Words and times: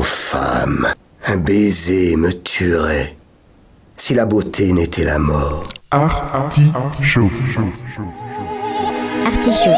Oh 0.00 0.02
femme, 0.02 0.86
un 1.26 1.38
baiser 1.38 2.14
me 2.16 2.30
tuerait 2.30 3.16
si 3.96 4.14
la 4.14 4.26
beauté 4.26 4.72
n'était 4.72 5.02
la 5.02 5.18
mort. 5.18 5.68
Artichaut. 5.90 6.70
Artichaut. 6.76 7.30
Artichaut. 9.26 9.70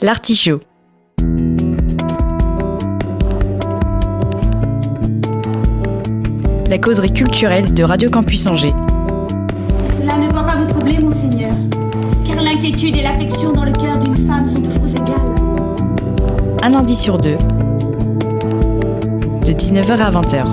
L'artichaut. 0.00 0.67
La 6.68 6.76
causerie 6.76 7.12
culturelle 7.14 7.72
de 7.72 7.82
Radio 7.82 8.10
Campus 8.10 8.46
Angers. 8.46 8.74
Cela 9.98 10.18
ne 10.18 10.30
doit 10.30 10.42
pas 10.42 10.56
vous 10.56 10.66
troubler, 10.66 10.98
mon 10.98 11.14
Seigneur, 11.14 11.54
car 12.26 12.42
l'inquiétude 12.42 12.94
et 12.94 13.02
l'affection 13.02 13.52
dans 13.52 13.64
le 13.64 13.72
cœur 13.72 13.98
d'une 13.98 14.14
femme 14.26 14.44
sont 14.44 14.60
toujours 14.60 14.86
égales. 14.86 15.16
Un 16.62 16.68
lundi 16.68 16.94
sur 16.94 17.16
deux. 17.16 17.38
De 19.46 19.52
19h 19.52 19.98
à 19.98 20.10
20h. 20.10 20.44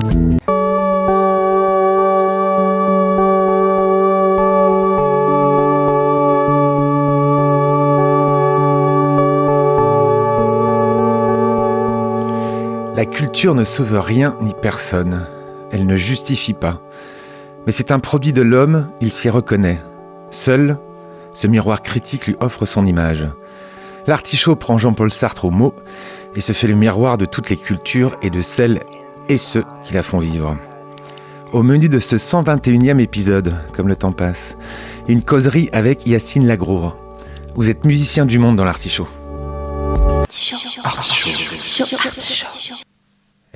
La 12.95 13.05
culture 13.05 13.53
ne 13.53 13.65
sauve 13.65 13.99
rien 13.99 14.37
ni 14.41 14.53
personne. 14.61 15.27
Elle 15.75 15.85
ne 15.85 15.97
justifie 15.97 16.53
pas. 16.53 16.81
Mais 17.65 17.73
c'est 17.73 17.91
un 17.91 17.99
produit 17.99 18.31
de 18.31 18.41
l'homme, 18.41 18.87
il 19.01 19.11
s'y 19.11 19.29
reconnaît. 19.29 19.81
Seul, 20.31 20.77
ce 21.33 21.47
miroir 21.47 21.81
critique 21.81 22.27
lui 22.27 22.37
offre 22.39 22.65
son 22.65 22.85
image. 22.85 23.27
L'artichaut 24.07 24.55
prend 24.55 24.77
Jean-Paul 24.77 25.11
Sartre 25.11 25.43
au 25.43 25.51
mot 25.51 25.75
et 26.33 26.39
se 26.39 26.53
fait 26.53 26.67
le 26.67 26.75
miroir 26.75 27.17
de 27.17 27.25
toutes 27.25 27.49
les 27.49 27.57
cultures 27.57 28.15
et 28.21 28.29
de 28.29 28.39
celles 28.39 28.79
et 29.27 29.37
ceux 29.37 29.65
qui 29.83 29.93
la 29.93 30.01
font 30.01 30.19
vivre. 30.19 30.55
Au 31.51 31.61
menu 31.61 31.89
de 31.89 31.99
ce 31.99 32.15
121e 32.15 32.99
épisode, 32.99 33.53
comme 33.73 33.89
le 33.89 33.97
temps 33.97 34.13
passe, 34.13 34.55
une 35.09 35.23
causerie 35.23 35.69
avec 35.73 36.07
Yacine 36.07 36.47
Lagrour. 36.47 36.95
Vous 37.55 37.69
êtes 37.69 37.83
musicien 37.83 38.25
du 38.25 38.39
monde 38.39 38.55
dans 38.55 38.63
l'artichaut. 38.63 39.09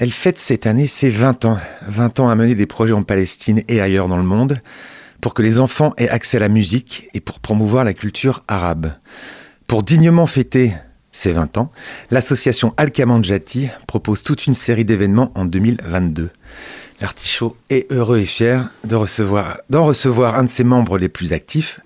Elle 0.02 0.14
fête 0.14 0.40
cette 0.40 0.66
année 0.66 0.88
ses 0.88 1.10
20 1.10 1.44
ans. 1.44 1.60
20 1.86 2.22
ans 2.22 2.30
à 2.30 2.36
mener 2.36 2.56
des 2.56 2.66
projets 2.66 2.94
en 2.94 3.04
Palestine 3.04 3.64
et 3.68 3.82
ailleurs 3.82 4.08
dans 4.08 4.16
le 4.16 4.24
monde 4.24 4.62
pour 5.20 5.34
que 5.34 5.42
les 5.42 5.60
enfants 5.60 5.94
aient 5.98 6.08
accès 6.08 6.38
à 6.38 6.40
la 6.40 6.48
musique 6.48 7.10
et 7.14 7.20
pour 7.20 7.42
promouvoir 7.42 7.84
la 7.84 7.94
culture 7.94 8.42
arabe. 8.48 8.94
Pour 9.68 9.84
dignement 9.84 10.26
fêter 10.26 10.72
ses 11.12 11.34
20 11.34 11.58
ans, 11.58 11.70
l'association 12.12 12.74
Al-Kamanjati 12.78 13.68
propose 13.88 14.24
toute 14.24 14.48
une 14.48 14.54
série 14.54 14.86
d'événements 14.86 15.34
en 15.36 15.44
2022. 15.44 16.30
L'artichaut 17.02 17.58
est 17.70 17.92
heureux 17.92 18.20
et 18.20 18.26
fier 18.26 18.70
d'en 18.86 19.02
recevoir 19.02 20.36
un 20.36 20.44
de 20.44 20.50
ses 20.50 20.64
membres 20.64 20.98
les 20.98 21.10
plus 21.10 21.34
actifs, 21.34 21.82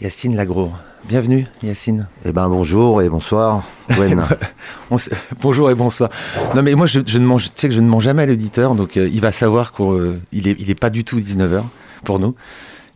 Yacine 0.00 0.34
Lagrour. 0.34 0.78
Bienvenue 1.08 1.46
Yacine. 1.62 2.06
Eh 2.24 2.32
ben 2.32 2.48
bonjour 2.48 3.02
et 3.02 3.08
bonsoir, 3.08 3.62
Gwen. 3.90 4.22
On 4.90 4.96
s- 4.96 5.10
Bonjour 5.40 5.70
et 5.70 5.74
bonsoir. 5.74 6.10
Non 6.54 6.62
mais 6.62 6.74
moi 6.74 6.86
je, 6.86 7.00
je 7.04 7.18
ne 7.18 7.26
mange, 7.26 7.46
tu 7.46 7.50
sais 7.56 7.68
que 7.68 7.74
je 7.74 7.80
ne 7.80 7.88
mens 7.88 8.00
jamais 8.00 8.22
à 8.22 8.26
l'auditeur, 8.26 8.74
donc 8.74 8.96
euh, 8.96 9.08
il 9.12 9.20
va 9.20 9.32
savoir 9.32 9.72
qu'il 9.72 10.46
est, 10.46 10.56
il 10.58 10.70
est 10.70 10.78
pas 10.78 10.90
du 10.90 11.04
tout 11.04 11.18
19h 11.18 11.62
pour 12.04 12.18
nous. 12.20 12.34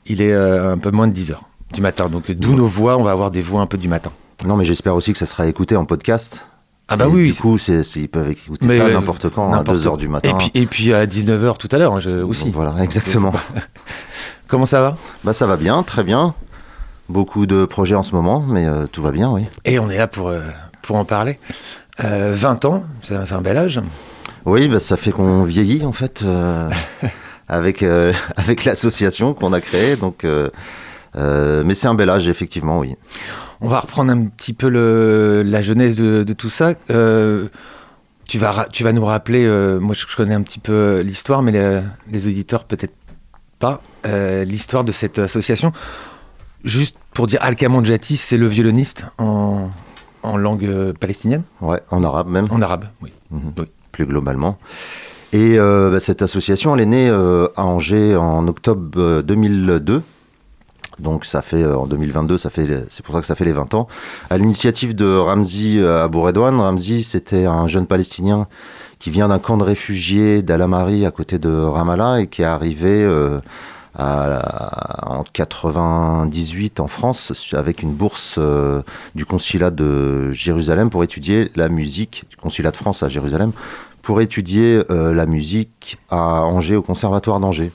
Il 0.07 0.21
est 0.21 0.33
euh, 0.33 0.73
un 0.73 0.79
peu 0.79 0.91
moins 0.91 1.09
de 1.09 1.15
10h 1.19 1.35
du 1.73 1.81
matin, 1.81 2.09
donc 2.09 2.31
euh, 2.31 2.35
d'où 2.35 2.55
nos 2.55 2.67
voix, 2.67 2.97
on 2.99 3.03
va 3.03 3.11
avoir 3.11 3.31
des 3.31 3.43
voix 3.43 3.63
un 3.63 3.67
peu 3.67 3.79
du 3.79 3.89
matin. 3.89 4.13
non 4.45 4.57
mais 4.57 4.65
j'espère 4.65 4.95
aussi 4.95 5.13
que 5.13 5.19
ça 5.19 5.27
sera 5.27 5.47
écouté 5.47 5.75
en 5.75 5.85
podcast. 5.85 6.45
Ah 6.87 6.97
bah 6.99 7.07
Et 7.07 7.13
oui. 7.13 7.33
Du 7.33 7.41
coup, 7.41 7.57
ils 7.59 8.09
peuvent 8.09 8.31
écouter 8.31 8.67
Mais, 8.67 8.77
ça 8.77 8.85
euh, 8.85 8.93
n'importe 8.93 9.31
quand, 9.31 9.51
à 9.51 9.57
n'importe 9.57 9.79
2h 9.79 9.97
du 9.97 10.07
matin. 10.09 10.29
Et 10.29 10.35
puis, 10.35 10.51
et 10.55 10.67
puis 10.67 10.93
à 10.95 11.07
19h 11.07 11.57
tout 11.57 11.69
à 11.73 11.79
l'heure 11.79 11.95
hein, 11.97 12.23
aussi. 12.27 12.45
Donc 12.45 12.55
voilà, 12.55 12.85
exactement. 12.85 13.33
Comment 14.47 14.67
ça 14.67 14.83
va? 14.83 14.99
Bah 15.25 15.33
ça 15.33 15.47
va 15.47 15.57
bien, 15.57 15.83
très 15.83 16.03
bien. 16.05 16.35
Beaucoup 17.11 17.45
de 17.45 17.67
projets 17.67 17.95
en 17.95 18.03
ce 18.03 18.15
moment, 18.15 18.41
mais 18.41 18.67
euh, 18.67 18.87
tout 18.87 19.03
va 19.03 19.11
bien, 19.11 19.31
oui. 19.31 19.43
Et 19.67 19.79
on 19.79 19.91
est 19.91 19.99
là 19.99 20.07
pour, 20.07 20.29
euh, 20.29 20.41
pour 20.81 20.97
en 20.97 21.05
parler. 21.05 21.39
Euh, 22.03 22.33
20 22.35 22.65
ans, 22.65 22.85
c'est 23.03 23.15
un, 23.15 23.43
bel 23.43 23.59
âge. 23.59 23.81
Oui, 24.47 24.69
bah, 24.69 24.81
ça 24.81 24.97
fait 24.97 25.11
qu'on 25.11 25.43
vieillit 25.43 25.85
en 25.85 25.93
fait 25.93 26.23
euh, 26.25 26.71
avec 27.49 27.85
avec 28.37 28.65
l'association 28.65 29.35
qu'on 29.35 29.53
a 29.53 29.61
créée, 29.61 29.97
donc. 29.97 30.25
mais 31.15 31.75
c'est 31.75 31.89
un 31.89 31.95
bel 31.95 32.09
âge, 32.09 32.27
effectivement, 32.29 32.79
oui. 32.79 32.97
On 33.61 33.69
va 33.69 33.81
reprendre 33.81 34.11
un 34.11 34.27
petit 34.27 34.55
peu 34.55 34.69
le, 34.69 35.43
la 35.45 35.63
jeunesse 35.63 35.97
de, 35.97 36.25
de 36.25 36.33
tout 36.33 36.51
ça. 36.51 36.73
Tu, 38.27 38.39
vas, 38.39 38.67
tu 38.73 38.83
vas 38.83 38.93
nous 38.93 39.05
rappeler, 39.05 39.47
moi 39.79 39.95
je 39.95 40.07
connais 40.17 40.35
un 40.35 40.43
petit 40.43 40.59
peu 40.59 41.01
l'histoire, 41.01 41.43
mais 41.43 41.53
les, 41.53 41.83
les 42.11 42.27
auditeurs 42.27 42.65
peut-être 42.65 42.95
pas, 43.59 43.83
l'histoire 44.47 44.85
de 44.85 44.93
cette 44.93 45.19
association. 45.19 45.73
Juste 46.65 46.97
pour 47.13 47.27
dire, 47.27 47.39
Al-Kaman 47.43 47.85
Jati, 47.85 48.17
c'est 48.17 48.39
le 48.39 48.49
violoniste 48.49 49.05
en, 49.19 49.69
en 50.23 50.37
langue 50.37 50.65
euh, 50.65 50.93
palestinienne, 50.99 51.43
Ouais, 51.61 51.81
en 51.91 52.03
arabe 52.03 52.29
même. 52.29 52.47
en 52.51 52.63
arabe, 52.63 52.87
oui. 53.03 53.13
Mhm. 53.31 53.53
Oui. 53.59 53.65
plus 53.93 54.07
globalement. 54.07 54.59
Et 55.33 55.59
euh, 55.59 55.91
bah, 55.91 56.01
cette 56.01 56.23
association, 56.23 56.75
elle 56.75 56.83
est 56.83 56.87
née 56.87 57.09
euh, 57.09 57.49
à 57.57 57.65
Angers 57.67 58.17
en 58.17 58.47
octobre 58.49 58.89
euh, 58.99 59.23
2002. 59.23 60.03
Donc 61.01 61.25
ça 61.25 61.43
fait 61.43 61.63
euh, 61.63 61.77
en 61.77 61.87
2022, 61.87 62.39
ça 62.39 62.51
fait 62.51 62.87
c'est 62.89 63.05
pour 63.05 63.15
ça 63.17 63.21
que 63.21 63.27
ça 63.27 63.35
fait 63.35 63.45
les 63.45 63.53
20 63.53 63.75
ans. 63.75 63.89
À 64.31 64.39
l'initiative 64.39 64.95
de 64.95 65.17
Ramzi 65.17 65.81
Abouredouane, 65.81 66.61
Ramzi 66.61 67.03
c'était 67.03 67.47
un 67.47 67.67
jeune 67.67 67.87
palestinien 67.87 68.47
qui 69.01 69.11
vient 69.11 69.27
d'un 69.29 69.41
camp 69.41 69.57
de 69.57 69.65
réfugiés 69.65 70.43
d'Al-Amari 70.43 71.05
à 71.05 71.11
côté 71.11 71.41
de 71.41 71.51
Ramallah 71.51 72.21
et 72.21 72.29
qui 72.29 72.43
est 72.43 72.47
arrivé 72.47 73.05
à- 73.97 75.11
en 75.11 75.23
98 75.33 76.81
en 76.81 76.87
France 76.87 77.33
avec 77.53 77.83
une 77.83 77.93
bourse 77.95 78.37
euh, 78.39 78.83
du 79.15 79.25
consulat 79.25 79.71
de 79.71 80.33
Jérusalem 80.33 80.91
pour 80.91 81.05
étudier 81.05 81.51
la 81.55 81.69
musique 81.69 82.25
du 82.31 82.37
consulat 82.37 82.71
de 82.71 82.77
France 82.77 83.03
à 83.03 83.09
Jérusalem 83.09 83.53
pour 84.03 84.21
étudier 84.21 84.83
euh, 84.91 85.15
la 85.15 85.27
musique 85.27 85.99
à 86.11 86.43
Angers 86.45 86.77
au 86.77 86.83
conservatoire 86.83 87.41
d'Angers. 87.41 87.73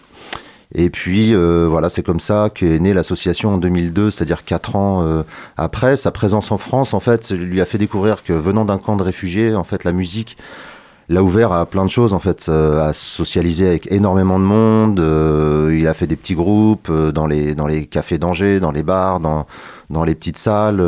Et 0.75 0.91
puis 0.91 1.33
euh, 1.33 1.67
voilà, 1.67 1.89
c'est 1.89 2.03
comme 2.03 2.19
ça 2.19 2.51
qu'est 2.53 2.77
née 2.79 2.93
l'association 2.93 3.55
en 3.55 3.57
2002, 3.57 4.11
c'est-à-dire 4.11 4.45
quatre 4.45 4.75
ans 4.75 5.03
après. 5.57 5.97
Sa 5.97 6.11
présence 6.11 6.51
en 6.51 6.57
France, 6.59 6.93
en 6.93 6.99
fait, 6.99 7.31
lui 7.31 7.59
a 7.61 7.65
fait 7.65 7.79
découvrir 7.79 8.23
que 8.23 8.33
venant 8.33 8.65
d'un 8.65 8.77
camp 8.77 8.95
de 8.95 9.01
réfugiés, 9.03 9.55
en 9.55 9.63
fait, 9.63 9.83
la 9.83 9.93
musique 9.93 10.37
l'a 11.09 11.23
ouvert 11.23 11.51
à 11.51 11.65
plein 11.65 11.83
de 11.85 11.89
choses, 11.89 12.13
en 12.13 12.19
fait, 12.19 12.47
euh, 12.49 12.87
à 12.87 12.93
socialiser 12.93 13.67
avec 13.67 13.91
énormément 13.91 14.39
de 14.39 14.45
monde. 14.45 14.99
euh, 14.99 15.75
il 15.77 15.87
a 15.87 15.93
fait 15.93 16.07
des 16.07 16.15
petits 16.15 16.35
groupes 16.35 16.87
euh, 16.89 17.11
dans 17.11 17.25
les 17.27 17.85
cafés 17.87 18.17
d'Angers, 18.19 18.59
dans 18.59 18.71
les 18.71 18.83
bars, 18.83 19.19
dans 19.19 20.03
les 20.05 20.15
petites 20.15 20.37
salles. 20.37 20.79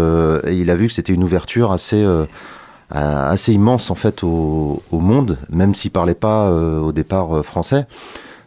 et 0.46 0.56
il 0.56 0.70
a 0.70 0.76
vu 0.76 0.88
que 0.88 0.94
c'était 0.94 1.14
une 1.14 1.24
ouverture 1.24 1.72
assez 1.72 3.54
immense 3.54 3.90
en 3.90 3.96
fait 3.96 4.24
au, 4.24 4.82
au 4.92 5.00
monde, 5.00 5.38
même 5.50 5.74
s'il 5.74 5.92
parlait 5.92 6.14
pas 6.14 6.52
au 6.52 6.92
départ 6.92 7.44
français. 7.44 7.88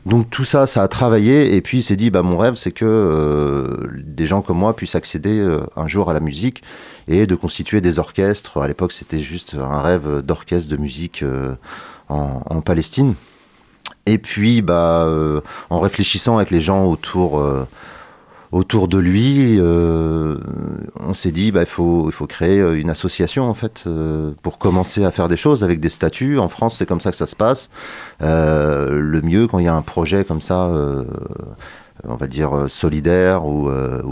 Donc 0.06 0.28
tout 0.28 0.44
ça, 0.44 0.66
ça 0.66 0.82
a 0.82 0.88
travaillé 0.88 1.54
et 1.54 1.62
puis 1.62 1.78
il 1.78 1.82
s'est 1.82 1.96
dit 1.96 2.10
bah 2.10 2.22
mon 2.22 2.36
rêve 2.36 2.56
c'est 2.56 2.72
que 2.72 2.84
euh, 2.84 3.88
des 4.04 4.26
gens 4.26 4.42
comme 4.42 4.58
moi 4.58 4.76
puissent 4.76 4.96
accéder 4.96 5.38
euh, 5.38 5.60
un 5.76 5.86
jour 5.88 6.10
à 6.10 6.12
la 6.12 6.20
musique 6.20 6.62
et 7.08 7.26
de 7.26 7.34
constituer 7.34 7.80
des 7.80 7.98
orchestres. 7.98 8.58
À 8.58 8.68
l'époque 8.68 8.92
c'était 8.92 9.20
juste 9.20 9.54
un 9.54 9.80
rêve 9.80 10.20
d'orchestre 10.20 10.68
de 10.68 10.76
musique 10.76 11.22
euh, 11.22 11.54
en, 12.10 12.60
Palestine. 12.60 13.14
Et 14.04 14.18
puis 14.18 14.60
bah 14.60 15.08
en 15.70 15.80
réfléchissant 15.80 16.36
avec 16.36 16.50
les 16.50 16.60
gens 16.60 16.84
autour 16.84 17.42
autour 18.54 18.86
de 18.86 18.98
lui, 18.98 19.58
euh, 19.58 20.38
on 21.00 21.12
s'est 21.12 21.32
dit 21.32 21.50
bah 21.50 21.62
il 21.62 21.66
faut 21.66 22.10
créer 22.28 22.60
euh, 22.60 22.78
une 22.78 22.88
association 22.88 23.48
en 23.48 23.54
fait 23.54 23.82
euh, 23.88 24.30
pour 24.42 24.58
commencer 24.58 25.04
à 25.04 25.10
faire 25.10 25.28
des 25.28 25.36
choses 25.36 25.64
avec 25.64 25.80
des 25.80 25.88
statuts. 25.88 26.38
En 26.38 26.48
France 26.48 26.76
c'est 26.78 26.86
comme 26.86 27.00
ça 27.00 27.10
que 27.10 27.16
ça 27.16 27.26
se 27.26 27.34
passe. 27.34 27.68
Le 28.20 29.20
mieux 29.22 29.48
quand 29.48 29.58
il 29.58 29.64
y 29.64 29.68
a 29.68 29.74
un 29.74 29.82
projet 29.82 30.24
comme 30.24 30.40
ça, 30.40 30.70
on 32.04 32.14
va 32.14 32.26
dire 32.28 32.66
solidaire 32.68 33.44
ou, 33.44 33.68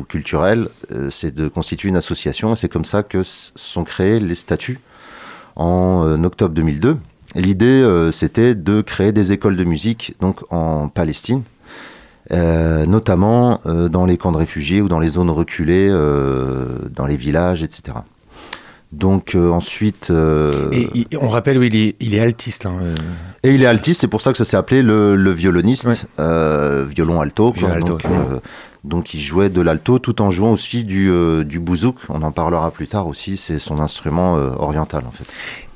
culturel, 0.09 0.69
c'est 1.11 1.33
de 1.33 1.47
constituer 1.47 1.89
une 1.89 1.97
association. 1.97 2.56
C'est 2.56 2.69
comme 2.69 2.85
ça 2.85 3.05
que 3.05 3.23
sont 3.23 3.85
créés 3.85 4.19
les 4.19 4.35
statuts 4.35 4.81
en 5.55 6.25
octobre 6.25 6.55
2002. 6.55 6.99
Et 7.37 7.41
L'idée, 7.41 8.09
c'était 8.11 8.55
de 8.56 8.81
créer 8.83 9.12
des 9.12 9.33
écoles 9.33 9.56
de 9.56 9.65
musique 9.65 10.17
donc 10.21 10.41
en 10.50 10.89
Palestine, 10.89 11.44
euh, 12.32 12.87
notamment 12.87 13.61
euh, 13.67 13.88
dans 13.88 14.06
les 14.06 14.17
camps 14.17 14.32
de 14.32 14.37
réfugiés 14.38 14.81
ou 14.81 14.88
dans 14.88 14.99
les 15.00 15.08
zones 15.08 15.31
reculées, 15.31 15.88
euh, 15.90 16.79
dans 16.94 17.06
les 17.06 17.17
villages, 17.17 17.62
etc. 17.62 17.99
Donc 18.93 19.34
ensuite. 19.37 20.12
Et, 20.73 21.06
on 21.20 21.29
rappelle, 21.31 21.56
oui, 21.58 21.69
il 21.73 21.76
est, 21.76 21.96
il 22.00 22.14
est 22.14 22.20
altiste. 22.20 22.67
hein, 22.67 22.76
Et 23.43 23.55
il 23.55 23.62
est 23.62 23.67
altiste, 23.67 24.02
c'est 24.02 24.06
pour 24.08 24.20
ça 24.20 24.32
que 24.32 24.38
ça 24.38 24.44
s'est 24.44 24.56
appelé 24.56 24.82
le, 24.82 25.17
le 25.17 25.31
violoniste, 25.31 25.87
Ouais. 26.19 26.84
violon 26.88 27.20
alto. 27.20 27.52
quoi. 27.52 27.70
Alto, 27.70 27.87
donc, 27.87 28.05
ouais. 28.05 28.38
Donc 28.84 29.14
il 29.14 29.20
jouait 29.20 29.49
de 29.50 29.61
l'alto 29.61 29.99
tout 29.99 30.20
en 30.23 30.31
jouant 30.31 30.50
aussi 30.50 30.82
du, 30.84 31.08
euh, 31.11 31.44
du 31.44 31.61
bouzouk. 31.61 31.96
On 32.08 32.23
en 32.23 32.32
parlera 32.32 32.70
plus 32.70 32.88
tard 32.88 33.06
aussi, 33.06 33.37
c'est 33.37 33.58
son 33.58 33.79
instrument 33.79 34.37
euh, 34.37 34.50
oriental 34.58 35.05
en 35.06 35.11
fait. 35.12 35.25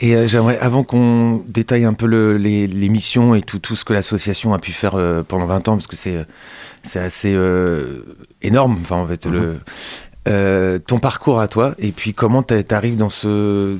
Et 0.01 0.17
euh, 0.17 0.27
j'aimerais, 0.27 0.59
avant 0.59 0.83
qu'on 0.83 1.45
détaille 1.47 1.85
un 1.85 1.95
peu 1.95 2.07
le- 2.07 2.37
les, 2.37 2.67
les 2.67 2.89
missions 2.89 3.35
et 3.35 3.43
tout, 3.43 3.59
tout 3.61 3.77
ce 3.77 3.85
que 3.85 3.93
l'association 3.93 4.53
a 4.55 4.59
pu 4.59 4.73
faire 4.73 4.99
pendant 5.29 5.47
20 5.47 5.69
ans, 5.69 5.75
parce 5.77 5.87
que 5.87 5.97
c'est, 5.97 6.27
c'est 6.83 6.99
assez 6.99 7.37
énorme, 8.43 8.77
enfin, 8.81 8.97
en 8.97 9.07
fait, 9.07 9.27
le, 9.27 9.61
euh, 10.29 10.79
ton 10.81 10.99
parcours 10.99 11.39
à 11.41 11.47
toi, 11.49 11.75
et 11.79 11.93
puis 11.93 12.13
comment 12.13 12.43
t'a- 12.43 12.63
t'arrives 12.65 12.97
dans 12.97 13.11
ce, 13.11 13.77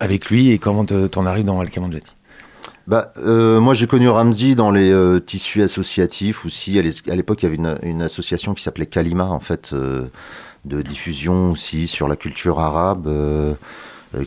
avec 0.00 0.30
lui, 0.30 0.50
et 0.50 0.58
comment 0.58 0.84
te- 0.86 1.06
t'en 1.06 1.26
arrives 1.26 1.44
dans 1.44 1.60
Alcamandjati. 1.60 2.12
Bah, 2.86 3.12
euh, 3.18 3.58
moi 3.60 3.74
j'ai 3.74 3.88
connu 3.88 4.08
Ramzi 4.08 4.54
dans 4.54 4.70
les 4.70 4.92
euh, 4.92 5.18
tissus 5.18 5.62
associatifs 5.62 6.46
aussi. 6.46 6.78
À 6.78 7.14
l'époque 7.16 7.42
il 7.42 7.46
y 7.46 7.48
avait 7.48 7.78
une, 7.82 8.02
association 8.02 8.54
qui 8.54 8.62
s'appelait 8.62 8.86
Kalima 8.86 9.24
en 9.26 9.40
fait, 9.40 9.70
euh, 9.72 10.04
de 10.64 10.82
diffusion 10.82 11.50
aussi 11.52 11.88
sur 11.88 12.06
la 12.08 12.16
culture 12.16 12.60
arabe. 12.60 13.08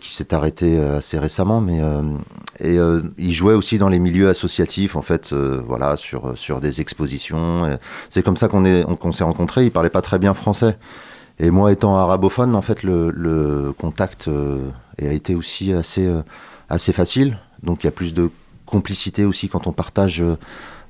qui 0.02 0.14
s'est 0.14 0.34
arrêtée 0.36 0.78
assez 0.80 1.18
récemment, 1.18 1.62
mais 1.62 1.80
et 2.60 2.78
il 3.18 3.34
jouait 3.34 3.56
aussi 3.56 3.78
dans 3.80 3.90
les 3.90 3.98
milieux 3.98 4.30
associatifs 4.30 4.96
en 4.96 5.02
fait, 5.02 5.34
voilà, 5.34 5.96
sur 5.96 6.38
sur 6.38 6.60
des 6.60 6.80
expositions. 6.82 7.80
C'est 8.10 8.22
comme 8.24 8.38
ça 8.38 8.48
qu'on 8.50 8.66
on- 8.66 8.96
qu'on 8.96 9.12
s'est 9.12 9.24
rencontrés. 9.24 9.66
Il 9.66 9.72
parlait 9.72 9.90
pas 9.90 10.02
très 10.04 10.20
bien 10.20 10.34
français, 10.36 10.78
et 11.40 11.50
moi 11.52 11.72
étant 11.72 11.98
arabophone, 11.98 12.56
en 12.56 12.62
fait, 12.62 12.84
le, 12.84 13.74
contact 13.78 14.28
euh, 14.28 14.70
a 15.02 15.06
été 15.14 15.34
aussi 15.36 15.74
assez 15.74 16.08
assez 16.70 16.94
facile. 16.94 17.40
Donc 17.64 17.84
il 17.84 17.88
y 17.88 17.90
a 17.90 17.92
plus 17.92 18.14
de 18.14 18.30
complicité 18.70 19.26
aussi 19.26 19.50
quand 19.50 19.68
on 19.68 19.72
partage 19.72 20.24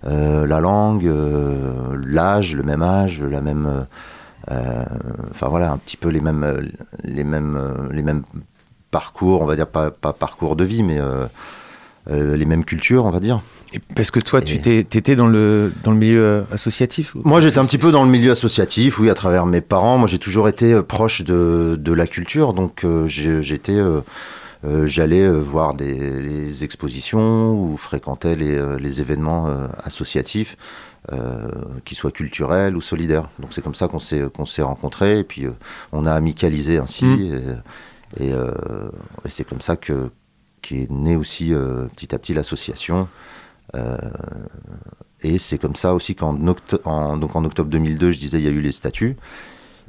euh, 0.05 0.45
la 0.45 0.59
langue, 0.59 1.07
euh, 1.07 1.97
l'âge, 2.05 2.55
le 2.55 2.63
même 2.63 2.81
âge, 2.83 3.21
la 3.23 3.41
même, 3.41 3.85
euh, 4.51 4.85
enfin 5.31 5.47
voilà, 5.47 5.71
un 5.71 5.77
petit 5.77 5.97
peu 5.97 6.09
les 6.09 6.21
mêmes, 6.21 6.69
les 7.03 7.23
mêmes, 7.23 7.59
les 7.91 8.01
mêmes 8.01 8.23
parcours, 8.91 9.41
on 9.41 9.45
va 9.45 9.55
dire 9.55 9.67
pas, 9.67 9.91
pas 9.91 10.13
parcours 10.13 10.55
de 10.55 10.63
vie, 10.63 10.83
mais 10.83 10.99
les 12.07 12.45
mêmes 12.45 12.65
cultures, 12.65 13.05
on 13.05 13.11
va 13.11 13.19
dire. 13.19 13.41
Et 13.71 13.79
parce 13.95 14.09
que 14.09 14.19
toi, 14.19 14.39
Et- 14.39 14.43
tu 14.43 14.59
t'étais 14.59 15.15
dans 15.15 15.27
le, 15.27 15.71
dans 15.83 15.91
le 15.91 15.97
milieu 15.97 16.45
associatif 16.51 17.13
Moi, 17.23 17.39
j'étais 17.39 17.59
un 17.59 17.65
petit 17.65 17.77
peu 17.77 17.91
dans 17.91 18.03
le 18.03 18.09
milieu 18.09 18.31
associatif, 18.31 18.99
oui, 18.99 19.09
à 19.11 19.13
travers 19.13 19.45
mes 19.45 19.61
parents. 19.61 19.97
Moi, 19.99 20.07
j'ai 20.07 20.17
toujours 20.17 20.49
été 20.49 20.81
proche 20.81 21.21
de, 21.23 21.75
de 21.79 21.93
la 21.93 22.07
culture, 22.07 22.53
donc 22.53 22.83
euh, 22.83 23.05
j'étais, 23.07 23.75
euh, 23.75 24.01
j'allais 24.63 25.21
euh, 25.23 25.39
voir 25.41 25.73
des 25.73 26.21
les 26.21 26.63
expositions 26.63 27.53
ou 27.53 27.77
fréquentais 27.77 28.35
les, 28.35 28.57
euh, 28.57 28.77
les 28.77 28.99
événements 29.01 29.47
euh, 29.47 29.67
associatifs, 29.83 30.57
euh, 31.13 31.47
qu'ils 31.85 31.97
soient 31.97 32.11
culturels 32.11 32.75
ou 32.75 32.81
solidaires. 32.81 33.29
Donc 33.39 33.53
c'est 33.53 33.61
comme 33.63 33.75
ça 33.75 33.87
qu'on 33.87 33.99
s'est 33.99 34.23
qu'on 34.33 34.45
s'est 34.45 34.61
rencontrés 34.61 35.19
et 35.19 35.23
puis 35.23 35.45
euh, 35.45 35.51
on 35.91 36.05
a 36.05 36.13
amicalisé 36.13 36.77
ainsi 36.77 37.05
Mm. 37.05 37.21
et, 38.19 38.25
et, 38.25 38.33
euh, 38.33 38.51
et 39.25 39.29
c'est 39.29 39.43
comme 39.45 39.61
ça 39.61 39.75
que 39.77 40.11
qu'est 40.61 40.87
née 40.89 41.15
aussi 41.15 41.53
euh, 41.53 41.85
petit 41.95 42.13
à 42.13 42.19
petit 42.19 42.33
l'association. 42.33 43.07
Euh, 43.75 43.97
et 45.21 45.37
c'est 45.37 45.57
comme 45.57 45.75
ça 45.75 45.93
aussi 45.93 46.15
qu'en 46.15 46.35
octo- 46.47 46.81
en, 46.85 47.15
donc 47.17 47.35
en 47.35 47.45
octobre 47.45 47.69
2002, 47.69 48.11
je 48.11 48.19
disais, 48.19 48.39
il 48.39 48.45
y 48.45 48.47
a 48.47 48.51
eu 48.51 48.61
les 48.61 48.71
statuts. 48.71 49.15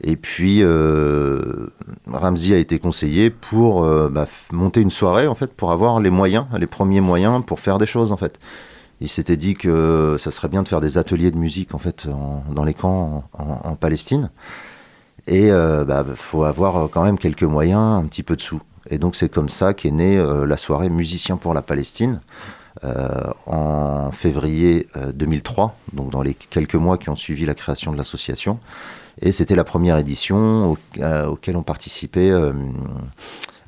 Et 0.02 0.17
puis, 0.17 0.62
euh, 0.62 1.67
Ramsey 2.11 2.55
a 2.55 2.58
été 2.58 2.79
conseillé 2.79 3.31
pour 3.31 3.85
euh, 3.85 4.08
bah, 4.08 4.26
monter 4.52 4.81
une 4.81 4.91
soirée, 4.91 5.26
en 5.26 5.35
fait, 5.35 5.52
pour 5.55 5.73
avoir 5.73 6.00
les 6.00 6.11
moyens, 6.11 6.47
les 6.58 6.67
premiers 6.67 7.00
moyens 7.00 7.43
pour 7.44 7.61
faire 7.61 7.79
des 7.79 7.87
choses, 7.87 8.12
en 8.12 8.17
fait. 8.17 8.38
Il 9.00 9.08
s'était 9.08 9.37
dit 9.37 9.55
que 9.55 10.17
ça 10.19 10.31
serait 10.31 10.49
bien 10.49 10.62
de 10.62 10.69
faire 10.69 10.81
des 10.81 10.99
ateliers 10.99 11.31
de 11.31 11.38
musique, 11.38 11.75
en 11.75 11.79
fait, 11.79 12.06
dans 12.50 12.64
les 12.64 12.75
camps 12.75 13.25
en, 13.32 13.75
Palestine. 13.75 14.31
Et 15.26 15.47
il 15.47 15.85
bah, 15.87 16.05
faut 16.17 16.44
avoir 16.44 16.91
quand 16.91 17.05
même 17.05 17.19
quelques 17.19 17.44
moyens, 17.44 17.81
un 17.81 18.06
petit 18.06 18.23
peu 18.23 18.37
de 18.37 18.43
sous. 18.43 18.61
Et 18.88 18.99
donc, 18.99 19.17
c'est 19.17 19.29
comme 19.29 19.49
ça 19.49 19.75
qu'est 19.75 19.91
née 19.91 20.19
euh, 20.19 20.47
la 20.47 20.56
soirée 20.56 20.88
Musiciens 20.88 21.37
pour 21.37 21.52
la 21.52 21.62
Palestine, 21.62 22.20
euh, 22.85 23.31
en 23.47 24.11
février 24.12 24.88
euh, 24.97 25.12
2003, 25.12 25.76
donc 25.93 26.11
dans 26.11 26.23
les 26.23 26.35
quelques 26.35 26.76
mois 26.76 26.97
qui 26.97 27.11
ont 27.11 27.17
suivi 27.17 27.44
la 27.44 27.55
création 27.55 27.93
de 27.93 27.99
l'association. 27.99 28.58
Et 29.23 29.33
c'était 29.33 29.55
la 29.55 29.65
première 29.65 29.99
édition 29.99 30.73
au, 30.73 30.79
euh, 30.99 31.27
auquel 31.27 31.57
ont 31.57 31.63
participé, 31.63 32.31
euh, 32.31 32.53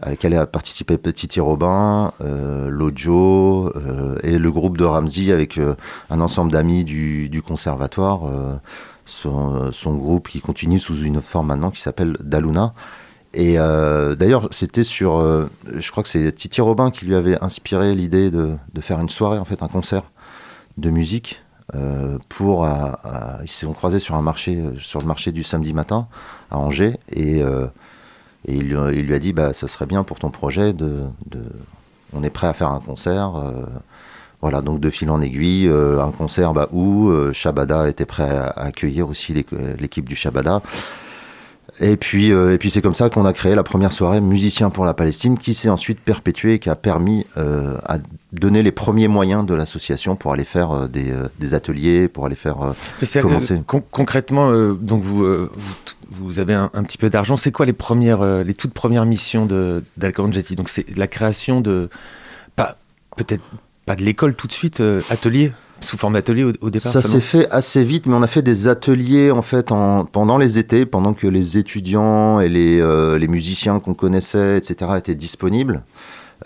à 0.00 0.10
laquelle 0.10 0.34
a 0.34 0.46
participé 0.46 0.96
Petit 0.96 1.40
Robin, 1.40 2.12
euh, 2.22 2.68
Lojo 2.68 3.70
euh, 3.76 4.18
et 4.22 4.38
le 4.38 4.50
groupe 4.50 4.78
de 4.78 4.84
Ramsey 4.84 5.30
avec 5.30 5.60
un 6.10 6.20
ensemble 6.20 6.52
d'amis 6.52 6.84
du, 6.84 7.42
conservatoire. 7.46 8.22
son, 9.04 9.94
groupe 9.94 10.28
qui 10.28 10.40
continue 10.40 10.78
sous 10.78 11.02
une 11.02 11.20
forme 11.20 11.48
maintenant 11.48 11.70
qui 11.70 11.80
s'appelle 11.80 12.16
Daluna. 12.20 12.74
Et 13.34 13.56
d'ailleurs, 13.56 14.48
c'était 14.50 14.84
sur. 14.84 15.20
je 15.74 15.90
crois 15.90 16.02
que 16.02 16.08
c'est 16.08 16.32
Titi 16.32 16.60
Robin 16.60 16.90
qui 16.90 17.06
lui 17.06 17.14
avait 17.14 17.42
inspiré 17.42 17.94
l'idée 17.94 18.30
de, 18.30 18.56
de 18.74 18.80
faire 18.80 19.00
une 19.00 19.08
soirée, 19.08 19.38
en 19.38 19.44
fait, 19.44 19.62
un 19.62 19.68
concert 19.68 20.04
de 20.78 20.90
musique. 20.90 21.42
Euh, 21.74 22.18
pour. 22.28 22.66
ils 23.42 23.48
se 23.50 23.66
sont 23.66 23.72
croisés 23.72 23.98
sur, 23.98 24.14
un 24.14 24.22
marché, 24.22 24.62
sur 24.78 25.00
le 25.00 25.06
marché 25.06 25.32
du 25.32 25.42
samedi 25.42 25.72
matin 25.72 26.06
à 26.50 26.58
Angers. 26.58 26.96
Et, 27.10 27.42
euh, 27.42 27.66
il, 28.46 28.68
lui- 28.74 29.14
a 29.14 29.18
dit 29.18 29.32
bah, 29.32 29.52
ça 29.52 29.68
serait 29.68 29.86
bien 29.86 30.02
pour 30.02 30.18
ton 30.18 30.30
projet 30.30 30.72
de. 30.72 31.04
on 32.12 32.22
est 32.22 32.30
prêt 32.30 32.46
à 32.48 32.52
faire 32.52 32.70
un 32.70 32.80
concert. 32.80 33.36
euh, 33.36 33.64
voilà, 34.40 34.60
donc 34.60 34.80
de 34.80 34.90
fil 34.90 35.08
en 35.10 35.20
aiguille, 35.20 35.68
un 35.68 36.10
concert 36.10 36.52
bah, 36.52 36.68
où 36.72 37.12
Shabada 37.32 37.88
était 37.88 38.06
prêt 38.06 38.28
à, 38.36 38.48
accueillir 38.48 39.08
aussi 39.08 39.32
l'équ- 39.32 39.76
l'équipe 39.78 40.08
du 40.08 40.16
Shabada. 40.16 40.62
Et 41.84 41.96
puis, 41.96 42.32
euh, 42.32 42.54
et 42.54 42.58
puis 42.58 42.70
c'est 42.70 42.80
comme 42.80 42.94
ça 42.94 43.10
qu'on 43.10 43.24
a 43.26 43.32
créé 43.32 43.56
la 43.56 43.64
première 43.64 43.92
soirée 43.92 44.20
Musiciens 44.20 44.70
pour 44.70 44.84
la 44.84 44.94
Palestine, 44.94 45.36
qui 45.36 45.52
s'est 45.52 45.68
ensuite 45.68 45.98
perpétuée 46.00 46.54
et 46.54 46.58
qui 46.60 46.70
a 46.70 46.76
permis 46.76 47.26
euh, 47.36 47.76
à 47.84 47.98
donner 48.32 48.62
les 48.62 48.70
premiers 48.70 49.08
moyens 49.08 49.44
de 49.44 49.52
l'association 49.52 50.14
pour 50.14 50.32
aller 50.32 50.44
faire 50.44 50.70
euh, 50.70 50.86
des, 50.86 51.12
des 51.40 51.54
ateliers, 51.54 52.06
pour 52.06 52.24
aller 52.24 52.36
faire. 52.36 52.62
commencer. 53.20 53.62
con- 53.66 53.82
concrètement, 53.90 54.52
donc 54.74 55.02
vous, 55.02 55.24
vous, 55.26 55.48
vous 56.20 56.38
avez 56.38 56.54
un, 56.54 56.70
un 56.72 56.84
petit 56.84 56.98
peu 56.98 57.10
d'argent. 57.10 57.36
C'est 57.36 57.50
quoi 57.50 57.66
les 57.66 57.72
premières, 57.72 58.24
les 58.44 58.54
toutes 58.54 58.74
premières 58.74 59.04
missions 59.04 59.44
de 59.44 59.82
d'Alcaranjati 59.96 60.54
Donc 60.54 60.68
c'est 60.68 60.86
la 60.96 61.08
création 61.08 61.60
de, 61.60 61.90
pas 62.54 62.76
peut-être 63.16 63.42
pas 63.86 63.96
de 63.96 64.02
l'école 64.04 64.34
tout 64.36 64.46
de 64.46 64.52
suite, 64.52 64.80
atelier? 65.10 65.50
Sous 65.82 65.96
forme 65.96 66.14
d'atelier 66.14 66.44
au, 66.44 66.52
au 66.60 66.70
départ. 66.70 66.92
Ça 66.92 67.02
s'est 67.02 67.20
fait 67.20 67.48
assez 67.50 67.84
vite, 67.84 68.06
mais 68.06 68.14
on 68.14 68.22
a 68.22 68.26
fait 68.26 68.42
des 68.42 68.68
ateliers 68.68 69.30
en 69.30 69.42
fait 69.42 69.72
en, 69.72 70.04
pendant 70.04 70.38
les 70.38 70.58
étés, 70.58 70.86
pendant 70.86 71.12
que 71.12 71.26
les 71.26 71.58
étudiants 71.58 72.40
et 72.40 72.48
les, 72.48 72.80
euh, 72.80 73.18
les 73.18 73.28
musiciens 73.28 73.80
qu'on 73.80 73.94
connaissait, 73.94 74.58
etc., 74.58 74.92
étaient 74.96 75.14
disponibles. 75.14 75.82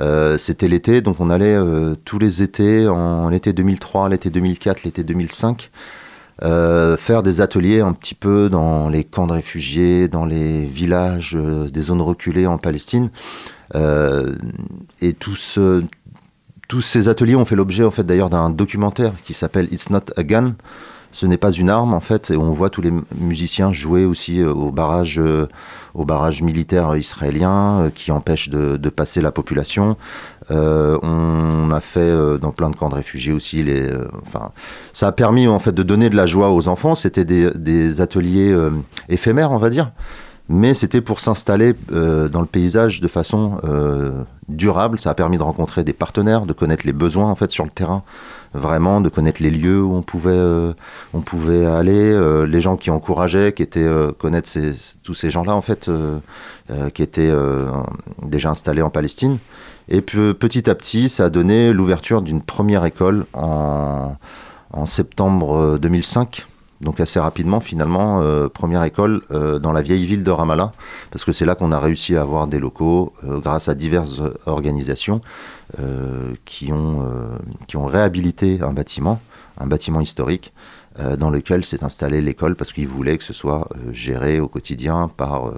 Euh, 0.01 0.37
C'était 0.39 0.69
l'été, 0.69 1.01
donc 1.01 1.21
on 1.21 1.31
allait 1.31 1.55
euh, 1.55 1.95
tous 2.05 2.19
les 2.19 2.43
étés, 2.43 2.89
en 2.89 3.29
l'été 3.29 3.53
2003, 3.53 4.09
l'été 4.11 4.31
2004, 4.31 4.85
l'été 4.85 5.05
2005, 5.05 5.71
euh, 6.43 6.97
faire 6.99 7.23
des 7.23 7.41
ateliers 7.41 7.81
un 7.81 7.93
petit 7.93 8.15
peu 8.15 8.51
dans 8.51 8.89
les 8.91 9.05
camps 9.05 9.27
de 9.27 9.33
réfugiés, 9.33 10.09
dans 10.09 10.27
les 10.27 10.65
villages, 10.67 11.37
des 11.37 11.83
zones 11.83 12.03
reculées 12.03 12.47
en 12.47 12.59
Palestine. 12.59 13.11
Et 13.75 15.13
tout 15.15 15.37
ce, 15.37 15.83
tous 16.69 16.83
ces 16.83 17.09
ateliers 17.09 17.37
ont 17.37 17.45
fait 17.45 17.57
l'objet 17.57 17.85
en 17.85 17.91
fait 17.91 18.05
d'ailleurs 18.05 18.31
d'un 18.31 18.51
documentaire 18.51 19.13
qui 19.25 19.35
s'appelle 19.35 19.69
It's 19.73 19.91
Not 19.91 20.01
a 20.17 20.23
Gun. 20.23 20.55
Ce 21.13 21.25
n'est 21.25 21.39
pas 21.39 21.51
une 21.53 21.71
arme 21.71 21.95
en 21.95 22.01
fait, 22.01 22.31
et 22.31 22.37
on 22.37 22.51
voit 22.51 22.69
tous 22.69 22.83
les 22.83 22.93
musiciens 23.19 23.73
jouer 23.73 24.05
aussi 24.05 24.43
euh, 24.43 24.53
au 24.53 24.71
barrage, 24.71 25.19
euh, 25.19 25.49
au 25.95 26.05
barrage 26.05 26.43
militaire 26.43 26.95
israélien 26.95 27.81
euh, 27.81 27.91
qui 27.91 28.13
empêche 28.13 28.51
de, 28.51 28.77
passer 28.91 29.21
la 29.21 29.33
population. 29.33 29.97
On 30.51 31.71
a 31.73 31.81
fait 31.81 32.39
dans 32.39 32.53
plein 32.53 32.71
de 32.71 32.77
camps 32.77 32.89
de 32.89 32.95
réfugiés 32.95 33.33
aussi. 33.33 33.63
Les, 33.63 33.91
enfin, 34.23 34.53
ça 34.93 35.09
a 35.09 35.13
permis 35.13 35.49
en 35.49 35.59
fait 35.59 35.73
de 35.73 35.83
donner 35.83 36.09
de 36.09 36.17
la 36.17 36.27
joie 36.27 36.51
aux 36.51 36.69
enfants. 36.69 36.95
C'était 36.95 37.25
des, 37.25 38.01
ateliers 38.01 38.57
éphémères, 39.09 39.51
on 39.51 39.59
va 39.59 39.71
dire 39.71 39.91
mais 40.49 40.75
c'était 40.75 41.01
pour 41.01 41.21
s'installer 41.21 41.75
euh, 41.93 42.29
dans 42.29 42.41
le 42.41 42.47
paysage 42.47 43.01
de 43.01 43.09
façon 43.09 43.59
euh, 43.65 44.23
durable. 44.49 44.99
Ça 44.99 45.11
a 45.11 45.15
permis 45.15 45.39
de 45.39 45.43
rencontrer 45.43 45.83
des 45.85 45.93
partenaires, 45.93 46.47
de 46.47 46.53
connaître 46.53 46.87
les 46.87 46.93
besoins 46.93 47.31
en 47.31 47.35
fait 47.35 47.51
sur 47.51 47.65
le 47.65 47.71
terrain, 47.71 48.03
vraiment, 48.55 49.01
de 49.01 49.09
connaître 49.09 49.43
les 49.43 49.51
lieux 49.51 49.83
où 49.83 49.95
on 49.95 50.03
pouvait, 50.03 50.31
euh, 50.31 50.73
on 51.15 51.21
pouvait 51.21 51.67
aller, 51.67 52.13
euh, 52.13 52.47
les 52.47 52.61
gens 52.61 52.77
qui 52.77 52.91
encourageaient, 52.91 53.53
qui 53.53 53.63
étaient 53.63 53.81
euh, 53.81 54.13
connaître 54.13 54.51
tous 55.03 55.15
ces 55.15 55.31
gens-là 55.31 55.55
en 55.55 55.63
fait, 55.63 55.89
euh, 55.89 56.19
qui 56.95 57.03
étaient 57.03 57.33
déjà 58.23 58.51
installés 58.51 58.83
en 58.83 58.91
Palestine. 58.91 59.39
Et 59.89 60.01
puis 60.01 60.35
petit 60.35 60.69
à 60.69 60.75
petit, 60.75 61.09
ça 61.09 61.27
a 61.27 61.29
donné 61.29 61.73
l'ouverture 61.73 62.23
d'une 62.23 62.43
première 62.43 62.85
école 62.85 63.25
en, 63.35 64.17
en 64.73 64.87
septembre 64.87 65.57
euh, 65.57 65.79
2005 65.79 66.47
Donc 66.81 67.01
assez 67.01 67.19
rapidement, 67.19 67.61
finalement, 67.61 68.21
euh, 68.21 68.49
première 68.49 68.85
école 68.85 69.23
euh, 69.31 69.59
dans 69.59 69.73
la 69.73 69.81
vieille 69.81 70.05
ville 70.05 70.23
de 70.23 70.31
Ramallah, 70.31 70.73
parce 71.11 71.25
que 71.25 71.33
c'est 71.33 71.47
là 71.47 71.55
qu'on 71.55 71.73
a 71.73 71.81
réussi 71.81 72.17
à 72.17 72.23
avoir 72.23 72.47
des 72.49 72.59
locaux 72.59 73.15
euh, 73.25 73.39
grâce 73.39 73.69
à 73.69 73.75
diverses 73.75 74.21
organisations 74.47 75.21
qui, 76.45 76.73
ont, 76.73 77.05
qui 77.67 77.77
ont 77.77 77.87
réhabilité 77.87 78.61
un 78.63 78.73
bâtiment, 78.73 79.21
un 79.59 79.67
bâtiment 79.67 80.01
historique, 80.01 80.55
dans 81.19 81.29
lequel 81.29 81.65
s'est 81.65 81.83
installée 81.83 82.21
l'école, 82.23 82.55
parce 82.55 82.73
qu'ils 82.73 82.87
voulaient 82.87 83.19
que 83.19 83.25
ce 83.25 83.33
soit 83.33 83.69
géré 83.91 84.39
au 84.39 84.47
quotidien 84.47 85.11
par, 85.15 85.53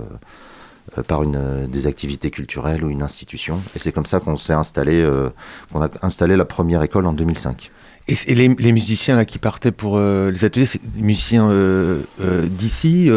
par 1.07 1.23
une, 1.23 1.67
des 1.67 1.87
activités 1.87 2.31
culturelles 2.31 2.83
ou 2.83 2.89
une 2.89 3.03
institution. 3.03 3.61
Et 3.77 3.79
c'est 3.79 3.93
comme 3.93 4.07
ça 4.07 4.19
qu'on 4.19 4.39
s'est 4.39 4.55
installé, 4.55 5.07
qu'on 5.71 5.83
a 5.83 5.91
installé 6.01 6.37
la 6.37 6.47
première 6.47 6.83
école 6.83 7.07
en 7.07 7.13
2005. 7.13 7.71
Et, 8.09 8.35
les, 8.35 8.73
musiciens 8.73 9.17
là 9.17 9.27
qui 9.27 9.39
partaient 9.39 9.71
pour 9.71 9.99
euh, 9.99 10.31
les 10.31 10.45
ateliers, 10.45 10.65
c'est 10.65 10.81
des 10.83 11.03
musiciens 11.03 11.51
euh, 11.51 12.03
euh, 12.23 12.47
d'ici, 12.47 13.11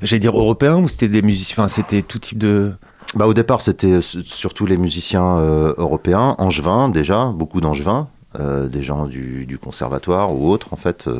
j'allais 0.00 0.20
dire 0.20 0.36
européens, 0.38 0.78
ou 0.78 0.88
c'était 0.88 1.08
des 1.08 1.22
musiciens, 1.22 1.68
c'était 1.68 2.02
tout 2.02 2.18
type 2.18 2.38
de. 2.38 2.72
Bah, 3.14 3.26
au 3.26 3.34
départ, 3.34 3.60
c'était 3.60 4.00
surtout 4.00 4.64
les 4.64 4.78
musiciens 4.78 5.36
européens, 5.76 6.34
angevins 6.38 6.88
déjà, 6.88 7.26
beaucoup 7.26 7.60
d'angevins, 7.60 8.08
des 8.38 8.80
gens 8.80 9.06
du, 9.06 9.58
conservatoire 9.62 10.34
ou 10.34 10.48
autres 10.48 10.72
en 10.72 10.76
fait, 10.76 11.10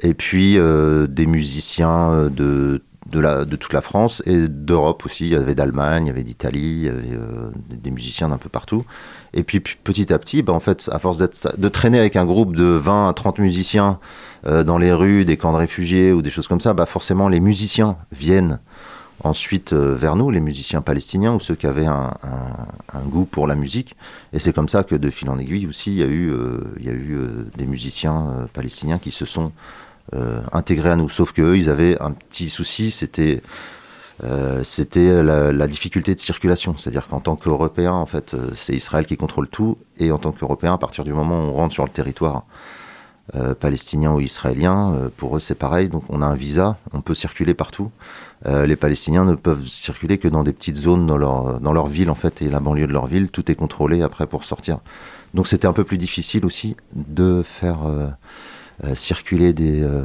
et 0.00 0.14
puis 0.14 0.58
des 1.08 1.26
musiciens 1.26 2.28
de, 2.34 2.82
de, 3.12 3.56
toute 3.56 3.72
la 3.72 3.80
France 3.80 4.22
et 4.26 4.48
d'Europe 4.48 5.04
aussi. 5.04 5.26
Il 5.26 5.32
y 5.32 5.36
avait 5.36 5.54
d'Allemagne, 5.54 6.06
il 6.06 6.08
y 6.08 6.10
avait 6.10 6.22
d'Italie, 6.22 6.60
il 6.60 6.84
y 6.84 6.88
avait 6.88 7.12
euh, 7.12 7.50
des, 7.68 7.90
musiciens 7.90 8.28
d'un 8.28 8.38
peu 8.38 8.48
partout. 8.48 8.84
Et 9.34 9.42
puis 9.42 9.60
petit 9.60 10.12
à 10.12 10.18
petit, 10.18 10.42
bah, 10.42 10.52
en 10.52 10.60
fait, 10.60 10.88
à 10.92 10.98
force 10.98 11.18
de 11.18 11.68
traîner 11.68 11.98
avec 11.98 12.16
un 12.16 12.24
groupe 12.24 12.56
de 12.56 12.64
20 12.64 13.08
à 13.08 13.12
30 13.12 13.38
musiciens 13.38 13.98
euh, 14.46 14.64
dans 14.64 14.78
les 14.78 14.92
rues, 14.92 15.24
des 15.24 15.36
camps 15.36 15.52
de 15.52 15.58
réfugiés 15.58 16.12
ou 16.12 16.22
des 16.22 16.30
choses 16.30 16.48
comme 16.48 16.60
ça, 16.60 16.74
bah, 16.74 16.86
forcément 16.86 17.28
les 17.28 17.40
musiciens 17.40 17.96
viennent 18.10 18.58
ensuite 19.24 19.72
euh, 19.72 19.94
vers 19.94 20.16
nous, 20.16 20.30
les 20.30 20.40
musiciens 20.40 20.80
palestiniens 20.80 21.34
ou 21.34 21.40
ceux 21.40 21.54
qui 21.54 21.66
avaient 21.66 21.86
un, 21.86 22.10
goût 23.06 23.24
pour 23.24 23.46
la 23.46 23.54
musique. 23.54 23.94
Et 24.32 24.38
c'est 24.38 24.52
comme 24.52 24.68
ça 24.68 24.82
que 24.82 24.94
de 24.94 25.10
fil 25.10 25.28
en 25.28 25.38
aiguille 25.38 25.66
aussi, 25.66 25.92
il 25.92 25.98
y 25.98 26.02
a 26.02 26.06
eu, 26.06 26.32
des 27.56 27.66
musiciens 27.66 28.48
palestiniens 28.52 28.98
qui 28.98 29.10
se 29.10 29.26
sont 29.26 29.52
intégrés 30.52 30.90
à 30.90 30.96
nous. 30.96 31.08
Sauf 31.08 31.32
qu'eux, 31.32 31.56
ils 31.56 31.70
avaient 31.70 32.00
un 32.00 32.12
petit 32.12 32.50
souci, 32.50 32.90
c'était 32.90 33.42
euh, 34.24 34.62
c'était 34.62 35.22
la, 35.22 35.66
difficulté 35.66 36.14
de 36.14 36.20
circulation. 36.20 36.76
C'est-à-dire 36.76 37.08
qu'en 37.08 37.20
tant 37.20 37.36
qu'Européen, 37.36 37.92
en 37.92 38.06
fait, 38.06 38.34
euh, 38.34 38.50
c'est 38.56 38.74
Israël 38.74 39.06
qui 39.06 39.16
contrôle 39.16 39.48
tout. 39.48 39.78
Et 39.98 40.12
en 40.12 40.18
tant 40.18 40.32
qu'Européen, 40.32 40.74
à 40.74 40.78
partir 40.78 41.04
du 41.04 41.12
moment 41.12 41.44
où 41.44 41.48
on 41.48 41.52
rentre 41.54 41.74
sur 41.74 41.84
le 41.84 41.90
territoire 41.90 42.44
euh, 43.34 43.54
palestinien 43.54 44.12
ou 44.12 44.20
israélien, 44.20 44.94
euh, 44.94 45.08
pour 45.16 45.36
eux, 45.36 45.40
c'est 45.40 45.54
pareil. 45.56 45.88
Donc 45.88 46.04
on 46.08 46.22
a 46.22 46.26
un 46.26 46.34
visa, 46.34 46.76
on 46.92 47.00
peut 47.00 47.14
circuler 47.14 47.54
partout. 47.54 47.90
Euh, 48.46 48.66
les 48.66 48.76
Palestiniens 48.76 49.24
ne 49.24 49.34
peuvent 49.34 49.66
circuler 49.66 50.18
que 50.18 50.28
dans 50.28 50.42
des 50.44 50.52
petites 50.52 50.76
zones 50.76 51.06
dans 51.06 51.16
leur, 51.16 51.60
dans 51.60 51.72
leur 51.72 51.86
ville, 51.86 52.10
en 52.10 52.14
fait, 52.14 52.42
et 52.42 52.48
la 52.48 52.60
banlieue 52.60 52.86
de 52.86 52.92
leur 52.92 53.06
ville. 53.06 53.30
Tout 53.30 53.50
est 53.50 53.54
contrôlé 53.54 54.02
après 54.02 54.26
pour 54.26 54.44
sortir. 54.44 54.78
Donc 55.34 55.46
c'était 55.46 55.66
un 55.66 55.72
peu 55.72 55.84
plus 55.84 55.98
difficile 55.98 56.44
aussi 56.44 56.76
de 56.94 57.42
faire 57.42 57.86
euh, 57.86 58.08
euh, 58.08 58.10
circuler 58.94 59.52
des, 59.52 59.82
euh, 59.82 60.02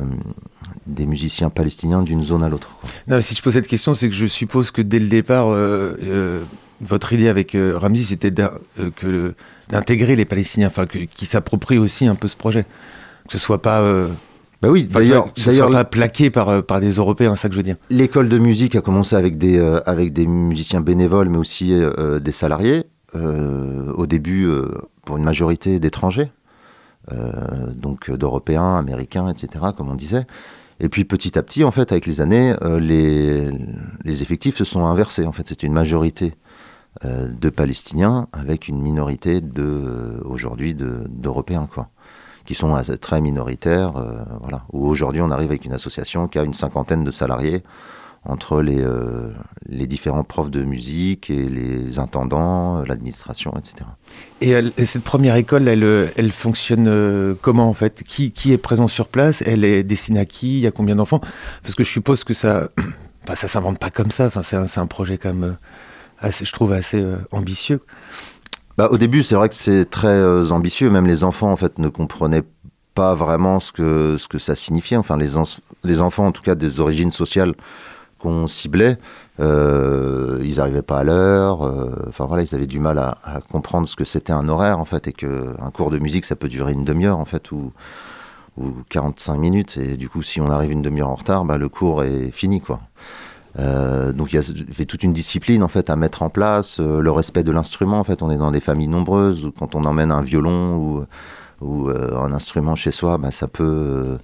des 0.86 1.06
musiciens 1.06 1.50
palestiniens 1.50 2.04
d'une 2.04 2.24
zone 2.24 2.44
à 2.44 2.50
l'autre. 2.50 2.70
quoi. 2.80 2.90
Non, 3.08 3.16
mais 3.18 3.22
si 3.22 3.36
je 3.36 3.42
pose 3.42 3.54
cette 3.54 3.68
question, 3.68 3.96
c'est 3.96 4.10
que 4.10 4.16
je 4.16 4.28
suppose 4.28 4.72
que 4.72 4.82
dès 4.82 5.00
le 5.00 5.08
départ, 5.08 5.48
euh, 5.50 5.98
euh, 6.04 6.44
votre 6.82 7.14
idée 7.14 7.28
avec 7.28 7.56
euh, 7.56 7.78
Ramzi, 7.78 8.06
c'était 8.06 8.34
euh, 8.42 8.90
que 8.96 9.34
d'intégrer 9.70 10.16
les 10.16 10.26
Palestiniens, 10.26 10.68
enfin, 10.68 10.86
qu'ils 10.86 11.28
s'approprient 11.28 11.78
aussi 11.80 12.08
un 12.08 12.16
peu 12.16 12.28
ce 12.28 12.38
projet. 12.38 12.64
Que 13.28 13.34
ce 13.34 13.40
soit 13.40 13.62
pas, 13.62 13.82
euh, 13.82 14.08
Bah 14.62 14.70
oui, 14.70 14.86
d'ailleurs, 14.86 15.34
pas 15.72 15.84
plaqué 15.84 16.30
par, 16.30 16.50
euh, 16.50 16.62
par 16.62 16.80
des 16.80 16.92
Européens, 16.92 17.36
c'est 17.36 17.42
ça 17.44 17.48
que 17.50 17.56
je 17.56 17.60
veux 17.60 17.64
dire. 17.64 17.76
L'école 17.90 18.30
de 18.30 18.38
musique 18.38 18.76
a 18.76 18.82
commencé 18.82 19.16
avec 19.16 19.38
des, 19.38 19.58
euh, 19.58 19.82
avec 19.86 20.14
des 20.14 20.26
musiciens 20.28 20.82
bénévoles, 20.82 21.30
mais 21.30 21.38
aussi 21.38 21.74
euh, 21.74 22.20
des 22.20 22.32
salariés. 22.32 22.84
Euh, 23.16 23.92
au 23.94 24.06
début, 24.06 24.46
euh, 24.46 24.68
pour 25.06 25.18
une 25.18 25.24
majorité 25.24 25.80
d'étrangers, 25.80 26.24
euh, 26.24 26.28
donc 27.74 28.10
euh, 28.10 28.18
d'Européens, 28.18 28.76
Américains, 28.76 29.30
etc., 29.30 29.66
comme 29.76 29.90
on 29.90 29.96
disait. 29.96 30.26
Et 30.80 30.90
puis 30.90 31.06
petit 31.06 31.38
à 31.40 31.44
petit, 31.44 31.64
en 31.64 31.72
fait, 31.72 31.92
avec 31.92 32.06
les 32.06 32.22
années, 32.22 32.54
euh, 32.62 32.80
les, 32.80 33.50
les 34.04 34.22
effectifs 34.22 34.58
se 34.58 34.64
sont 34.64 34.86
inversés. 34.86 35.26
En 35.26 35.32
fait, 35.32 35.46
c'est 35.48 35.64
une 35.64 35.74
majorité 35.74 36.36
euh, 37.06 37.28
de 37.28 37.50
Palestiniens 37.50 38.28
avec 38.34 38.68
une 38.68 38.82
minorité 38.82 39.42
de 39.42 39.64
euh, 39.64 40.22
aujourd'hui 40.26 40.76
de- 40.76 41.06
d'Européens, 41.10 41.68
quoi, 41.74 41.90
qui 42.46 42.54
sont 42.54 42.76
très 43.02 43.22
minoritaires. 43.22 43.98
euh, 43.98 44.24
voilà. 44.42 44.64
Où 44.72 44.86
aujourd'hui, 44.88 45.22
on 45.22 45.32
arrive 45.32 45.50
avec 45.50 45.66
une 45.66 45.74
association 45.74 46.28
qui 46.28 46.38
a 46.40 46.44
une 46.44 46.54
cinquantaine 46.54 47.04
de 47.04 47.12
salariés 47.12 47.64
entre 48.26 48.62
les, 48.62 48.82
euh, 48.82 49.32
les 49.68 49.88
différents 49.88 50.24
profs 50.24 50.52
de 50.52 50.64
musique 50.64 51.30
et 51.30 51.48
les 51.48 51.98
intendants, 52.00 52.80
euh, 52.80 52.84
l'administration, 52.86 53.54
etc. 53.58 53.88
Et 54.42 54.50
elle- 54.50 54.74
et 54.78 54.86
cette 54.86 55.04
première 55.04 55.36
école, 55.36 55.68
elle, 55.68 55.84
euh, 55.84 56.08
elle 56.18 56.32
fonctionne 56.32 57.36
comment 57.42 57.70
en 57.70 57.74
fait? 57.74 58.04
Qui, 58.04 58.32
qui 58.32 58.52
est 58.52 58.58
présent 58.58 58.88
sur 58.88 59.08
place? 59.08 59.42
Elle 59.46 59.64
est 59.64 59.84
destinée 59.84 60.20
à 60.20 60.26
qui? 60.26 60.58
Il 60.58 60.60
y 60.60 60.68
a 60.68 60.72
combien 60.72 60.96
d'enfants? 60.96 61.22
Parce 61.64 61.76
que 61.76 61.84
je 61.84 61.90
suppose 61.90 62.24
que 62.24 62.34
ça, 62.34 62.70
enfin, 63.24 63.36
ça 63.36 63.48
s'invente 63.48 63.80
pas 63.80 63.90
comme 63.90 64.12
ça. 64.12 64.26
Enfin, 64.28 64.44
c'est 64.44 64.58
un, 64.58 64.68
un 64.76 64.88
projet 64.88 65.18
quand 65.18 65.34
même, 65.34 65.58
assez, 66.20 66.44
je 66.46 66.52
trouve 66.52 66.74
assez 66.74 67.00
euh, 67.00 67.16
ambitieux. 67.32 67.80
Bah, 68.78 68.90
au 68.92 68.98
début, 68.98 69.24
c'est 69.24 69.36
vrai 69.36 69.50
que 69.50 69.56
c'est 69.56 69.86
très 69.90 70.08
euh, 70.08 70.50
ambitieux. 70.52 70.90
Même 70.90 71.08
les 71.08 71.24
enfants, 71.24 71.52
en 71.52 71.56
fait, 71.56 71.80
ne 71.80 71.88
comprenaient 71.88 72.44
pas 72.94 73.16
vraiment 73.16 73.60
ce 73.60 73.72
que, 73.72 74.18
ce 74.20 74.28
que 74.28 74.38
ça 74.38 74.56
signifiait. 74.56 74.98
Enfin, 74.98 75.18
les, 75.18 75.30
les 75.84 76.02
enfants, 76.02 76.28
en 76.28 76.32
tout 76.32 76.42
cas, 76.44 76.56
des 76.56 76.80
origines 76.80 77.12
sociales 77.12 77.54
qu'on 78.20 78.48
ciblait, 78.48 78.98
euh, 79.40 80.40
ils 80.44 80.58
n'arrivaient 80.58 80.82
pas 80.82 81.00
à 81.00 81.04
l'heure. 81.04 81.66
euh, 81.66 82.06
Enfin, 82.08 82.26
voilà, 82.26 82.44
ils 82.44 82.54
avaient 82.56 82.68
du 82.68 82.80
mal 82.80 82.98
à, 83.00 83.42
comprendre 83.52 83.88
ce 83.88 83.96
que 83.96 84.04
c'était 84.04 84.34
un 84.34 84.48
horaire, 84.50 84.80
en 84.80 84.86
fait, 84.86 85.08
et 85.08 85.14
qu'un 85.14 85.72
cours 85.74 85.92
de 85.92 86.00
musique, 86.00 86.26
ça 86.26 86.36
peut 86.36 86.50
durer 86.50 86.74
une 86.74 86.84
demi-heure, 86.86 87.20
en 87.20 87.26
fait, 87.26 87.52
ou, 87.52 87.72
ou 88.58 88.74
45 88.90 89.38
minutes. 89.38 89.78
Et 89.78 89.98
du 89.98 90.10
coup, 90.10 90.24
si 90.24 90.42
on 90.42 90.50
arrive 90.50 90.72
une 90.72 90.82
demi-heure 90.82 91.10
en 91.10 91.16
retard, 91.16 91.46
bah, 91.46 91.58
le 91.58 91.70
cours 91.70 92.04
est 92.04 92.32
fini, 92.32 92.62
quoi. 92.62 92.80
Euh, 93.60 94.14
donc 94.14 94.34
il 94.34 94.36
y 94.36 94.40
avait 94.40 94.86
toute 94.86 95.02
une 95.02 95.14
discipline 95.14 95.64
en 95.64 95.68
fait 95.68 95.90
à 95.90 95.96
mettre 95.96 96.22
en 96.22 96.30
place, 96.30 96.80
le 96.80 97.10
respect 97.10 97.44
de 97.44 97.52
l'instrument 97.52 98.00
en 98.00 98.04
fait. 98.04 98.22
On 98.22 98.30
est 98.30 98.38
dans 98.38 98.52
des 98.52 98.60
familles 98.60 98.88
nombreuses 98.88 99.46
où 99.46 99.52
quand 99.52 99.74
on 99.74 99.84
emmène 99.86 100.12
un 100.12 100.22
violon 100.22 100.76
ou, 100.76 101.06
ou 101.62 101.90
euh, 101.90 102.18
un 102.18 102.32
instrument 102.34 102.76
chez 102.76 102.92
soi, 102.92 103.18
bah, 103.18 103.32
ça 103.32 103.48
peut, 103.48 103.64
euh, 103.64 104.18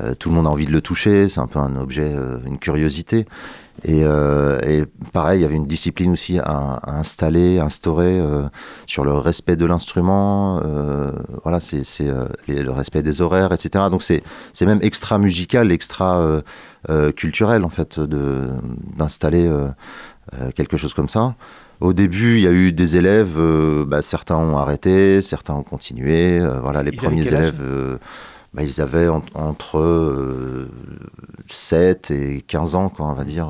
euh, 0.00 0.14
tout 0.14 0.30
le 0.30 0.34
monde 0.34 0.46
a 0.46 0.50
envie 0.50 0.66
de 0.66 0.72
le 0.72 0.80
toucher. 0.80 1.28
C'est 1.28 1.40
un 1.40 1.46
peu 1.46 1.58
un 1.58 1.76
objet, 1.76 2.14
une 2.46 2.58
curiosité. 2.58 3.26
Et, 3.84 4.02
pareil, 5.12 5.38
il 5.38 5.42
y 5.42 5.44
avait 5.44 5.54
une 5.54 5.66
discipline 5.66 6.10
aussi 6.12 6.40
à, 6.40 6.80
installer, 6.98 7.60
instaurer 7.60 8.20
sur 8.86 9.04
le 9.04 9.12
respect 9.12 9.54
de 9.54 9.66
l'instrument. 9.66 10.60
voilà, 11.44 11.60
c'est 11.60 11.84
le 12.48 12.70
respect 12.70 13.02
des 13.02 13.22
horaires, 13.22 13.52
etc. 13.52 13.84
Donc 13.88 14.02
c'est 14.02 14.22
même 14.62 14.80
extra 14.82 15.18
musical, 15.18 15.70
extra 15.70 16.42
culturel 17.14 17.64
en 17.64 17.68
fait 17.68 18.00
d'installer 18.00 19.48
quelque 20.56 20.76
chose 20.76 20.92
comme 20.92 21.08
ça. 21.08 21.36
Au 21.80 21.92
début, 21.92 22.34
il 22.38 22.40
y 22.40 22.46
a 22.48 22.52
eu 22.52 22.72
des 22.72 22.96
élèves, 22.96 23.36
euh, 23.38 23.84
bah, 23.86 24.02
certains 24.02 24.36
ont 24.36 24.56
arrêté, 24.58 25.22
certains 25.22 25.54
ont 25.54 25.62
continué. 25.62 26.40
euh, 26.40 26.60
voilà, 26.60 26.82
les 26.82 26.90
Ils 26.90 26.96
premiers 26.96 27.22
élèves, 27.28 27.60
euh, 27.62 27.98
bah, 28.52 28.62
ils 28.64 28.80
avaient 28.80 29.06
en- 29.08 29.22
entre 29.34 29.78
euh, 29.78 30.68
7 31.48 32.10
et 32.10 32.42
15 32.42 32.74
ans, 32.74 32.88
quoi, 32.88 33.06
on 33.06 33.12
va 33.14 33.24
dire. 33.24 33.48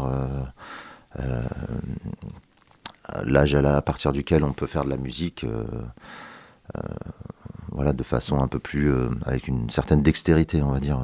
L'âge 3.25 3.55
à, 3.55 3.77
à 3.77 3.83
partir 3.83 4.13
duquel 4.13 4.45
on 4.45 4.53
peut 4.53 4.67
faire 4.67 4.85
de 4.85 4.91
la 4.91 4.99
musique, 4.99 5.47
voilà, 7.73 7.93
de 7.93 8.03
façon 8.03 8.41
un 8.41 8.49
peu 8.49 8.59
plus, 8.59 8.93
avec 9.25 9.49
une 9.49 9.71
certaine 9.71 10.03
dextérité, 10.03 10.63
on 10.63 10.71
va 10.73 10.81
dire. 10.81 11.01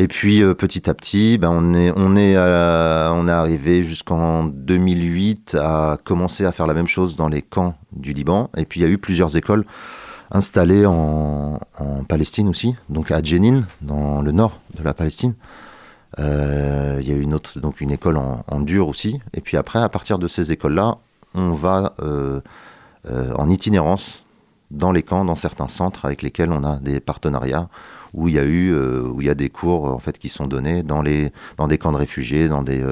Et 0.00 0.06
puis 0.06 0.42
euh, 0.42 0.54
petit 0.54 0.88
à 0.88 0.94
petit, 0.94 1.38
ben, 1.38 1.50
on 1.50 2.16
est, 2.16 2.36
arrivé 2.36 3.82
jusqu'en 3.82 4.44
2008 4.44 5.56
à 5.60 5.98
commencer 6.04 6.44
à 6.44 6.52
faire 6.52 6.68
la 6.68 6.74
même 6.74 6.86
chose 6.86 7.16
dans 7.16 7.28
les 7.28 7.42
camps 7.42 7.74
du 7.92 8.12
Liban. 8.12 8.48
Et 8.56 8.64
puis 8.64 8.78
il 8.80 8.84
y 8.84 8.86
a 8.86 8.88
eu 8.88 8.98
plusieurs 8.98 9.36
écoles 9.36 9.64
installées 10.30 10.86
en, 10.86 11.58
Palestine 12.08 12.48
aussi, 12.48 12.74
donc 12.88 13.10
à 13.10 13.22
Jenin, 13.22 13.66
dans 13.82 14.22
le 14.22 14.32
nord 14.32 14.60
de 14.78 14.82
la 14.82 14.94
Palestine. 14.94 15.34
Euh, 16.18 16.98
il 17.00 17.08
y 17.08 17.12
a 17.12 17.14
eu 17.14 17.20
une 17.20 17.34
autre, 17.34 17.58
donc 17.60 17.80
une 17.80 17.90
école 17.90 18.16
en, 18.16 18.60
dur 18.60 18.88
aussi. 18.88 19.20
Et 19.34 19.40
puis 19.40 19.56
après, 19.56 19.80
à 19.80 19.88
partir 19.88 20.18
de 20.18 20.26
ces 20.28 20.52
écoles-là, 20.52 20.96
on 21.34 21.52
va 21.52 21.92
euh, 22.00 22.40
en 23.04 23.50
itinérance 23.50 24.24
dans 24.70 24.92
les 24.92 25.02
camps, 25.02 25.24
dans 25.24 25.36
certains 25.36 25.68
centres 25.68 26.04
avec 26.04 26.22
lesquels 26.22 26.52
on 26.52 26.64
a 26.64 26.76
des 26.76 27.00
partenariats, 27.00 27.68
où 28.14 28.28
il 28.28 28.34
y 28.34 28.38
a 28.38 28.44
eu, 28.44 28.74
où 28.74 29.20
il 29.20 29.26
y 29.26 29.30
a 29.30 29.34
des 29.34 29.50
cours 29.50 29.84
en 29.86 29.98
fait 29.98 30.18
qui 30.18 30.28
sont 30.28 30.46
donnés 30.46 30.82
dans 30.82 31.02
les, 31.02 31.32
dans 31.56 31.68
des 31.68 31.78
camps 31.78 31.92
de 31.92 31.96
réfugiés, 31.96 32.48
dans 32.48 32.62
des, 32.62 32.84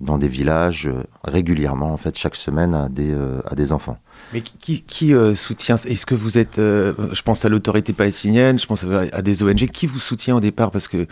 dans 0.00 0.18
des 0.18 0.28
villages 0.28 0.90
régulièrement 1.24 1.92
en 1.92 1.96
fait 1.96 2.16
chaque 2.16 2.36
semaine 2.36 2.74
à 2.74 2.88
des, 2.88 3.14
à 3.46 3.54
des 3.54 3.72
enfants. 3.72 3.98
Mais 4.32 4.40
qui, 4.40 5.14
soutient 5.34 5.76
Est-ce 5.76 6.06
que 6.06 6.14
vous 6.14 6.38
êtes, 6.38 6.56
je 6.56 7.22
pense 7.22 7.44
à 7.44 7.48
l'autorité 7.48 7.92
palestinienne, 7.92 8.58
je 8.58 8.66
pense 8.66 8.84
à, 8.84 9.22
des 9.22 9.42
ONG, 9.42 9.68
qui 9.68 9.86
vous 9.86 10.00
soutient 10.00 10.36
au 10.36 10.40
départ? 10.40 10.70
Parce 10.70 10.88
que 10.88 11.06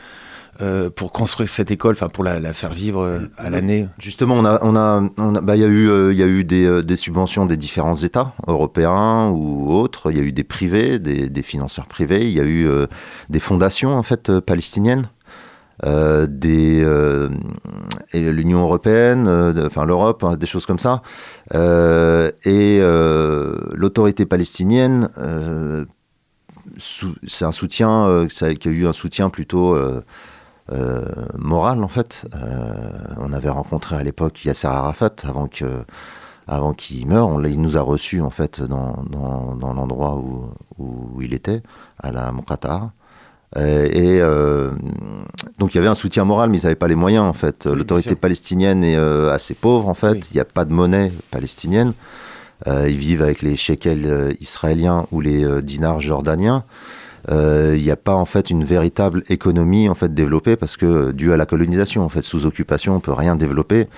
euh, 0.63 0.91
pour 0.91 1.13
construire 1.13 1.49
cette 1.49 1.71
école, 1.71 1.95
enfin 1.95 2.09
pour 2.09 2.23
la, 2.23 2.53
faire 2.53 2.73
vivre 2.73 3.03
euh, 3.03 3.21
à 3.39 3.49
l'année 3.49 3.89
Justement, 3.99 4.35
on 4.35 4.45
a, 4.45 4.59
on 4.63 4.77
a, 4.77 5.03
on 5.17 5.35
a 5.35 5.41
bah, 5.41 5.57
y 5.57 5.65
a 5.65 5.67
eu, 5.67 5.89
euh, 5.89 6.13
il 6.13 6.19
y 6.19 6.23
a 6.23 6.27
eu 6.27 6.45
des, 6.45 6.83
des, 6.83 6.97
subventions 6.97 7.47
des 7.47 7.57
différents 7.57 7.97
États 7.97 8.35
européens 8.47 9.31
ou 9.31 9.73
autres. 9.73 10.11
Il 10.11 10.19
y 10.19 10.21
a 10.21 10.23
eu 10.23 10.33
des 10.33 10.45
privés, 10.45 10.99
des, 10.99 11.31
des 11.31 11.43
financeurs 11.43 11.87
privés. 11.87 12.29
Il 12.29 12.33
y 12.33 12.41
a 12.41 12.45
eu 12.45 12.69
des 13.31 13.41
fondations 13.41 13.95
en 13.95 14.03
fait 14.03 14.39
palestiniennes. 14.41 15.09
Euh, 15.87 16.27
des 16.29 16.85
l'Union 18.13 18.61
européenne, 18.61 19.29
enfin 19.65 19.87
l'Europe, 19.87 20.25
hein, 20.25 20.37
des 20.37 20.47
choses 20.47 20.67
comme 20.67 20.79
ça, 20.79 21.01
et 21.55 22.81
l'autorité 23.75 24.27
palestinienne, 24.27 25.09
c'est 27.27 27.45
un 27.45 27.53
soutien, 27.53 28.27
ça, 28.31 28.55
qui 28.55 28.69
a 28.69 28.71
eu 28.71 28.87
un 28.87 28.93
soutien 28.93 29.31
plutôt 29.31 29.75
euh, 29.75 30.03
morale 31.37 31.83
en 31.83 31.89
fait. 31.89 32.25
Euh, 32.35 33.15
on 33.19 33.33
avait 33.33 33.49
rencontré 33.49 33.97
à 33.97 34.03
l'époque 34.03 34.45
Yasser 34.45 34.69
Arafat 34.69 35.15
avant 35.25 35.49
que 35.49 35.65
avant 36.47 36.73
qu'il 36.73 37.07
meure, 37.07 37.29
on, 37.29 37.45
il 37.45 37.61
nous 37.61 37.77
a 37.77 37.81
reçus 37.81 38.21
en 38.21 38.31
fait 38.31 38.61
dans, 38.61 39.05
dans, 39.09 39.73
l'endroit 39.73 40.17
où, 40.17 40.51
où, 40.79 41.23
il 41.23 41.33
était, 41.33 41.63
à 42.03 42.11
la 42.11 42.33
Moukata. 42.33 42.93
Et, 43.57 44.19
euh, 44.21 44.71
donc 45.59 45.75
il 45.75 45.77
y 45.77 45.79
avait 45.79 45.89
un 45.89 45.95
soutien 45.95 46.25
moral, 46.25 46.51
mais 46.51 46.59
ils 46.59 46.65
n'avaient 46.65 46.75
pas 46.75 46.89
les 46.89 46.97
moyens 46.97 47.25
en 47.25 47.35
fait. 47.35 47.67
L'autorité 47.67 48.17
palestinienne 48.17 48.83
est 48.83 48.97
assez 48.97 49.55
pauvre 49.55 49.89
en 49.89 49.95
fait. 49.95 50.29
Il 50.31 50.35
n'y 50.35 50.41
a 50.41 50.45
pas 50.45 50.65
de 50.65 50.73
monnaie 50.73 51.13
palestinienne. 51.31 51.93
ils 52.67 52.97
vivent 52.97 53.23
avec 53.23 53.43
les 53.43 53.57
shekels 53.57 54.37
israéliens 54.41 55.07
ou 55.13 55.21
les 55.21 55.63
dinars 55.63 56.01
jordaniens. 56.01 56.65
Euh, 57.29 57.75
il 57.77 57.83
n'y 57.83 57.91
a 57.91 57.97
pas 57.97 58.15
en 58.15 58.25
fait 58.25 58.51
une 58.51 58.65
véritable 58.65 59.23
économie 59.29 59.89
en 59.89 59.95
fait 59.95 60.15
développée 60.15 60.57
parce 60.57 60.77
que 60.77 61.13
dû 61.13 61.33
à 61.33 61.37
la 61.37 61.47
colonisation 61.47 62.03
en 62.03 62.09
fait 62.09 62.23
sous 62.23 62.47
occupation 62.47 62.97
on 62.97 63.01
peut 63.01 63.13
rien 63.13 63.37
développer 63.37 63.89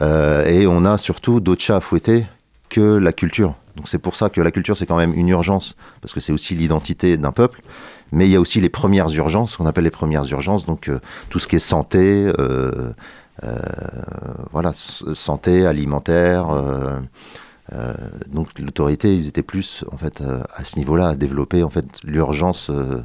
euh, 0.00 0.44
et 0.46 0.66
on 0.66 0.84
a 0.84 0.96
surtout 0.96 1.40
d'autres 1.40 1.62
chats 1.62 1.76
à 1.76 1.80
fouetter 1.80 2.26
que 2.68 2.96
la 2.96 3.12
culture. 3.12 3.54
Donc 3.76 3.88
c'est 3.88 3.98
pour 3.98 4.14
ça 4.14 4.30
que 4.30 4.40
la 4.40 4.52
culture 4.52 4.76
c'est 4.76 4.86
quand 4.86 4.96
même 4.96 5.14
une 5.14 5.28
urgence 5.28 5.74
parce 6.00 6.14
que 6.14 6.20
c'est 6.20 6.32
aussi 6.32 6.54
l'identité 6.54 7.16
d'un 7.16 7.32
peuple. 7.32 7.60
Mais 8.12 8.26
il 8.26 8.30
y 8.32 8.36
a 8.36 8.40
aussi 8.40 8.60
les 8.60 8.68
premières 8.68 9.08
urgences, 9.10 9.56
qu'on 9.56 9.66
appelle 9.66 9.84
les 9.84 9.90
premières 9.90 10.26
urgences, 10.26 10.66
donc 10.66 10.88
euh, 10.88 10.98
tout 11.28 11.38
ce 11.38 11.46
qui 11.46 11.56
est 11.56 11.60
santé, 11.60 12.30
voilà, 14.52 14.72
santé 14.74 15.64
alimentaire. 15.64 16.48
Euh, 17.72 17.94
donc 18.26 18.58
l'autorité, 18.58 19.14
ils 19.14 19.28
étaient 19.28 19.42
plus 19.42 19.84
en 19.92 19.96
fait 19.96 20.20
euh, 20.20 20.42
à 20.54 20.64
ce 20.64 20.76
niveau-là 20.76 21.08
à 21.08 21.14
développer 21.14 21.62
en 21.62 21.70
fait 21.70 21.86
l'urgence, 22.02 22.68
euh, 22.70 23.02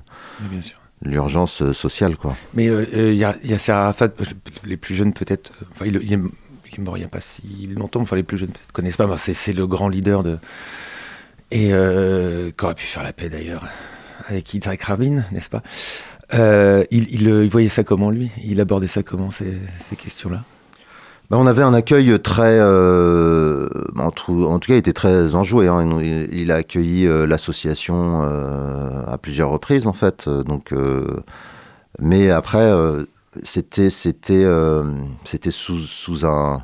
l'urgence 1.04 1.72
sociale 1.72 2.16
quoi. 2.18 2.36
Mais 2.54 2.66
il 2.66 3.16
y, 3.16 3.24
a, 3.24 3.34
a 3.34 3.72
Arafat, 3.74 4.10
les 4.64 4.78
plus 4.78 4.96
jeunes 4.96 5.14
peut-être, 5.14 5.52
il, 5.86 5.96
est, 5.96 6.18
mort 6.80 6.98
il 6.98 7.02
n'y 7.02 7.06
a 7.06 7.10
pas 7.10 7.20
si 7.20 7.68
longtemps, 7.68 8.02
enfin 8.02 8.16
les 8.16 8.24
plus 8.24 8.38
jeunes 8.38 8.50
peut-être 8.50 8.72
connaissent 8.72 8.98
pas, 8.98 9.18
c'est 9.18 9.54
le 9.54 9.68
grand 9.68 9.88
leader 9.88 10.24
de 10.24 10.40
et 11.52 11.68
qui 11.68 12.66
aurait 12.66 12.76
pu 12.76 12.86
faire 12.86 13.04
la 13.04 13.14
paix 13.14 13.30
d'ailleurs 13.30 13.66
avec 14.28 14.52
Yitzhak 14.52 14.82
Rabin, 14.82 15.24
n'est-ce 15.32 15.50
pas? 15.50 15.62
Il, 16.90 17.14
il, 17.14 17.50
voyait 17.50 17.70
ça 17.70 17.84
comment 17.84 18.10
lui? 18.10 18.32
Il 18.44 18.60
abordait 18.60 18.88
ça 18.88 19.04
comment 19.04 19.30
ces, 19.30 19.56
ces 19.80 19.96
questions-là? 19.96 20.44
Bah, 21.30 21.38
on 21.40 21.48
avait 21.48 21.64
un 21.64 21.74
accueil 21.74 22.20
très, 22.22 22.58
euh, 22.60 23.68
en, 23.98 24.12
tout, 24.12 24.46
en, 24.46 24.60
tout, 24.60 24.68
cas, 24.68 24.76
il 24.76 24.80
était 24.80 24.94
très 24.94 25.34
enjoué. 25.34 25.68
Hein. 25.68 26.00
Il, 26.32 26.52
a 26.52 26.56
accueilli 26.56 27.08
euh, 27.08 27.26
l'association 27.26 28.22
euh, 28.24 29.04
à 29.08 29.18
plusieurs 29.18 29.50
reprises, 29.50 29.88
en 29.88 29.94
fait. 29.94 30.30
Donc, 30.30 30.74
mais 32.00 32.30
après, 32.30 32.72
c'était, 33.44 33.90
c'était, 33.90 34.46
c'était 35.24 35.52
sous, 35.52 35.80
sous 35.80 36.26
un, 36.26 36.64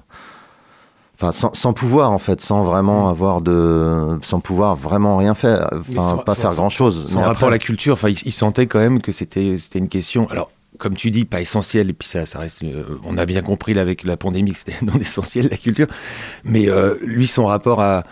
Enfin, 1.15 1.31
sans, 1.31 1.53
sans, 1.53 1.71
pouvoir 1.71 2.11
en 2.11 2.17
fait, 2.17 2.41
sans 2.41 2.63
vraiment 2.63 3.05
mm. 3.05 3.11
avoir 3.11 3.41
de, 3.41 4.17
sans 4.23 4.39
pouvoir 4.39 4.75
vraiment 4.75 5.17
rien 5.17 5.35
faire, 5.35 5.69
enfin 5.91 6.17
pas 6.17 6.33
faire 6.33 6.55
grand 6.55 6.69
chose. 6.69 7.11
Son 7.11 7.21
rapport 7.21 7.49
à 7.49 7.51
la 7.51 7.59
culture, 7.59 7.93
enfin, 7.93 8.09
il, 8.09 8.17
il, 8.25 8.31
sentait 8.31 8.65
quand 8.65 8.79
même 8.79 9.03
que 9.03 9.11
c'était, 9.11 9.55
c'était 9.59 9.77
une 9.77 9.87
question. 9.87 10.27
Alors, 10.31 10.49
comme 10.77 10.95
tu 10.95 11.11
dis, 11.11 11.25
pas 11.25 11.41
essentiel, 11.41 11.89
et 11.89 11.93
puis 11.93 12.07
ça, 12.07 12.25
ça 12.25 12.39
reste. 12.39 12.63
Euh, 12.63 12.97
on 13.03 13.17
a 13.17 13.25
bien 13.25 13.41
compris 13.41 13.73
là, 13.73 13.81
avec 13.81 14.03
la 14.03 14.17
pandémie 14.17 14.53
que 14.53 14.57
c'était 14.57 14.77
non 14.85 14.97
essentiel 14.99 15.47
la 15.49 15.57
culture, 15.57 15.87
mais 16.43 16.69
euh, 16.69 16.95
lui, 17.01 17.27
son 17.27 17.45
rapport 17.45 17.81
à, 17.81 18.03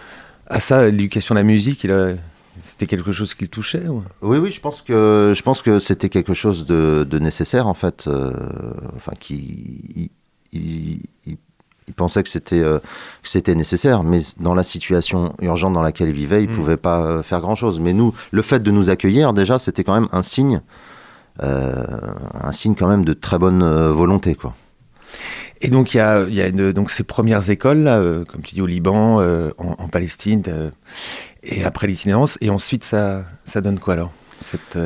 à 0.48 0.60
ça, 0.60 0.90
l'éducation 0.90 1.36
de 1.36 1.40
la 1.40 1.44
musique, 1.44 1.84
il 1.84 2.18
c'était 2.66 2.88
quelque 2.88 3.14
chose 3.14 3.36
qui 3.36 3.46
le 3.46 3.48
touchait 3.48 3.84
Oui, 4.22 4.38
oui, 4.38 4.52
je 4.52 4.60
pense 4.60 4.82
que 4.82 5.32
je 5.34 5.42
pense 5.42 5.62
que 5.62 5.80
c'était 5.80 6.10
quelque 6.10 6.34
chose 6.34 6.66
de, 6.66 7.20
nécessaire 7.20 7.68
en 7.68 7.74
fait, 7.74 8.06
euh, 8.08 8.34
enfin 8.98 9.14
qui 9.18 10.12
il, 10.52 11.00
pensait 11.96 12.22
que 12.22 12.30
c'était 12.30 12.62
c'était 13.24 13.56
nécessaire, 13.56 14.04
mais 14.04 14.20
dans 14.40 14.54
la 14.54 14.64
situation 14.64 15.34
urgente 15.42 15.74
dans 15.74 15.82
laquelle 15.82 16.10
il 16.10 16.16
vivait, 16.16 16.44
il 16.44 16.50
ne 16.50 16.54
hmm. 16.54 16.56
pouvait 16.56 16.78
pas 16.78 17.24
faire 17.24 17.40
grand 17.40 17.56
chose. 17.56 17.80
Mais 17.80 17.94
nous, 17.94 18.14
le 18.32 18.42
fait 18.42 18.62
de 18.62 18.72
nous 18.72 18.90
accueillir 18.90 19.34
déjà, 19.34 19.58
c'était 19.58 19.86
quand 19.86 19.94
même 19.94 20.10
un 20.12 20.22
signe 20.22 20.62
un 21.42 22.52
signe 22.52 22.76
quand 22.76 22.88
même 22.88 23.06
de 23.06 23.14
très 23.14 23.38
bonne 23.38 23.62
euh, 23.62 23.92
volonté, 23.92 24.36
quoi. 24.36 24.56
Et 25.62 25.70
donc 25.70 25.94
il 25.94 25.98
y 25.98 26.00
a, 26.00 26.24
y 26.30 26.42
a 26.42 26.52
donc 26.72 26.90
ces 26.90 27.04
premières 27.04 27.50
écoles, 27.50 27.80
là, 27.80 27.98
euh, 27.98 28.24
comme 28.24 28.42
tu 28.42 28.56
dis, 28.56 28.62
au 28.62 28.66
Liban, 28.66 29.22
en, 29.58 29.88
Palestine, 29.90 30.42
et 31.44 31.64
après 31.66 31.88
l'itinérance, 31.88 32.38
et 32.40 32.50
ensuite 32.50 32.84
ça, 32.84 33.24
ça 33.46 33.60
donne 33.60 33.80
quoi 33.80 33.96
alors 33.96 34.12
cette, 34.42 34.78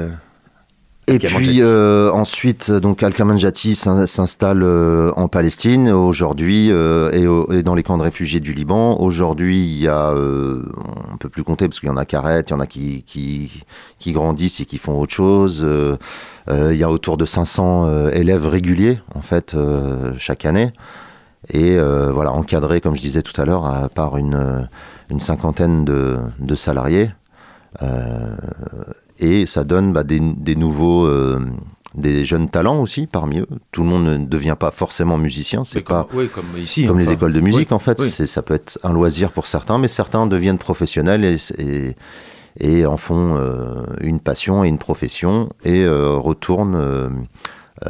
et 1.08 1.20
puis 1.20 1.62
euh, 1.62 2.12
ensuite, 2.14 2.72
donc 2.72 3.04
Al-Kaman 3.04 3.38
Jati 3.38 3.76
s'installe 3.76 4.64
euh, 4.64 5.12
en 5.18 5.28
Palestine 5.28 5.90
aujourd'hui 5.90 6.70
euh, 6.72 7.12
et, 7.12 7.58
et, 7.58 7.64
dans 7.64 7.76
les 7.76 7.84
camps 7.84 7.98
de 7.98 8.04
réfugiés 8.04 8.40
du 8.40 8.54
Liban. 8.54 8.98
Aujourd'hui, 9.02 9.66
il 9.66 9.80
y 9.80 9.90
a, 9.90 10.12
euh, 10.12 10.64
on 11.12 11.18
peut 11.18 11.28
plus 11.28 11.44
compter 11.44 11.68
parce 11.68 11.82
qu'il 11.82 11.90
y 11.90 11.92
en 11.92 11.98
a 11.98 12.06
qui 12.06 12.16
arrêtent, 12.16 12.52
il 12.52 12.54
y 12.54 12.56
en 12.56 12.62
a 12.62 12.68
qui, 12.68 13.04
qui, 13.06 13.64
qui 14.00 14.14
grandissent 14.14 14.62
et 14.62 14.66
qui 14.66 14.78
font 14.78 14.98
autre 14.98 15.14
chose. 15.14 15.68
Il 16.50 16.76
y 16.76 16.84
a 16.84 16.90
autour 16.90 17.18
de 17.18 17.26
500 17.26 18.10
élèves 18.10 18.48
réguliers 18.48 19.00
en 19.16 19.22
fait 19.22 19.56
chaque 20.18 20.46
année 20.46 20.74
et 21.50 21.78
voilà 21.78 22.32
encadrés, 22.32 22.82
comme 22.82 22.96
je 22.96 23.02
disais 23.02 23.22
tout 23.22 23.40
à 23.40 23.46
l'heure, 23.46 23.90
par 23.94 24.18
une, 24.18 24.68
une 25.10 25.20
cinquantaine 25.20 25.86
de, 25.86 26.16
de 26.40 26.56
salariés. 26.56 27.10
Euh, 27.82 28.36
et 29.20 29.46
ça 29.46 29.64
donne 29.64 29.94
bah, 29.94 30.04
des, 30.04 30.20
nouveaux 30.56 31.06
euh, 31.06 31.40
des 31.96 32.26
jeunes 32.26 32.50
talents 32.50 32.82
aussi 32.82 33.08
parmi 33.08 33.40
eux. 33.40 33.48
Tout 33.72 33.84
le 33.84 33.90
monde 33.90 34.06
ne 34.06 34.18
devient 34.26 34.56
pas 34.60 34.72
forcément 34.72 35.18
musicien. 35.18 35.64
C'est 35.64 35.82
pas 35.82 36.08
comme, 36.34 36.46
ici, 36.58 36.86
comme 36.86 37.00
les 37.00 37.12
écoles 37.12 37.34
de 37.34 37.40
musique 37.40 37.72
en 37.72 37.80
fait. 37.80 38.00
Ça 38.02 38.42
peut 38.42 38.56
être 38.56 38.80
un 38.84 38.94
loisir 38.94 39.32
pour 39.32 39.48
certains, 39.48 39.78
mais 39.78 39.88
certains 39.88 40.28
deviennent 40.28 40.58
professionnels 40.58 41.24
et, 41.24 41.38
et, 41.60 41.96
en 42.62 42.98
font 42.98 43.36
euh, 43.38 43.86
une 44.02 44.20
passion 44.20 44.64
et 44.64 44.68
une 44.68 44.78
profession 44.78 45.50
et 45.64 45.84
euh, 45.84 46.16
retournent 46.16 47.26
euh, 47.86 47.90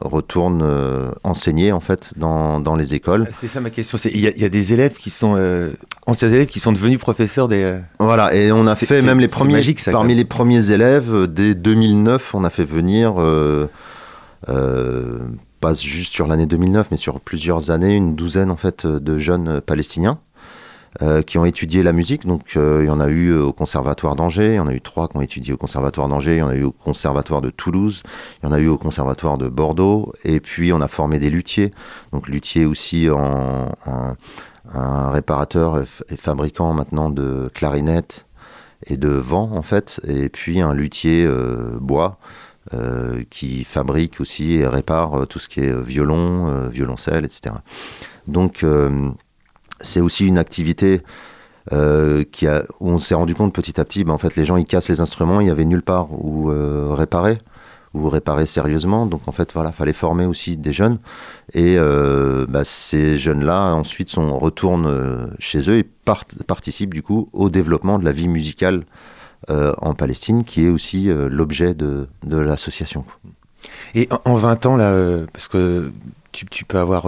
retourne 0.00 0.60
euh, 0.62 1.10
enseigner 1.24 1.72
en 1.72 1.80
fait 1.80 2.12
dans, 2.16 2.60
dans 2.60 2.76
les 2.76 2.94
écoles. 2.94 3.26
C'est 3.32 3.48
ça 3.48 3.60
ma 3.60 3.70
question. 3.70 3.98
Il 4.04 4.18
y, 4.18 4.40
y, 4.40 4.44
a 4.44 4.48
des 4.48 4.72
élèves 4.74 4.96
qui 4.96 5.10
sont 5.10 5.34
euh, 5.36 5.72
anciens 6.06 6.28
élèves 6.28 6.46
qui 6.46 6.60
sont 6.60 6.70
devenus 6.70 7.00
professeurs 7.00 7.48
des. 7.48 7.80
Voilà 7.98 8.32
et 8.34 8.52
on 8.52 8.66
a 8.66 8.76
fait 8.76 9.02
même 9.02 9.18
les 9.18 9.26
premiers 9.26 9.54
magique, 9.54 9.80
ça, 9.80 9.90
parmi 9.90 10.14
les 10.14 10.26
premiers 10.26 10.70
élèves 10.70 11.26
dès 11.26 11.54
2009 11.54 12.34
on 12.34 12.44
a 12.44 12.50
fait 12.50 12.64
venir 12.64 13.14
pas 14.46 15.74
juste 15.74 16.12
sur 16.12 16.28
l'année 16.28 16.46
2009 16.46 16.88
mais 16.92 16.96
sur 16.96 17.18
plusieurs 17.18 17.70
années 17.70 17.92
une 17.92 18.14
douzaine 18.14 18.50
en 18.50 18.56
fait 18.56 18.86
de 18.86 19.18
jeunes 19.18 19.62
palestiniens 19.62 20.18
euh, 21.02 21.22
qui 21.22 21.38
ont 21.38 21.44
étudié 21.44 21.82
la 21.82 21.92
musique. 21.92 22.24
Donc, 22.24 22.56
euh, 22.56 22.82
il 22.84 22.86
y 22.86 22.90
en 22.90 23.00
a 23.00 23.08
eu 23.08 23.34
au 23.36 23.52
Conservatoire 23.52 24.14
d'Angers, 24.14 24.50
il 24.50 24.54
y 24.54 24.60
en 24.60 24.68
a 24.68 24.72
eu 24.72 24.80
trois 24.80 25.08
qui 25.08 25.16
ont 25.16 25.22
étudié 25.22 25.52
au 25.52 25.56
Conservatoire 25.56 26.06
d'Angers, 26.06 26.36
il 26.36 26.38
y 26.38 26.42
en 26.42 26.50
a 26.50 26.54
eu 26.54 26.62
au 26.62 26.70
Conservatoire 26.70 27.40
de 27.40 27.50
Toulouse, 27.50 28.04
il 28.40 28.46
y 28.46 28.48
en 28.48 28.52
a 28.52 28.60
eu 28.60 28.68
au 28.68 28.78
Conservatoire 28.78 29.36
de 29.36 29.48
Bordeaux, 29.48 30.12
et 30.22 30.38
puis 30.38 30.72
on 30.72 30.80
a 30.80 30.86
formé 30.86 31.18
des 31.18 31.30
luthiers. 31.30 31.72
Donc, 32.12 32.28
luthiers 32.28 32.64
aussi 32.64 33.10
en, 33.10 33.72
un 34.72 35.10
réparateur 35.10 35.82
et 35.82 36.16
fabricant 36.16 36.72
maintenant 36.74 37.10
de 37.10 37.50
clarinettes 37.52 38.26
et 38.86 38.96
de 38.96 39.08
vent, 39.08 39.50
en 39.52 39.62
fait, 39.62 40.00
et 40.06 40.28
puis 40.28 40.60
un 40.60 40.74
luthier 40.74 41.24
euh, 41.24 41.76
bois. 41.80 42.18
qui 43.30 43.64
fabrique 43.64 44.20
aussi 44.20 44.54
et 44.54 44.66
répare 44.66 45.26
tout 45.26 45.38
ce 45.38 45.48
qui 45.48 45.60
est 45.60 45.74
violon, 45.82 46.68
violoncelle, 46.68 47.24
etc. 47.24 47.56
Donc 48.26 48.64
c'est 49.80 50.00
aussi 50.00 50.26
une 50.26 50.38
activité 50.38 51.02
euh, 51.72 52.24
qui 52.30 52.46
a, 52.46 52.64
où 52.80 52.90
on 52.90 52.98
s'est 52.98 53.14
rendu 53.14 53.34
compte 53.34 53.52
petit 53.54 53.80
à 53.80 53.84
petit, 53.84 54.04
ben, 54.04 54.12
en 54.12 54.18
fait, 54.18 54.36
les 54.36 54.44
gens 54.44 54.56
ils 54.56 54.66
cassent 54.66 54.88
les 54.88 55.00
instruments, 55.00 55.40
il 55.40 55.46
y 55.46 55.50
avait 55.50 55.64
nulle 55.64 55.82
part 55.82 56.08
où 56.12 56.50
euh, 56.50 56.88
réparer. 56.92 57.38
ou 57.94 58.08
réparer 58.10 58.44
sérieusement. 58.46 59.06
Donc 59.06 59.22
en 59.28 59.32
fait, 59.32 59.52
voilà, 59.54 59.70
fallait 59.72 59.92
former 59.92 60.26
aussi 60.26 60.56
des 60.56 60.72
jeunes. 60.72 60.98
Et 61.52 61.76
euh, 61.78 62.44
bah, 62.48 62.64
ces 62.64 63.16
jeunes-là, 63.16 63.72
ensuite, 63.74 64.10
sont, 64.10 64.36
retournent 64.38 65.30
chez 65.38 65.70
eux 65.70 65.76
et 65.78 65.84
part- 65.84 66.24
participent 66.46 66.92
du 66.92 67.02
coup 67.02 67.28
au 67.32 67.48
développement 67.50 67.98
de 68.00 68.04
la 68.04 68.12
vie 68.12 68.28
musicale 68.28 68.84
en 69.48 69.94
Palestine, 69.94 70.42
qui 70.42 70.64
est 70.64 70.70
aussi 70.70 71.10
l'objet 71.12 71.74
de, 71.74 72.08
de 72.24 72.38
l'association. 72.38 73.04
Et 73.94 74.08
en- 74.10 74.32
en 74.32 74.34
20 74.36 74.64
ans, 74.66 74.76
là, 74.76 75.20
parce 75.32 75.48
que 75.48 75.92
tu, 76.32 76.64
peux 76.64 76.78
avoir 76.78 77.06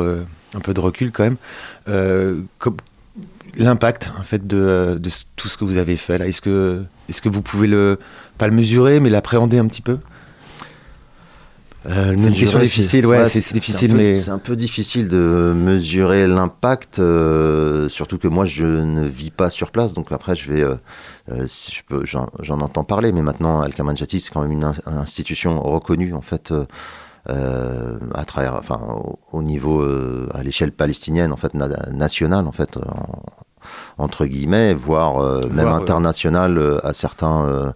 un 0.57 0.61
peu 0.61 0.75
de 0.75 0.81
recul 0.81 1.13
quand 1.13 1.25
même, 1.25 1.37
euh, 1.89 2.41
l'impact 3.57 4.11
en 4.19 4.23
fait 4.23 4.47
de, 4.47 4.57
euh, 4.59 4.95
de 4.99 5.11
tout 5.37 5.49
ce 5.49 5.57
que 5.57 5.65
vous 5.65 5.77
avez 5.77 5.97
fait 5.97 6.19
là, 6.19 6.27
est-ce 6.27 6.41
que, 6.41 6.83
est-ce 7.09 7.21
que 7.23 7.29
vous 7.29 7.43
pouvez 7.43 7.69
le 7.69 7.99
pas 8.39 8.49
le 8.49 8.55
mesurer, 8.55 9.01
mais 9.01 9.11
l'appréhender 9.11 9.59
un 9.59 9.67
petit 9.67 9.83
peu? 9.83 9.99
Euh, 11.87 12.15
C'est 12.19 12.29
une 12.29 12.35
question 12.35 12.59
difficile, 12.59 13.07
ouais, 13.07 13.29
c'est- 13.29 13.41
c'est 13.43 13.55
difficile, 13.55 13.93
un 13.93 13.95
peu- 13.95 13.99
mais- 14.01 14.15
C'est 14.17 14.31
un 14.33 14.39
peu 14.39 14.57
difficile 14.57 15.09
de 15.09 15.53
mesurer 15.57 16.27
l'impact, 16.27 16.99
euh, 16.99 17.89
surtout 17.89 18.19
que 18.19 18.27
moi 18.27 18.45
je 18.45 18.65
ne 18.67 19.07
vis 19.07 19.31
pas 19.31 19.51
sur 19.51 19.71
place, 19.71 19.93
donc 19.95 20.11
après 20.11 20.35
je 20.35 20.51
vais, 20.51 20.63
euh, 20.63 21.47
si 21.47 21.73
je 21.73 21.83
peux, 21.87 22.03
j'en 22.05 22.61
entends 22.61 22.83
parler, 22.83 23.13
mais 23.13 23.23
maintenant 23.23 23.61
Al 23.61 23.73
Kamanjati 23.73 24.19
c'est 24.21 24.31
quand 24.33 24.43
même 24.43 24.51
une 24.53 24.65
in- 24.65 24.75
institution 24.87 25.61
reconnue 25.63 26.13
en 26.13 26.23
fait. 26.23 26.53
Euh, 27.31 27.99
à 28.15 28.25
travers, 28.25 28.55
enfin, 28.55 28.81
au, 29.05 29.19
au 29.33 29.43
niveau, 29.43 29.81
euh, 29.83 30.29
à 30.33 30.43
l'échelle 30.43 30.73
palestinienne, 30.73 31.33
en 31.33 31.37
fait, 31.37 31.55
na- 31.55 31.69
nationale, 31.93 32.47
en 32.47 32.53
fait, 32.53 32.77
en- 32.77 33.23
entre 33.99 34.27
guillemets, 34.27 34.75
voire 34.75 35.19
euh, 35.19 35.41
même 35.51 35.67
Voire, 35.67 35.75
euh, 35.77 35.83
internationale 35.83 36.59
euh, 36.59 36.79
à 36.87 36.93
certains, 36.93 37.45
euh, 37.47 37.71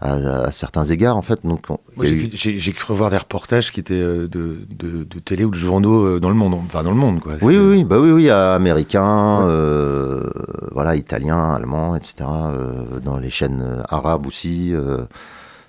à, 0.00 0.12
à 0.46 0.52
certains 0.52 0.84
égards, 0.84 1.16
en 1.16 1.22
fait. 1.22 1.40
Donc, 1.46 1.66
eu- 2.10 2.30
j'ai- 2.34 2.72
cru 2.72 2.92
revoir 2.92 3.10
des 3.10 3.16
reportages 3.16 3.70
qui 3.72 3.80
étaient 3.80 3.94
euh, 3.94 4.26
de, 4.28 4.58
de, 4.68 5.04
de 5.04 5.18
télé 5.20 5.44
ou 5.44 5.50
de 5.50 5.56
journaux 5.56 6.18
dans 6.18 6.28
le 6.28 6.34
monde, 6.34 6.54
enfin 6.66 6.82
dans 6.82 6.90
le 6.90 6.96
monde 6.96 7.20
quoi. 7.20 7.34
Oui, 7.42 7.56
oui, 7.56 7.84
bah 7.84 7.98
oui, 7.98 8.10
oui, 8.10 8.28
américains, 8.28 9.38
Ouais. 9.38 9.44
euh, 9.48 10.30
voilà, 10.72 10.96
italiens, 10.96 11.54
allemands, 11.54 11.94
etc. 11.96 12.14
euh, 12.28 13.00
dans 13.02 13.16
les 13.16 13.30
chaînes 13.30 13.82
arabes 13.88 14.26
aussi. 14.26 14.72
euh. 14.74 15.04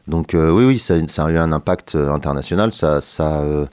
Donc 0.08 0.34
euh, 0.34 0.52
oui, 0.52 0.66
oui, 0.66 0.80
ça, 0.80 0.96
a 0.96 1.30
eu 1.30 1.38
un 1.38 1.52
impact 1.52 1.96
euh, 1.96 2.12
international. 2.12 2.72
Euh, 2.84 3.66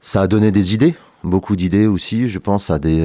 ça 0.00 0.20
a 0.20 0.26
donné 0.26 0.52
des 0.52 0.74
idées, 0.74 0.94
beaucoup 1.24 1.56
d'idées 1.56 1.86
aussi. 1.86 2.28
Je 2.28 2.38
pense 2.38 2.70
à 2.70 2.78
des, 2.78 3.00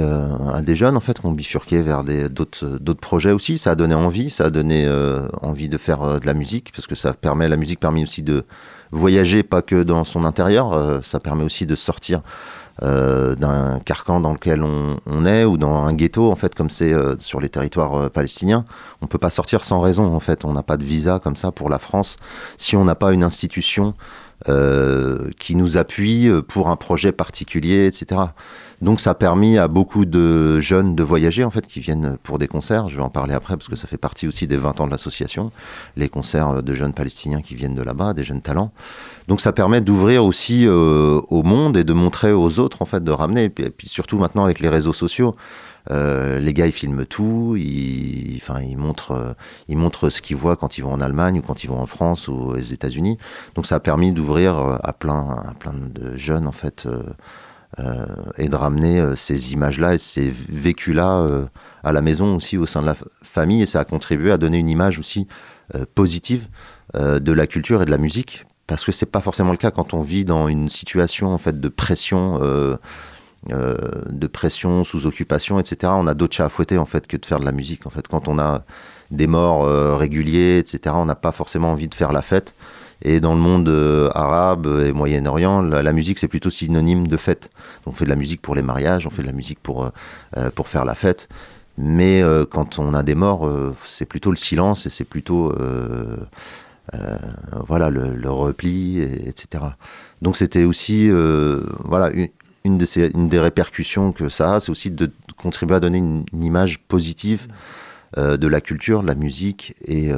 jeunes 0.75 0.97
en 0.97 0.99
fait 0.99 1.19
qui 1.19 1.25
ont 1.25 1.31
bifurqué 1.31 1.81
vers 1.81 2.03
d'autres, 2.03 2.93
projets 2.93 3.31
aussi. 3.31 3.57
Ça 3.57 3.71
a 3.71 3.75
donné 3.75 3.95
envie, 3.95 4.29
ça 4.29 4.45
a 4.45 4.49
donné 4.49 4.87
envie 5.41 5.69
de 5.69 5.77
faire 5.77 6.19
de 6.19 6.25
la 6.25 6.33
musique 6.33 6.71
parce 6.71 6.87
que 6.87 6.95
ça 6.95 7.13
permet, 7.13 7.47
la 7.47 7.57
musique 7.57 7.79
permet 7.79 8.03
aussi 8.03 8.23
de 8.23 8.45
voyager, 8.91 9.43
pas 9.43 9.61
que 9.61 9.83
dans 9.83 10.03
son 10.03 10.23
intérieur. 10.23 11.01
ça 11.03 11.19
permet 11.19 11.43
aussi 11.43 11.65
de 11.65 11.75
sortir 11.75 12.21
euh, 12.83 13.35
d'un 13.35 13.79
carcan 13.79 14.19
dans 14.19 14.33
lequel 14.33 14.63
on, 14.63 15.25
est 15.25 15.45
ou 15.45 15.57
dans 15.57 15.83
un 15.83 15.93
ghetto 15.93 16.31
en 16.31 16.35
fait 16.35 16.53
comme 16.53 16.69
c'est 16.69 16.93
euh, 16.93 17.15
sur 17.19 17.39
les 17.39 17.49
territoires 17.49 17.95
euh, 17.95 18.09
palestiniens 18.09 18.65
on 19.01 19.07
peut 19.07 19.17
pas 19.17 19.29
sortir 19.29 19.63
sans 19.63 19.81
raison 19.81 20.13
en 20.15 20.19
fait. 20.19 20.45
On 20.45 20.53
n'a 20.53 20.63
pas 20.63 20.77
de 20.77 20.83
visa 20.83 21.19
comme 21.19 21.35
ça 21.35 21.51
pour 21.51 21.69
la 21.69 21.79
France. 21.79 22.17
Si 22.57 22.75
on 22.75 22.83
n'a 22.83 22.95
pas 22.95 23.13
une 23.13 23.23
institution 23.23 23.93
euh, 24.47 25.31
qui 25.39 25.55
nous 25.55 25.77
appuie 25.77 26.29
pour 26.47 26.69
un 26.69 26.75
projet 26.75 27.11
particulier 27.11 27.87
etc 27.87 28.21
donc 28.81 29.01
ça 29.01 29.11
a 29.11 29.13
permis 29.15 29.57
à 29.57 29.67
beaucoup 29.67 30.05
de 30.05 30.59
jeunes 30.59 30.95
de 30.95 31.03
voyager 31.03 31.43
en 31.43 31.49
fait 31.49 31.65
qui 31.65 31.79
viennent 31.79 32.17
pour 32.21 32.37
des 32.37 32.47
concerts. 32.47 32.89
Je 32.89 32.97
vais 32.97 33.01
en 33.01 33.09
parler 33.09 33.33
après 33.33 33.55
parce 33.55 33.67
que 33.67 33.75
ça 33.75 33.87
fait 33.87 33.97
partie 33.97 34.27
aussi 34.27 34.45
des 34.47 34.57
20 34.57 34.81
ans 34.81 34.85
de 34.85 34.91
l'association. 34.91 35.51
Les 35.95 36.09
concerts 36.09 36.61
de 36.61 36.73
jeunes 36.73 36.93
palestiniens 36.93 37.41
qui 37.41 37.55
viennent 37.55 37.75
de 37.75 37.81
là-bas 37.81 38.13
des 38.13 38.23
jeunes 38.23 38.41
talents. 38.41 38.71
Donc 39.27 39.41
ça 39.41 39.51
permet 39.51 39.81
d'ouvrir 39.81 40.23
aussi 40.23 40.67
euh, 40.67 41.21
au 41.29 41.41
monde 41.43 41.75
et 41.75 41.83
de 41.83 41.93
montrer 41.93 42.31
aux 42.31 42.59
autres 42.59 42.81
en 42.81 42.85
fait 42.85 43.03
de 43.03 43.11
ramener. 43.11 43.45
Et 43.45 43.49
puis, 43.49 43.89
surtout 43.89 44.19
maintenant 44.19 44.45
avec 44.45 44.59
les 44.59 44.69
réseaux 44.69 44.93
sociaux 44.93 45.35
euh, 45.89 46.39
les 46.39 46.53
gars 46.53 46.65
ils 46.65 46.71
filment 46.71 47.05
tout. 47.05 47.55
Ils 47.57 48.37
enfin 48.41 48.61
ils 48.61 48.77
montrent 48.77 49.11
euh, 49.11 49.33
ils 49.67 49.77
montrent 49.77 50.09
ce 50.09 50.21
qu'ils 50.21 50.35
voient 50.35 50.55
quand 50.55 50.77
ils 50.77 50.81
vont 50.81 50.91
en 50.91 51.01
Allemagne 51.01 51.39
ou 51.39 51.41
quand 51.41 51.63
ils 51.63 51.67
vont 51.67 51.79
en 51.79 51.85
France 51.85 52.27
ou 52.27 52.33
aux 52.33 52.57
États-Unis. 52.57 53.17
Donc 53.55 53.65
ça 53.65 53.75
a 53.75 53.79
permis 53.79 54.11
d'ouvrir 54.11 54.57
euh, 54.57 54.77
à 54.83 54.93
plein 54.93 55.53
plein 55.59 55.73
de 55.73 56.15
jeunes 56.15 56.47
en 56.47 56.51
fait 56.51 56.85
euh, 56.85 57.03
euh, 57.03 57.13
et 58.37 58.49
de 58.49 58.55
ramener 58.55 58.99
euh, 58.99 59.15
ces 59.15 59.53
images 59.53 59.79
là 59.79 59.93
et 59.93 59.97
ces 59.97 60.33
vécus 60.49 60.95
là 60.95 61.27
à 61.83 61.91
la 61.91 62.01
maison 62.01 62.35
aussi 62.35 62.57
au 62.57 62.65
sein 62.65 62.81
de 62.81 62.87
la 62.87 62.95
famille. 63.23 63.61
Et 63.61 63.65
ça 63.65 63.79
a 63.79 63.85
contribué 63.85 64.31
à 64.31 64.37
donner 64.37 64.57
une 64.57 64.69
image 64.69 64.99
aussi 64.99 65.27
euh, 65.75 65.85
positive 65.95 66.47
euh, 66.95 67.19
de 67.19 67.31
la 67.31 67.47
culture 67.47 67.81
et 67.81 67.85
de 67.85 67.91
la 67.91 67.97
musique. 67.97 68.45
Parce 68.67 68.85
que 68.85 68.91
c'est 68.91 69.05
pas 69.05 69.21
forcément 69.21 69.51
le 69.51 69.57
cas 69.57 69.71
quand 69.71 69.93
on 69.93 70.01
vit 70.01 70.25
dans 70.25 70.47
une 70.47 70.69
situation 70.69 71.33
en 71.33 71.37
fait 71.37 71.59
de 71.59 71.69
pression 71.69 72.39
euh, 72.41 72.75
euh, 73.51 73.77
de 74.09 74.27
pression 74.27 74.83
sous 74.83 75.05
occupation 75.05 75.59
etc 75.59 75.93
on 75.95 76.07
a 76.07 76.13
d'autres 76.13 76.35
chats 76.35 76.45
à 76.45 76.49
fouetter 76.49 76.77
en 76.77 76.85
fait 76.85 77.07
que 77.07 77.15
de 77.15 77.25
faire 77.25 77.39
de 77.39 77.45
la 77.45 77.51
musique. 77.51 77.85
En 77.85 77.89
fait 77.89 78.07
quand 78.07 78.27
on 78.27 78.39
a 78.39 78.63
des 79.11 79.27
morts 79.27 79.63
euh, 79.63 79.95
réguliers 79.95 80.57
etc 80.57 80.95
on 80.97 81.05
n'a 81.05 81.15
pas 81.15 81.31
forcément 81.31 81.71
envie 81.71 81.87
de 81.87 81.95
faire 81.95 82.11
la 82.11 82.21
fête 82.21 82.55
et 83.01 83.19
dans 83.19 83.33
le 83.33 83.39
monde 83.39 83.69
euh, 83.69 84.09
arabe 84.13 84.67
et 84.85 84.91
Moyen-Orient, 84.91 85.61
la, 85.61 85.93
musique 85.93 86.19
c'est 86.19 86.27
plutôt 86.27 86.49
synonyme 86.49 87.07
de 87.07 87.17
fête. 87.17 87.49
On 87.85 87.91
fait 87.91 88.05
de 88.05 88.09
la 88.09 88.15
musique 88.15 88.41
pour 88.41 88.55
les 88.55 88.61
mariages, 88.61 89.05
on 89.05 89.09
fait 89.09 89.21
de 89.21 89.27
la 89.27 89.33
musique 89.33 89.59
pour, 89.61 89.85
euh, 89.85 89.89
euh, 90.37 90.49
pour 90.49 90.67
faire 90.67 90.85
la 90.85 90.95
fête. 90.95 91.29
Mais 91.79 92.23
quand 92.49 92.79
on 92.79 92.95
a 92.95 93.03
des 93.03 93.13
morts, 93.13 93.47
c'est 93.85 94.07
plutôt 94.07 94.31
le 94.31 94.35
silence 94.35 94.87
et 94.87 94.89
c'est 94.89 95.03
plutôt 95.03 95.53
voilà 97.67 97.91
le, 97.91 98.31
repli, 98.31 98.97
et- 98.97 99.29
etc. 99.29 99.63
Donc 100.23 100.37
c'était 100.37 100.63
aussi 100.63 101.07
voilà 101.85 102.09
une, 102.63 102.77
des 102.79 103.39
répercussions 103.39 104.11
que 104.11 104.27
ça 104.27 104.55
a, 104.55 104.59
c'est 104.59 104.71
aussi 104.71 104.89
de 104.89 105.11
contribuer 105.37 105.75
à 105.75 105.79
donner 105.79 105.99
une, 105.99 106.25
une 106.33 106.41
image 106.41 106.79
positive 106.79 107.45
de 108.17 108.47
la 108.47 108.59
culture, 108.59 109.03
de 109.03 109.07
la 109.07 109.13
musique 109.13 109.75
et 109.85 110.11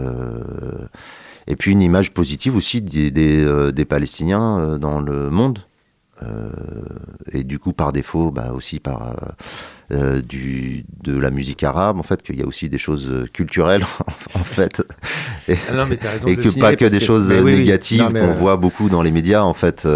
et 1.50 1.56
puis 1.56 1.72
une 1.72 1.82
image 1.82 2.12
positive 2.12 2.56
aussi 2.56 2.82
des, 2.82 3.12
des, 3.12 3.44
euh, 3.44 3.72
des 3.72 3.86
Palestiniens 3.86 4.60
euh, 4.60 4.78
dans 4.78 5.02
le 5.02 5.30
monde. 5.30 5.60
Euh, 6.22 6.52
et 7.32 7.44
du 7.46 7.60
coup, 7.60 7.72
par 7.74 7.94
défaut, 7.94 8.30
bah, 8.30 8.52
aussi 8.54 8.80
par 8.80 9.16
euh, 9.92 10.22
du, 10.22 10.86
de 11.02 11.18
la 11.18 11.32
musique 11.32 11.64
arabe, 11.64 11.98
en 11.98 12.04
fait, 12.04 12.22
qu'il 12.22 12.36
y 12.38 12.44
a 12.44 12.46
aussi 12.46 12.70
des 12.70 12.78
choses 12.78 13.26
culturelles, 13.34 13.86
en 14.34 14.44
fait, 14.44 14.84
Ah 15.48 15.74
non, 15.74 15.86
mais 15.86 15.96
t'as 15.98 16.12
raison 16.12 16.28
et 16.28 16.36
de 16.36 16.42
le 16.42 16.52
que 16.52 16.60
pas 16.60 16.76
que 16.76 16.86
des 16.86 17.00
choses 17.00 17.32
oui, 17.32 17.56
négatives 17.56 18.06
qu'on 18.12 18.16
euh, 18.18 18.34
voit 18.34 18.58
beaucoup 18.58 18.90
dans 18.90 19.02
les 19.02 19.12
médias, 19.12 19.44
en 19.44 19.54
fait. 19.54 19.88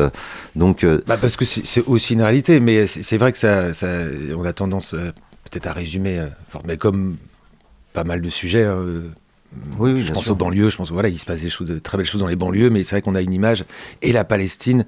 donc, 0.56 0.86
Bah 1.08 1.18
parce 1.18 1.36
que 1.36 1.46
c'est 1.46 1.84
aussi 1.86 2.14
une 2.14 2.22
réalité, 2.22 2.60
mais 2.62 2.88
c'est 2.88 3.18
vrai 3.18 3.32
que 3.34 3.38
ça, 3.38 3.74
ça- 3.74 3.88
on 4.36 4.46
a 4.46 4.54
tendance 4.54 4.92
peut-être 4.92 5.68
à 5.68 5.74
résumer, 5.74 6.26
mais 6.66 6.78
comme 6.78 7.18
pas 7.94 8.06
mal 8.06 8.22
de 8.22 8.30
sujets. 8.30 8.66
Oui, 9.80 9.92
oui, 9.94 10.02
je 10.04 10.12
pense 10.14 10.24
sûr. 10.26 10.34
aux 10.34 10.36
banlieues, 10.36 10.70
je 10.70 10.78
pense 10.78 10.92
voilà, 10.92 11.10
il 11.10 11.20
se 11.20 11.26
passe 11.26 11.42
des 11.42 11.50
choses, 11.50 11.68
de 11.68 11.80
très 11.80 11.98
belles 11.98 12.06
choses 12.08 12.22
dans 12.22 12.28
les 12.28 12.36
banlieues, 12.36 12.70
mais 12.70 12.84
c'est 12.84 12.96
vrai 12.96 13.02
qu'on 13.02 13.16
a 13.16 13.22
une 13.22 13.34
image 13.34 13.66
et 14.02 14.12
la 14.12 14.24
Palestine. 14.24 14.86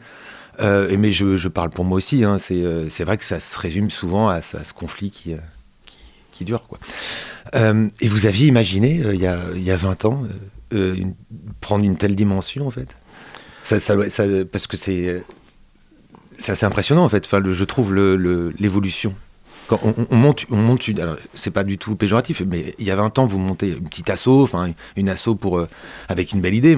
euh, 0.61 0.95
mais 0.97 1.11
je, 1.11 1.35
je 1.37 1.47
parle 1.49 1.69
pour 1.69 1.83
moi 1.85 1.97
aussi. 1.97 2.23
hein, 2.23 2.37
c'est 2.39 2.61
euh, 2.63 2.89
c'est 2.89 3.03
vrai 3.03 3.17
que 3.17 3.25
ça 3.25 3.39
se 3.39 3.57
résume 3.59 3.89
souvent 3.89 4.29
à, 4.29 4.41
ce- 4.41 4.57
à 4.57 4.63
ce 4.63 4.73
conflit 4.73 5.11
qui, 5.11 5.33
euh, 5.33 5.37
qui, 5.85 5.97
qui 6.31 6.45
dure 6.45 6.67
quoi. 6.67 6.79
Euh, 7.55 7.87
et 8.01 8.07
vous 8.07 8.25
aviez 8.25 8.47
imaginé 8.47 9.01
il 9.13 9.19
y, 9.21 9.27
a, 9.27 9.39
il 9.55 9.63
y 9.63 9.71
a 9.71 9.75
20 9.77 10.05
ans 10.05 10.23
une- 10.71 11.13
prendre 11.61 11.83
une 11.85 11.97
telle 11.97 12.15
dimension 12.15 12.67
en 12.67 12.71
fait? 12.71 12.87
Ça, 13.63 13.79
ça 13.79 13.95
doit- 13.95 14.09
ça- 14.09 14.25
parce 14.51 14.67
que 14.67 14.77
c'est 14.77 15.23
assez 16.47 16.65
impressionnant 16.65 17.03
en 17.03 17.09
fait. 17.09 17.25
Enfin, 17.25 17.39
le- 17.39 17.53
je 17.53 17.63
trouve 17.63 17.93
le- 17.93 18.15
le- 18.15 18.53
l'évolution. 18.59 19.13
On, 19.71 19.89
on- 19.89 20.07
on 20.09 20.15
monte, 20.15 20.45
on 20.51 20.55
monte 20.57 20.89
c'est 21.33 21.51
pas 21.51 21.63
du 21.63 21.77
tout 21.77 21.95
péjoratif, 21.95 22.41
mais 22.47 22.75
il 22.79 22.85
y 22.85 22.91
a 22.91 22.95
20 22.95 23.19
ans, 23.19 23.25
vous 23.25 23.37
montez 23.39 23.69
une 23.69 23.83
petite 23.89 24.09
asso, 24.09 24.27
enfin 24.27 24.71
une 24.95 25.09
asso 25.09 25.29
pour 25.39 25.57
euh, 25.59 25.67
avec 26.09 26.31
une 26.33 26.41
belle 26.41 26.53
idée. 26.55 26.77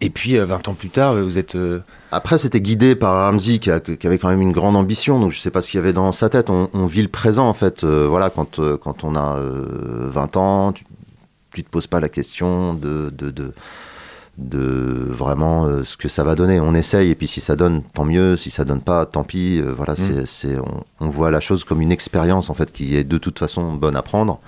et 0.00 0.10
puis 0.10 0.36
euh, 0.38 0.46
20 0.46 0.68
ans 0.68 0.74
plus 0.74 0.90
tard, 0.90 1.14
vous 1.14 1.38
êtes. 1.38 1.54
euh, 1.54 1.80
Après, 2.12 2.38
c'était 2.38 2.60
guidé 2.60 2.94
par 2.94 3.14
Ramsey 3.30 3.58
qui, 3.58 3.70
avait 3.70 4.18
quand 4.18 4.28
même 4.28 4.40
une 4.42 4.52
grande 4.52 4.76
ambition. 4.76 5.20
Donc, 5.20 5.32
je 5.32 5.38
sais 5.38 5.50
pas 5.50 5.62
ce 5.62 5.70
qu'il 5.70 5.78
y 5.78 5.82
avait 5.82 5.92
dans 5.92 6.12
sa 6.12 6.28
tête. 6.28 6.50
On, 6.50 6.86
vit 6.86 7.02
le 7.02 7.08
présent, 7.08 7.48
en 7.48 7.54
fait. 7.54 7.84
Euh, 7.84 8.06
voilà, 8.08 8.30
quand, 8.30 8.58
euh, 8.58 8.78
on 9.02 9.14
a 9.14 9.36
euh, 9.38 10.08
20 10.10 10.36
ans, 10.36 10.72
tu, 10.72 10.84
te 11.64 11.68
poses 11.68 11.86
pas 11.86 12.00
la 12.00 12.08
question 12.08 12.74
de, 12.74 13.12
de 14.38 15.06
vraiment 15.10 15.66
euh, 15.66 15.82
ce 15.82 15.96
que 15.96 16.08
ça 16.08 16.24
va 16.24 16.34
donner. 16.34 16.60
On 16.60 16.74
essaye, 16.74 17.10
et 17.10 17.14
puis 17.14 17.26
si 17.26 17.40
ça 17.40 17.56
donne, 17.56 17.82
tant 17.82 18.04
mieux. 18.04 18.36
Si 18.36 18.50
ça 18.50 18.64
donne 18.64 18.80
pas, 18.80 19.04
tant 19.04 19.24
pis. 19.24 19.60
Euh, 19.60 19.72
voilà, 19.76 19.96
c'est, 19.96 20.26
c'est, 20.26 20.56
on, 20.58 20.84
on 21.00 21.08
voit 21.08 21.30
la 21.30 21.40
chose 21.40 21.64
comme 21.64 21.82
une 21.82 21.92
expérience, 21.92 22.48
en 22.48 22.54
fait, 22.54 22.72
qui 22.72 22.96
est 22.96 23.04
de 23.04 23.18
toute 23.18 23.38
façon 23.38 23.74
bonne 23.74 23.96
à 23.96 24.02
prendre. 24.02 24.40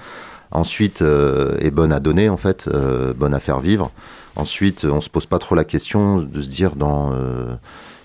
Ensuite, 0.53 1.03
euh, 1.03 1.57
est 1.59 1.71
bonne 1.71 1.93
à 1.93 2.01
donner, 2.01 2.29
en 2.29 2.37
fait, 2.37 2.69
euh, 2.69 3.13
bonne 3.13 3.35
à 3.35 3.41
faire 3.41 3.61
vivre. 3.61 3.91
Ensuite, 4.37 4.85
on 4.85 5.01
se 5.01 5.11
pose 5.11 5.27
pas 5.27 5.39
trop 5.39 5.55
la 5.55 5.65
question 5.65 6.19
de 6.19 6.41
se 6.41 6.49
dire 6.49 6.77
dans, 6.77 7.13
euh, 7.13 7.55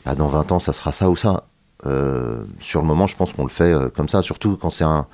ah, 0.06 0.16
dans 0.16 0.28
20 0.28 0.52
ans, 0.52 0.60
ça 0.60 0.74
sera 0.74 0.92
ça 0.92 1.10
ou 1.10 1.16
ça. 1.16 1.44
Euh, 1.86 2.44
sur 2.60 2.82
le 2.82 2.88
moment, 2.88 3.08
je 3.08 3.16
pense 3.16 3.34
qu'on 3.34 3.44
le 3.44 3.50
fait 3.50 3.72
euh, 3.72 3.90
comme 3.90 4.10
ça, 4.10 4.22
surtout 4.22 4.58
quand 4.60 4.70
c'est 4.70 4.84
un, 4.84 5.06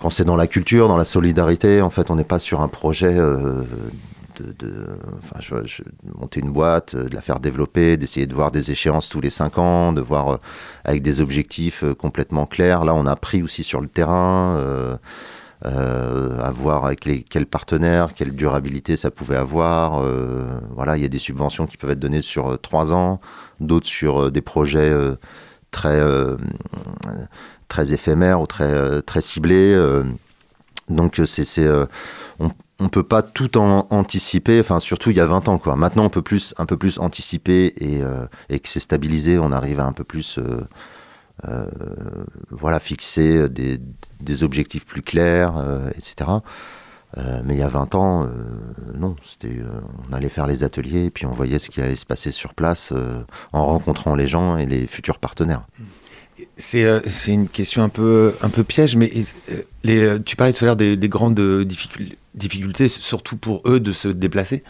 quand 0.00 0.10
c'est 0.10 0.24
dans 0.24 0.36
la 0.36 0.46
culture, 0.46 0.88
dans 0.88 0.96
la 0.96 1.04
solidarité. 1.04 1.82
En 1.82 1.90
fait, 1.90 2.10
on 2.10 2.16
n'est 2.16 2.24
pas 2.24 2.38
sur 2.38 2.62
un 2.62 2.68
projet 2.68 3.16
euh, 3.16 3.62
de, 4.42 4.98
monter 6.18 6.40
une 6.40 6.50
boîte, 6.52 6.94
euh, 6.94 7.08
de 7.08 7.14
la 7.14 7.20
faire 7.20 7.40
développer, 7.40 7.96
d'essayer 7.96 8.26
de 8.26 8.34
voir 8.34 8.50
des 8.50 8.70
échéances 8.70 9.08
tous 9.08 9.20
les 9.20 9.30
cinq 9.30 9.58
ans, 9.58 9.92
de 9.92 10.00
voir 10.00 10.28
euh, 10.28 10.36
avec 10.84 11.02
des 11.02 11.20
objectifs 11.20 11.84
euh, 11.84 11.94
complètement 11.94 12.46
clairs. 12.46 12.84
Là, 12.84 12.94
on 12.94 13.06
a 13.06 13.12
appris 13.12 13.42
aussi 13.42 13.62
sur 13.62 13.80
le 13.80 13.88
terrain. 13.88 14.98
à 15.62 16.50
voir 16.50 16.84
avec 16.84 17.06
les, 17.06 17.22
quels 17.22 17.46
partenaires, 17.46 18.12
quelle 18.14 18.34
durabilité 18.36 18.96
ça 18.96 19.10
pouvait 19.10 19.36
avoir. 19.36 20.02
voilà, 20.76 20.96
il 20.98 21.02
y 21.02 21.06
a 21.06 21.08
des 21.08 21.18
subventions 21.18 21.66
qui 21.66 21.78
peuvent 21.78 21.92
être 21.92 21.98
données 21.98 22.22
sur 22.22 22.60
trois 22.60 22.92
ans, 22.92 23.20
d'autres 23.60 23.86
sur 23.86 24.30
des 24.30 24.42
projets 24.42 24.92
très, 25.70 26.02
très 27.68 27.92
éphémères 27.94 28.42
ou 28.42 28.46
très, 28.46 29.00
très 29.02 29.22
ciblés. 29.22 29.74
Donc, 30.88 31.18
euh, 31.18 31.26
c'est, 31.26 31.46
euh, 31.58 31.86
on 32.38 32.50
ne 32.80 32.88
peut 32.88 33.02
pas 33.02 33.22
tout 33.22 33.56
en 33.56 33.86
anticiper, 33.90 34.60
enfin, 34.60 34.80
surtout 34.80 35.10
il 35.10 35.16
y 35.16 35.20
a 35.20 35.26
20 35.26 35.48
ans. 35.48 35.58
Quoi. 35.58 35.76
Maintenant, 35.76 36.04
on 36.04 36.10
peut 36.10 36.22
plus, 36.22 36.54
un 36.58 36.66
peu 36.66 36.76
plus 36.76 36.98
anticiper 36.98 37.72
et, 37.78 38.02
euh, 38.02 38.26
et 38.48 38.60
que 38.60 38.68
c'est 38.68 38.80
stabilisé, 38.80 39.38
on 39.38 39.52
arrive 39.52 39.80
à 39.80 39.86
un 39.86 39.92
peu 39.92 40.04
plus. 40.04 40.38
voilà, 42.50 42.80
fixer 42.80 43.48
des, 43.48 43.78
des 44.20 44.42
objectifs 44.42 44.86
plus 44.86 45.02
clairs, 45.02 45.54
etc. 45.94 46.30
Mais 47.16 47.54
il 47.54 47.58
y 47.58 47.62
a 47.62 47.68
20 47.68 47.94
ans, 47.94 48.28
non, 48.94 49.14
c'était, 49.24 49.60
on 50.08 50.12
allait 50.12 50.28
faire 50.28 50.46
les 50.46 50.64
ateliers 50.64 51.06
et 51.06 51.10
puis 51.10 51.26
on 51.26 51.32
voyait 51.32 51.58
ce 51.58 51.70
qui 51.70 51.80
allait 51.80 51.96
se 51.96 52.06
passer 52.06 52.32
sur 52.32 52.54
place 52.54 52.92
en 53.52 53.66
rencontrant 53.66 54.14
les 54.14 54.26
gens 54.26 54.56
et 54.56 54.66
les 54.66 54.86
futurs 54.86 55.18
partenaires. 55.18 55.66
C'est 56.56 56.84
euh, 56.84 57.00
une 57.28 57.48
question 57.48 57.82
un 57.82 57.88
peu, 57.88 58.34
un 58.42 58.48
peu 58.48 58.64
piège, 58.64 58.96
mais 58.96 59.12
euh, 59.50 59.62
les, 59.84 60.00
euh, 60.00 60.18
tu 60.18 60.36
parlais 60.36 60.52
tout 60.52 60.64
à 60.64 60.66
l'heure 60.66 60.76
des, 60.76 60.96
des 60.96 61.08
grandes 61.08 61.38
euh, 61.38 61.64
difficul- 61.64 62.16
difficultés, 62.34 62.88
surtout 62.88 63.36
pour 63.36 63.62
eux 63.66 63.80
de 63.80 63.92
se 63.92 64.08
déplacer. 64.08 64.64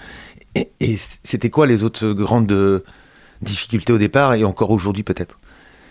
Et, 0.55 0.97
c'était 1.25 1.51
quoi 1.51 1.67
les 1.67 1.83
autres 1.83 2.13
grandes 2.13 2.83
difficultés 3.43 3.93
au 3.93 3.99
départ 3.99 4.35
et 4.35 4.45
encore 4.45 4.71
aujourd'hui 4.71 5.03
peut-être? 5.03 5.39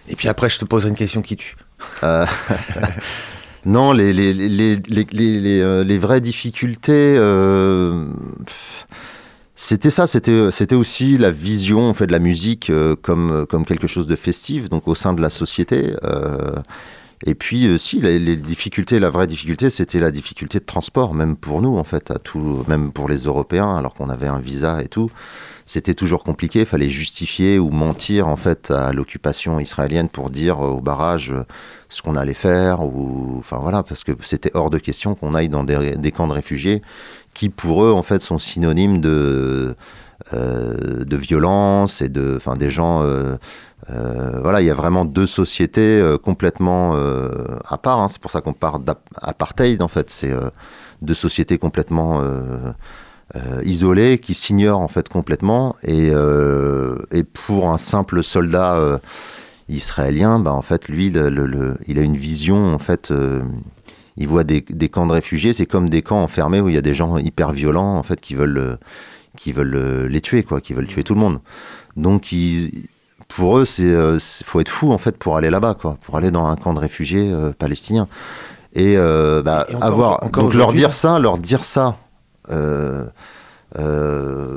Et 0.07 0.15
puis 0.15 0.29
après, 0.29 0.49
je 0.49 0.57
te 0.57 0.65
poserai 0.65 0.89
une 0.89 0.95
question 0.95 1.21
qui 1.21 1.37
tue. 1.37 1.55
Non, 3.65 3.93
les, 3.93 4.11
les, 4.11 4.33
les, 4.33 5.97
vraies 5.97 6.19
difficultés, 6.19 7.15
c'était 9.55 9.89
ça, 9.91 10.07
c'était, 10.07 10.51
c'était 10.51 10.75
aussi 10.75 11.17
la 11.17 11.29
vision 11.31 11.87
en 11.89 11.93
fait, 11.93 12.07
de 12.07 12.11
la 12.11 12.19
musique 12.19 12.69
euh, 12.69 12.95
comme, 12.95 13.45
comme 13.47 13.65
quelque 13.65 13.87
chose 13.87 14.07
de 14.07 14.15
festif, 14.15 14.69
donc 14.69 14.87
au 14.87 14.95
sein 14.95 15.13
de 15.13 15.21
la 15.21 15.29
société. 15.29 15.95
euh, 16.03 16.55
et 17.25 17.35
puis, 17.35 17.67
euh, 17.67 17.77
si, 17.77 18.01
les, 18.01 18.35
difficultés, 18.35 18.99
la 18.99 19.09
vraie 19.09 19.27
difficulté, 19.27 19.69
c'était 19.69 19.99
la 19.99 20.11
difficulté 20.11 20.59
de 20.59 20.65
transport, 20.65 21.13
même 21.13 21.37
pour 21.37 21.61
nous, 21.61 21.77
en 21.77 21.83
fait, 21.85 22.11
à 22.11 22.19
tout, 22.19 22.65
même 22.67 22.91
pour 22.91 23.07
les 23.07 23.19
Européens, 23.19 23.75
alors 23.75 23.93
qu'on 23.93 24.09
avait 24.09 24.27
un 24.27 24.39
visa 24.39 24.83
et 24.83 24.89
tout. 24.89 25.09
C'était 25.65 25.93
toujours 25.93 26.23
compliqué, 26.23 26.61
il 26.61 26.65
fallait 26.65 26.89
justifier 26.89 27.59
ou 27.59 27.69
mentir, 27.69 28.27
en 28.27 28.35
fait, 28.35 28.71
à 28.71 28.91
l'occupation 28.91 29.61
israélienne 29.61 30.09
pour 30.09 30.29
dire 30.29 30.59
euh, 30.59 30.71
au 30.71 30.81
barrage 30.81 31.31
euh, 31.31 31.45
ce 31.87 32.01
qu'on 32.01 32.17
allait 32.17 32.33
faire, 32.33 32.83
ou, 32.83 33.37
enfin 33.39 33.57
voilà, 33.61 33.83
parce 33.83 34.03
que 34.03 34.11
c'était 34.23 34.51
hors 34.53 34.69
de 34.69 34.77
question 34.77 35.15
qu'on 35.15 35.33
aille 35.33 35.49
dans 35.49 35.63
des, 35.63 35.95
des 35.95 36.11
camps 36.11 36.27
de 36.27 36.33
réfugiés 36.33 36.81
qui, 37.33 37.49
pour 37.49 37.85
eux, 37.85 37.93
en 37.93 38.03
fait, 38.03 38.21
sont 38.21 38.37
synonymes 38.37 38.99
de, 38.99 39.77
de 40.31 41.15
violence 41.17 42.01
et 42.01 42.09
de, 42.09 42.35
enfin, 42.37 42.55
des 42.55 42.69
gens. 42.69 43.03
euh, 43.03 43.37
euh, 43.89 44.39
voilà, 44.41 44.61
il 44.61 44.65
y 44.67 44.71
a 44.71 44.75
vraiment 44.75 45.03
deux 45.05 45.27
sociétés 45.27 45.99
euh, 45.99 46.17
complètement 46.17 46.93
euh, 46.95 47.57
à 47.65 47.77
part. 47.77 47.99
hein. 47.99 48.07
C'est 48.07 48.21
pour 48.21 48.31
ça 48.31 48.41
qu'on 48.41 48.53
parle 48.53 48.83
d'apartheid, 48.85 49.81
en 49.81 49.89
fait. 49.89 50.09
C'est 50.09 50.31
euh, 50.31 50.49
deux 51.01 51.13
sociétés 51.15 51.57
complètement 51.57 52.21
euh, 52.21 52.71
euh, 53.35 53.61
isolées 53.65 54.19
qui 54.19 54.33
s'ignorent 54.35 54.79
en 54.81 54.87
fait 54.87 55.09
complètement. 55.09 55.75
Et, 55.83 56.11
euh, 56.13 56.97
et 57.11 57.23
pour 57.23 57.69
un 57.69 57.77
simple 57.77 58.23
soldat 58.23 58.75
euh, 58.77 58.99
israélien, 59.69 60.39
bah, 60.39 60.53
en 60.53 60.61
fait, 60.61 60.87
lui, 60.87 61.07
il 61.07 61.99
a 61.99 62.01
une 62.01 62.17
vision 62.17 62.73
en 62.73 62.79
fait. 62.79 63.11
euh, 63.11 63.41
il 64.15 64.27
voit 64.27 64.43
des, 64.43 64.61
des 64.69 64.89
camps 64.89 65.07
de 65.07 65.11
réfugiés, 65.13 65.53
c'est 65.53 65.65
comme 65.65 65.89
des 65.89 66.03
camps 66.03 66.21
enfermés 66.21 66.61
où 66.61 66.69
il 66.69 66.75
y 66.75 66.77
a 66.77 66.81
des 66.81 66.93
gens 66.93 67.17
hyper 67.17 67.51
violents 67.51 67.95
en 67.97 68.03
fait 68.03 68.21
qui 68.21 68.35
veulent, 68.35 68.57
euh, 68.59 68.75
qui 69.37 69.51
veulent 69.51 69.75
euh, 69.75 70.07
les 70.07 70.21
tuer, 70.21 70.43
quoi, 70.43 70.61
qui 70.61 70.73
veulent 70.73 70.87
tuer 70.87 71.03
tout 71.03 71.13
le 71.13 71.19
monde. 71.19 71.39
Donc, 71.97 72.31
ils- 72.31 72.87
pour 73.29 73.57
eux, 73.57 73.65
c'est, 73.65 73.83
euh, 73.83 74.19
c'est- 74.19 74.43
faut 74.45 74.59
être 74.59 74.69
fou 74.69 74.91
en 74.91 74.97
fait 74.97 75.17
pour 75.17 75.37
aller 75.37 75.49
là-bas, 75.49 75.73
quoi, 75.73 75.97
pour 76.03 76.17
aller 76.17 76.29
dans 76.31 76.45
un 76.45 76.55
camp 76.55 76.73
de 76.73 76.79
réfugiés 76.79 77.31
euh, 77.31 77.51
palestiniens. 77.51 78.07
Et, 78.75 78.95
euh, 78.97 79.41
bah, 79.43 79.65
Et 79.69 79.75
encore 79.75 79.87
avoir, 79.87 80.23
encore 80.23 80.43
donc 80.43 80.53
leur 80.53 80.73
dire 80.73 80.93
ça, 80.93 81.19
leur 81.19 81.37
dire 81.37 81.63
ça. 81.65 81.97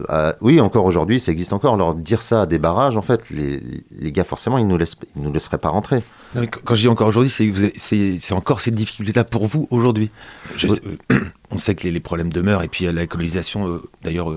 à- 0.09 0.35
oui, 0.41 0.61
encore 0.61 0.85
aujourd'hui, 0.85 1.21
ça 1.21 1.33
existe 1.33 1.53
encore. 1.53 1.77
Leur 1.77 1.95
dire 1.95 2.23
ça 2.23 2.43
à 2.43 2.47
des 2.47 2.59
barrages, 2.59 2.97
en 2.97 3.03
fait, 3.03 3.31
les, 3.31 3.61
les 3.99 4.12
gars, 4.12 4.25
forcément, 4.25 4.59
ils 4.59 4.67
nous 4.67 4.77
laissent, 4.77 4.97
ils 5.17 5.23
nous 5.23 5.33
laisseraient 5.33 5.59
pas 5.59 5.69
rentrer. 5.71 6.03
Non, 6.35 6.43
mais 6.43 6.49
quand 6.49 6.75
je 6.75 6.83
dis 6.83 6.89
encore 6.89 7.09
aujourd'hui, 7.09 7.31
c'est 7.31 8.33
encore 8.33 8.61
cette 8.61 8.75
difficulté-là 8.75 9.25
pour 9.25 9.47
vous 9.47 9.67
aujourd'hui. 9.71 10.11
On 11.51 11.59
sait 11.59 11.75
que 11.75 11.85
les, 11.85 11.91
les 11.93 12.01
problèmes 12.01 12.33
demeurent 12.33 12.62
et 12.62 12.69
puis 12.69 12.91
la 12.93 13.07
colonisation, 13.07 13.81
d'ailleurs, 14.03 14.33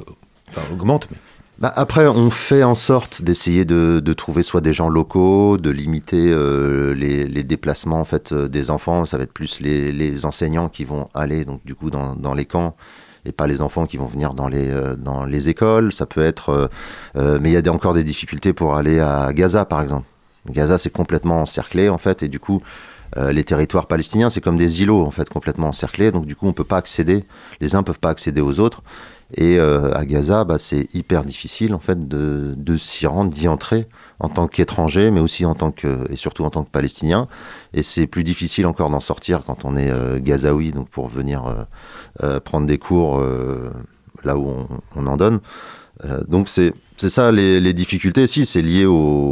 enfin, 0.50 0.62
augmente. 0.74 1.08
Bah, 1.60 1.74
après, 1.76 2.08
on 2.08 2.30
fait 2.30 2.64
en 2.64 2.74
sorte 2.74 3.22
d'essayer 3.22 3.66
de, 3.66 4.14
trouver 4.14 4.44
soit 4.44 4.62
des 4.62 4.72
gens 4.72 4.88
locaux, 4.88 5.58
de 5.58 5.70
limiter 5.70 6.30
euh, 6.30 6.94
les, 6.94 7.44
déplacements 7.44 8.00
en 8.00 8.06
fait 8.06 8.32
euh, 8.32 8.48
des 8.48 8.70
enfants. 8.72 9.06
Ça 9.06 9.18
va 9.18 9.24
être 9.24 9.34
plus 9.34 9.60
les, 9.60 10.26
enseignants 10.26 10.70
qui 10.70 10.86
vont 10.86 11.10
aller 11.14 11.44
donc 11.44 11.60
du 11.66 11.76
coup 11.76 11.90
dans, 11.90 12.34
les 12.34 12.46
camps 12.46 12.78
et 13.26 13.34
pas 13.34 13.46
les 13.46 13.62
enfants 13.62 13.86
qui 13.86 13.98
vont 13.98 14.06
venir 14.06 14.34
dans 14.34 14.48
les 14.48 14.70
euh, 14.70 14.96
dans 14.96 15.26
les 15.26 15.50
écoles. 15.50 15.92
Ça 15.92 16.06
peut 16.06 16.24
être, 16.24 16.70
mais 17.16 17.52
il 17.52 17.66
y 17.66 17.70
a 17.70 17.74
encore 17.74 17.94
des 17.94 18.06
difficultés 18.06 18.54
pour 18.54 18.76
aller 18.76 19.02
à 19.02 19.34
Gaza 19.34 19.66
par 19.66 19.82
exemple. 19.82 20.06
Gaza 20.50 20.78
c'est 20.78 20.90
complètement 20.90 21.42
encerclé 21.42 21.90
en 21.90 21.98
fait 21.98 22.24
et 22.24 22.30
du 22.30 22.40
coup 22.40 22.62
les 23.18 23.44
territoires 23.44 23.88
palestiniens 23.88 24.30
c'est 24.30 24.40
comme 24.40 24.56
des 24.56 24.82
îlots 24.82 25.04
en 25.04 25.12
fait 25.12 25.28
complètement 25.28 25.68
encerclés. 25.68 26.12
Donc 26.12 26.26
du 26.26 26.38
coup 26.38 26.48
on 26.48 26.54
peut 26.54 26.64
pas 26.64 26.78
accéder, 26.78 27.26
les 27.60 27.76
uns 27.76 27.84
peuvent 27.84 28.00
pas 28.00 28.12
accéder 28.12 28.40
aux 28.40 28.62
autres. 28.62 28.82
Et 29.36 29.60
euh, 29.60 29.94
à 29.94 30.06
Gaza, 30.06 30.44
bah, 30.44 30.58
c'est 30.58 30.88
hyper 30.94 31.24
difficile 31.24 31.74
en 31.74 31.80
fait 31.80 32.08
de, 32.08 32.78
s'y 32.78 33.06
rendre, 33.06 33.30
d'y 33.30 33.48
entrer 33.48 33.88
en 34.20 34.28
tant 34.28 34.48
qu'étranger, 34.48 35.12
mais 35.12 35.20
aussi 35.20 35.46
en 35.46 35.54
tant 35.54 35.72
que 35.72 36.12
et 36.12 36.16
surtout 36.16 36.44
en 36.46 36.50
tant 36.50 36.64
que 36.64 36.70
Palestinien. 36.70 37.28
Et 37.74 37.84
c'est 37.84 38.08
plus 38.08 38.24
difficile 38.24 38.66
encore 38.66 38.90
d'en 38.90 39.00
sortir 39.00 39.44
quand 39.46 39.66
on 39.66 39.78
est 39.78 39.92
euh, 39.92 40.20
gazaoui, 40.20 40.72
donc 40.72 40.90
pour 40.90 41.08
venir 41.08 41.68
euh, 42.24 42.40
prendre 42.40 42.66
des 42.66 42.80
cours 42.80 43.24
là 44.24 44.38
où 44.38 44.68
on, 44.96 45.08
en 45.08 45.18
donne. 45.18 45.40
Donc 46.28 46.50
c'est 46.50 46.74
ça 46.98 47.32
les, 47.32 47.74
difficultés. 47.74 48.26
Si 48.26 48.46
c'est 48.46 48.62
lié 48.62 48.86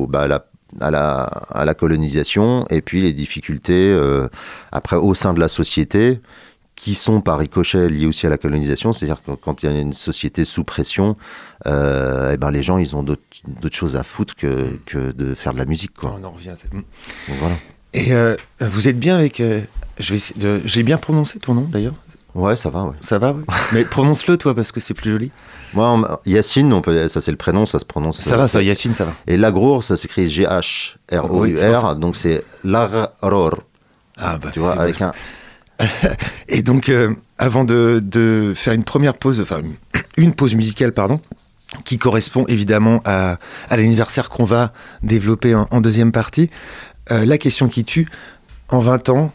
bah, 0.07 0.21
à 0.21 0.27
la 0.27 0.45
à 0.81 1.65
la, 1.65 1.73
colonisation 1.73 2.65
et 2.69 2.81
puis 2.81 3.01
les 3.01 3.13
difficultés 3.13 3.97
après 4.71 4.97
au 4.97 5.13
sein 5.13 5.33
de 5.33 5.39
la 5.39 5.47
société 5.47 6.21
qui 6.77 6.93
sont 6.95 7.19
par 7.21 7.39
ricochet 7.39 7.89
liées 7.89 8.05
aussi 8.05 8.25
à 8.27 8.29
la 8.29 8.37
colonisation, 8.37 8.93
c'est-à-dire 8.93 9.21
que 9.23 9.31
quand 9.31 9.61
il 9.63 9.69
y 9.69 9.75
a 9.75 9.77
une 9.77 9.91
société 9.93 10.45
sous 10.45 10.63
pression, 10.63 11.17
euh, 11.65 12.31
eh 12.33 12.37
ben 12.37 12.51
les 12.51 12.61
gens 12.61 12.77
ils 12.77 12.95
ont 12.95 13.03
d'autres 13.03 13.21
choses 13.71 13.95
à 13.97 14.03
foutre 14.03 14.35
que, 14.35 14.69
que 14.85 15.11
de 15.11 15.33
faire 15.33 15.53
de 15.53 15.57
la 15.57 15.65
musique 15.65 15.93
quoi. 15.95 16.15
On 16.21 16.23
en 16.23 16.29
revient. 16.31 16.51
à. 16.51 16.75
Donc, 16.75 16.85
voilà. 17.39 17.55
Et 17.93 18.13
euh, 18.13 18.35
vous 18.61 18.87
êtes 18.87 18.99
bien 18.99 19.17
avec. 19.17 19.39
euh, 19.39 19.61
J'ai 19.99 20.83
bien 20.83 20.97
prononcé 20.97 21.39
ton 21.39 21.55
nom 21.55 21.63
d'ailleurs. 21.69 21.95
Ouais, 22.35 22.55
ça 22.55 22.69
va. 22.69 22.83
Ouais. 22.83 22.93
Ça 23.01 23.17
va, 23.17 23.31
ouais. 23.33 23.43
Mais 23.73 23.83
prononce-le 23.83 24.37
toi 24.37 24.53
parce 24.53 24.71
que 24.71 24.79
c'est 24.79 24.93
plus 24.93 25.09
joli. 25.11 25.31
Moi, 25.73 25.89
on- 25.91 26.29
Yacine, 26.29 26.71
on 26.73 26.81
peut, 26.81 27.07
ça 27.07 27.21
c'est 27.21 27.31
le 27.31 27.37
prénom, 27.37 27.65
ça 27.65 27.79
se 27.79 27.85
prononce. 27.85 28.21
Ça 28.21 28.37
va, 28.37 28.47
ça, 28.47 28.61
Yacine, 28.61 28.93
ça 28.93 29.05
va. 29.05 29.13
Et 29.25 29.35
Lagrour, 29.37 29.83
ça 29.83 29.97
s'écrit 29.97 30.29
G-H-R-O-U-R, 30.29 31.93
Oui, 31.93 31.99
donc 31.99 32.15
c'est 32.15 32.43
Lagror, 32.63 33.09
Ah 34.17 34.37
bah 34.37 34.49
tu 34.53 34.59
vois, 34.59 34.79
avec 34.79 35.01
un. 35.01 35.11
Et 36.49 36.61
donc, 36.61 36.89
euh, 36.89 37.13
avant 37.37 37.63
de, 37.63 38.01
de 38.03 38.53
faire 38.55 38.73
une 38.73 38.83
première 38.83 39.13
pause, 39.13 39.39
enfin 39.39 39.61
une 40.17 40.33
pause 40.33 40.55
musicale, 40.55 40.91
pardon, 40.91 41.19
qui 41.85 41.97
correspond 41.97 42.45
évidemment 42.47 43.01
à, 43.05 43.37
à 43.69 43.77
l'anniversaire 43.77 44.29
qu'on 44.29 44.45
va 44.45 44.73
développer 45.03 45.53
en, 45.55 45.67
en 45.69 45.81
deuxième 45.81 46.11
partie, 46.11 46.49
euh, 47.11 47.25
la 47.25 47.37
question 47.37 47.67
qui 47.67 47.83
tue, 47.85 48.07
en 48.69 48.79
20 48.79 49.09
ans, 49.09 49.31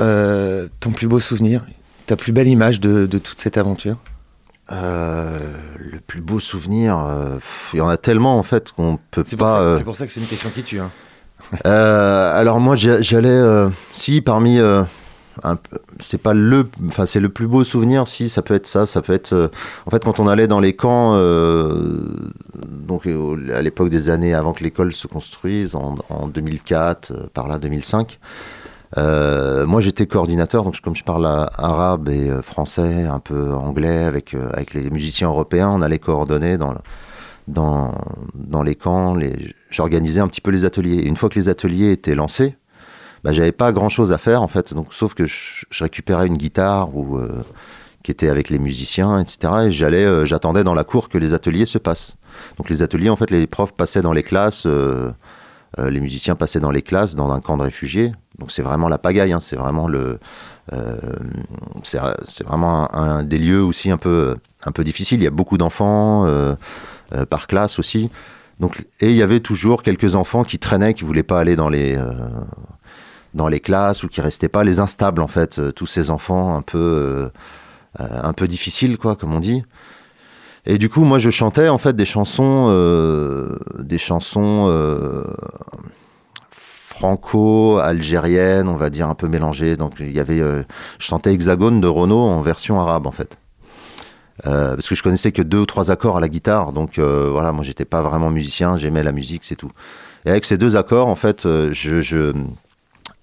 euh, 0.00 0.68
ton 0.80 0.90
plus 0.90 1.06
beau 1.06 1.20
souvenir, 1.20 1.64
ta 2.06 2.16
plus 2.16 2.32
belle 2.32 2.48
image 2.48 2.80
de, 2.80 3.06
de 3.06 3.18
toute 3.18 3.40
cette 3.40 3.58
aventure? 3.58 3.96
Euh, 4.72 5.30
le 5.78 6.00
plus 6.00 6.22
beau 6.22 6.40
souvenir, 6.40 6.98
euh, 6.98 7.34
pff, 7.36 7.70
il 7.74 7.78
y 7.78 7.82
en 7.82 7.88
a 7.88 7.98
tellement 7.98 8.38
en 8.38 8.42
fait 8.42 8.72
qu'on 8.72 8.98
peut 9.10 9.22
pour, 9.22 9.38
pas. 9.38 9.46
ça- 9.56 9.60
euh, 9.60 9.76
c'est 9.76 9.84
pour 9.84 9.94
ça 9.96 10.06
que 10.06 10.12
c'est 10.12 10.20
une 10.20 10.26
question 10.26 10.48
qui 10.48 10.62
tue. 10.62 10.80
hein. 10.80 10.90
Alors 11.64 12.58
moi 12.60 12.74
j'allais 12.74 13.68
si 13.92 14.22
parmi 14.22 14.58
c'est 16.00 16.20
pas 16.20 16.34
le 16.34 16.66
enfin 16.86 17.06
c'est 17.06 17.20
le 17.20 17.28
plus 17.28 17.46
beau 17.46 17.64
souvenir 17.64 18.06
si 18.06 18.28
ça 18.28 18.42
peut 18.42 18.54
être 18.54 18.66
ça 18.66 18.86
ça 18.86 19.02
peut 19.02 19.12
être 19.12 19.32
euh, 19.32 19.48
en 19.86 19.90
fait 19.90 20.04
quand 20.04 20.20
on 20.20 20.28
allait 20.28 20.46
dans 20.46 20.60
les 20.60 20.74
camps 20.76 21.12
euh, 21.14 22.00
donc 22.54 23.06
euh, 23.06 23.54
à 23.54 23.62
l'époque 23.62 23.88
des 23.88 24.10
années 24.10 24.34
avant 24.34 24.52
que 24.52 24.62
l'école 24.62 24.92
se 24.92 25.06
construise 25.06 25.74
en, 25.74 25.96
en 26.08 26.28
2004 26.28 27.10
euh, 27.10 27.26
par 27.32 27.48
là 27.48 27.58
2005 27.58 28.18
Euh, 28.96 29.66
moi, 29.66 29.80
j'étais 29.80 30.06
coordinateur, 30.06 30.62
donc 30.62 30.80
comme 30.80 30.94
je 30.94 31.02
parle 31.02 31.26
arabe 31.26 32.08
et 32.08 32.30
français, 32.42 33.04
un 33.06 33.18
peu 33.18 33.52
anglais, 33.52 34.04
avec, 34.04 34.34
avec 34.34 34.72
les 34.72 34.88
musiciens 34.88 35.28
européens, 35.28 35.70
on 35.74 35.82
allait 35.82 35.98
coordonner 35.98 36.58
dans, 36.58 36.74
dans, 37.48 37.92
dans 38.34 38.62
les 38.62 38.76
camps. 38.76 39.16
J'organisais 39.70 40.20
un 40.20 40.28
petit 40.28 40.40
peu 40.40 40.52
les 40.52 40.64
ateliers. 40.64 41.02
Une 41.02 41.16
fois 41.16 41.28
que 41.28 41.38
les 41.38 41.48
ateliers 41.48 41.90
étaient 41.90 42.14
lancés, 42.14 42.56
bah, 43.24 43.32
j'avais 43.32 43.52
pas 43.52 43.72
grand 43.72 43.88
chose 43.88 44.12
à 44.12 44.18
faire 44.18 44.42
en 44.42 44.48
fait, 44.48 44.74
donc 44.74 44.92
sauf 44.92 45.14
que 45.14 45.24
je, 45.24 45.64
récupérais 45.80 46.26
une 46.26 46.36
guitare 46.36 46.94
ou 46.94 47.16
euh, 47.16 47.42
qui 48.02 48.10
était 48.10 48.28
avec 48.28 48.50
les 48.50 48.58
musiciens, 48.58 49.18
etc. 49.18 49.54
Et 49.64 49.72
j'allais, 49.72 50.04
euh, 50.04 50.26
j'attendais 50.26 50.62
dans 50.62 50.74
la 50.74 50.84
cour 50.84 51.08
que 51.08 51.16
les 51.16 51.32
ateliers 51.32 51.64
se 51.64 51.78
passent. 51.78 52.16
Donc 52.58 52.68
les 52.68 52.82
ateliers, 52.82 53.08
en 53.08 53.16
fait, 53.16 53.30
les 53.30 53.46
profs 53.46 53.72
passaient 53.72 54.02
dans 54.02 54.12
les 54.12 54.22
classes, 54.22 54.66
euh, 54.66 55.10
les 55.78 56.00
musiciens 56.00 56.36
passaient 56.36 56.60
dans 56.60 56.70
les 56.70 56.82
classes, 56.82 57.16
dans 57.16 57.32
un 57.32 57.40
camp 57.40 57.56
de 57.56 57.62
réfugiés. 57.62 58.12
Donc 58.38 58.52
c'est 58.52 58.62
vraiment 58.62 58.88
la 58.88 58.98
pagaille, 58.98 59.32
hein, 59.32 59.40
c'est 59.40 59.56
vraiment 59.56 59.88
le, 59.88 60.18
c'est 61.82 62.44
vraiment 62.44 62.94
un, 62.94 63.24
des 63.24 63.38
lieux 63.38 63.62
aussi 63.62 63.90
un 63.90 63.96
peu, 63.96 64.36
un 64.64 64.72
peu 64.72 64.84
difficile. 64.84 65.20
Il 65.20 65.24
y 65.24 65.28
a 65.28 65.30
beaucoup 65.30 65.56
d'enfants 65.56 66.28
par 67.30 67.46
classe 67.46 67.78
aussi. 67.78 68.10
Donc, 68.60 68.84
et 69.00 69.10
il 69.10 69.16
y 69.16 69.22
avait 69.22 69.40
toujours 69.40 69.82
quelques 69.82 70.14
enfants 70.14 70.44
qui 70.44 70.58
traînaient, 70.58 70.94
qui 70.94 71.04
voulaient 71.04 71.24
pas 71.24 71.40
aller 71.40 71.56
dans 71.56 71.68
les, 71.68 71.98
dans 73.34 73.48
les 73.48 73.60
classes 73.60 74.02
ou 74.02 74.08
qui 74.08 74.20
restaient 74.20 74.48
pas, 74.48 74.64
les 74.64 74.80
instables 74.80 75.20
en 75.20 75.28
fait, 75.28 75.58
euh, 75.58 75.72
tous 75.72 75.86
ces 75.86 76.10
enfants 76.10 76.56
un 76.56 76.62
peu, 76.62 76.78
euh, 76.78 77.28
euh, 78.00 78.20
un 78.22 78.32
peu 78.32 78.48
difficiles 78.48 78.96
quoi, 78.96 79.16
comme 79.16 79.34
on 79.34 79.40
dit. 79.40 79.64
Et 80.66 80.78
du 80.78 80.88
coup, 80.88 81.04
moi, 81.04 81.18
je 81.18 81.28
chantais 81.28 81.68
en 81.68 81.76
fait 81.76 81.94
des 81.94 82.06
chansons, 82.06 82.74
des 83.78 83.98
chansons 83.98 85.22
franco-algériennes, 86.50 88.68
on 88.68 88.76
va 88.76 88.88
dire 88.88 89.10
un 89.10 89.14
peu 89.14 89.28
mélangées. 89.28 89.76
Donc, 89.76 89.96
il 90.00 90.12
y 90.12 90.20
avait, 90.20 90.38
je 90.38 90.64
chantais 90.98 91.34
Hexagone 91.34 91.82
de 91.82 91.86
Renaud 91.86 92.18
en 92.18 92.40
version 92.40 92.80
arabe 92.80 93.06
en 93.06 93.10
fait. 93.10 93.36
Parce 94.42 94.88
que 94.88 94.94
je 94.94 95.02
connaissais 95.02 95.32
que 95.32 95.42
deux 95.42 95.58
ou 95.58 95.66
trois 95.66 95.90
accords 95.90 96.16
à 96.16 96.20
la 96.20 96.30
guitare, 96.30 96.72
donc 96.72 96.98
voilà, 96.98 97.52
moi 97.52 97.62
j'étais 97.62 97.84
pas 97.84 98.00
vraiment 98.00 98.30
musicien, 98.30 98.78
j'aimais 98.78 99.02
la 99.02 99.12
musique, 99.12 99.44
c'est 99.44 99.56
tout. 99.56 99.70
Et 100.24 100.30
avec 100.30 100.46
ces 100.46 100.56
deux 100.56 100.76
accords, 100.76 101.08
en 101.08 101.14
fait, 101.14 101.42
je, 101.42 102.32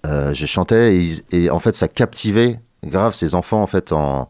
euh, 0.06 0.34
je 0.34 0.46
chantais 0.46 1.10
et, 1.30 1.50
en 1.50 1.58
fait 1.58 1.74
ça 1.74 1.88
captivait 1.88 2.60
grave 2.84 3.14
ces 3.14 3.34
enfants 3.34 3.62
en 3.62 3.66
fait 3.66 3.92
en, 3.92 4.28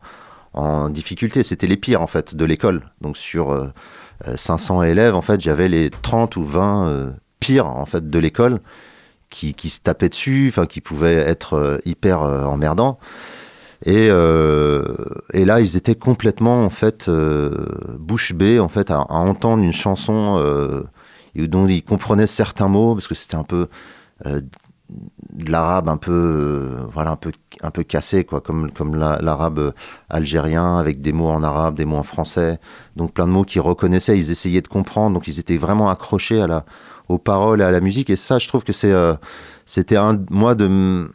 en 0.54 0.88
difficulté. 0.88 1.42
C'était 1.42 1.66
les 1.66 1.76
pires 1.76 2.02
en 2.02 2.06
fait 2.06 2.35
de 2.35 2.44
l'école. 2.44 2.82
Donc 3.00 3.16
sur 3.16 3.50
euh, 3.52 3.68
euh, 4.28 4.37
500 4.37 4.82
élèves, 4.85 5.14
en 5.14 5.22
fait, 5.22 5.40
j'avais 5.40 5.68
les 5.68 5.90
30 5.90 6.37
ou 6.37 6.44
20 6.44 6.88
euh, 6.88 7.11
pires 7.40 7.66
en 7.66 7.87
fait 7.87 8.08
de 8.08 8.18
l'école 8.18 8.61
qui, 9.30 9.54
qui 9.54 9.70
se 9.70 9.80
tapaient 9.80 10.08
dessus, 10.08 10.46
enfin 10.48 10.66
qui 10.66 10.80
pouvaient 10.80 11.16
être 11.16 11.54
euh, 11.54 11.78
hyper 11.85 12.22
euh, 12.22 12.44
emmerdants. 12.44 12.98
Et, 13.85 14.08
euh, 14.11 14.94
et 15.32 15.44
là, 15.44 15.61
ils 15.61 15.76
étaient 15.76 15.96
complètement 15.96 16.64
en 16.64 16.70
fait 16.70 17.08
euh, 17.08 17.96
bouche 17.98 18.32
bée 18.32 18.61
en 18.61 18.68
fait 18.68 18.92
à, 18.92 19.11
entendre 19.11 19.64
une 19.64 19.72
chanson 19.72 20.38
euh, 20.38 20.85
dont 21.35 21.66
ils 21.66 21.82
comprenaient 21.82 22.28
certains 22.28 22.68
mots 22.68 22.94
parce 22.94 23.08
que 23.08 23.16
c'était 23.16 23.35
un 23.35 23.42
peu 23.42 23.68
euh, 24.26 24.40
de 25.33 25.50
l'arabe 25.50 25.88
un 25.88 25.96
peu 25.96 26.12
euh, 26.12 26.87
voilà 26.92 27.11
un 27.12 27.16
peu 27.16 27.33
un 27.62 27.70
peu 27.70 27.83
cassé 27.85 28.24
quoi 28.24 28.40
comme 28.40 28.70
comme 28.70 28.94
la- 28.96 29.18
l'arabe 29.22 29.59
euh, 29.59 29.72
algérien 30.11 30.76
avec 30.78 31.00
des 31.00 31.12
mots 31.12 31.28
en 31.28 31.42
arabe 31.42 31.74
des 31.76 31.85
mots 31.85 31.96
en 31.96 32.02
français. 32.02 32.59
Donc 32.96 33.12
plein 33.14 33.26
de 33.26 33.33
mots 33.33 33.44
qu'ils 33.44 33.61
reconnaissaient 33.62 34.16
ils 34.16 34.31
essayaient 34.31 34.61
de 34.62 34.68
comprendre. 34.68 35.14
Donc 35.14 35.28
ils 35.28 35.38
étaient 35.40 35.57
vraiment 35.57 35.88
accrochés 35.90 36.40
à 36.40 36.46
la 36.46 36.64
aux 37.09 37.18
paroles 37.18 37.61
et 37.61 37.64
à 37.64 37.70
la 37.70 37.81
musique. 37.81 38.11
Et 38.11 38.16
ça 38.16 38.38
je 38.38 38.46
trouve 38.48 38.62
que 38.64 38.72
c'est 38.72 38.92
euh, 38.92 39.14
c'était 39.66 39.96
un 39.96 40.18
moi 40.31 40.55
de 40.55 41.11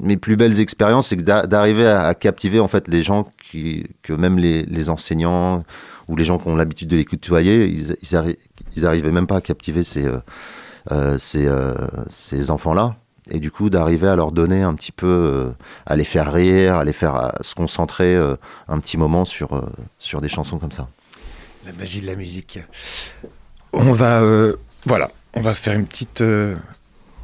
mes 0.00 0.16
plus 0.16 0.36
belles 0.36 0.58
expériences 0.60 1.08
c'est 1.08 1.16
d'arriver 1.22 1.86
à, 1.86 2.14
captiver 2.14 2.60
en 2.60 2.68
fait 2.68 2.88
les 2.88 3.02
gens 3.02 3.26
qui 3.50 3.86
que 4.02 4.12
même 4.12 4.38
les, 4.38 4.62
les 4.64 4.90
enseignants 4.90 5.64
ou 6.08 6.16
les 6.16 6.24
gens 6.24 6.38
qui 6.38 6.48
ont 6.48 6.56
l'habitude 6.56 6.88
de 6.88 6.96
les 6.96 7.04
côtoyer 7.04 7.66
ils, 7.66 7.96
ils, 8.02 8.14
arri- 8.16 8.38
ils 8.76 8.86
arrivaient 8.86 9.10
même 9.12 9.26
pas 9.26 9.36
à 9.36 9.40
captiver 9.40 9.84
ces 9.84 10.08
ces, 11.18 11.48
ces 12.08 12.50
enfants 12.50 12.74
là 12.74 12.96
et 13.30 13.40
du 13.40 13.50
coup 13.50 13.70
d'arriver 13.70 14.08
à 14.08 14.16
leur 14.16 14.32
donner 14.32 14.62
un 14.62 14.74
petit 14.74 14.92
peu 14.92 15.06
euh, 15.06 15.50
à 15.86 15.96
les 15.96 16.04
faire 16.04 16.32
rire 16.32 16.76
à 16.76 16.84
les 16.84 16.92
faire 16.92 17.32
se 17.40 17.54
concentrer 17.54 18.14
euh, 18.14 18.36
un 18.68 18.78
petit 18.80 18.98
moment 18.98 19.24
sur 19.24 19.54
euh, 19.54 19.62
sur 19.98 20.20
des 20.20 20.28
chansons 20.28 20.58
comme 20.58 20.72
ça 20.72 20.88
La 21.64 21.72
magie 21.72 22.00
de 22.00 22.06
la 22.06 22.16
musique. 22.16 22.58
On 23.72 23.92
va, 23.92 24.20
euh, 24.20 24.56
voilà, 24.84 25.10
on 25.34 25.40
va 25.40 25.54
faire 25.54 25.74
une 25.74 25.86
petite, 25.86 26.22
euh, 26.22 26.56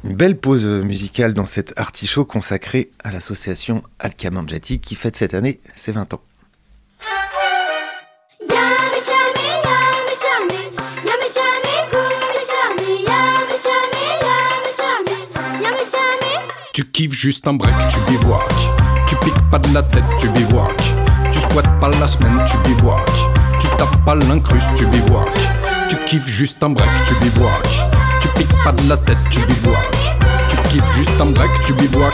une 0.03 0.15
belle 0.15 0.37
pause 0.37 0.65
musicale 0.65 1.33
dans 1.33 1.45
cet 1.45 1.77
artichaut 1.77 2.25
consacré 2.25 2.89
à 3.03 3.11
l'association 3.11 3.83
Alkamanjati 3.99 4.79
qui 4.79 4.95
fête 4.95 5.15
cette 5.15 5.33
année 5.33 5.59
ses 5.75 5.91
20 5.91 6.13
ans. 6.13 6.21
Tu 16.77 16.85
kiffes 16.85 17.15
juste 17.15 17.47
un 17.47 17.55
break, 17.55 17.73
tu 17.89 17.97
bivouacs. 18.07 18.69
Tu 19.07 19.15
piques 19.15 19.49
pas 19.49 19.57
de 19.57 19.73
la 19.73 19.81
tête, 19.81 20.03
tu 20.19 20.29
bivouacs. 20.29 20.93
Tu 21.31 21.39
squattes 21.39 21.79
pas 21.79 21.89
la 21.89 22.05
semaine, 22.05 22.39
tu 22.45 22.55
bivouacs. 22.69 23.01
Tu 23.59 23.67
tapes 23.79 23.97
pas 24.05 24.13
l'incruste, 24.13 24.75
tu 24.75 24.85
bivouacs. 24.85 25.27
Tu 25.89 25.95
kiffes 26.05 26.27
juste 26.27 26.61
un 26.61 26.69
break, 26.69 26.87
tu 27.07 27.15
bivouacs. 27.15 27.89
Tu 28.21 28.27
piques 28.27 28.63
pas 28.63 28.73
de 28.73 28.87
la 28.87 28.95
tête, 28.95 29.17
tu 29.31 29.39
bivouacs. 29.39 30.17
Tu 30.49 30.55
kiffes 30.69 30.93
juste 30.93 31.19
un 31.19 31.31
break, 31.31 31.49
tu 31.65 31.73
bivouacs. 31.73 32.13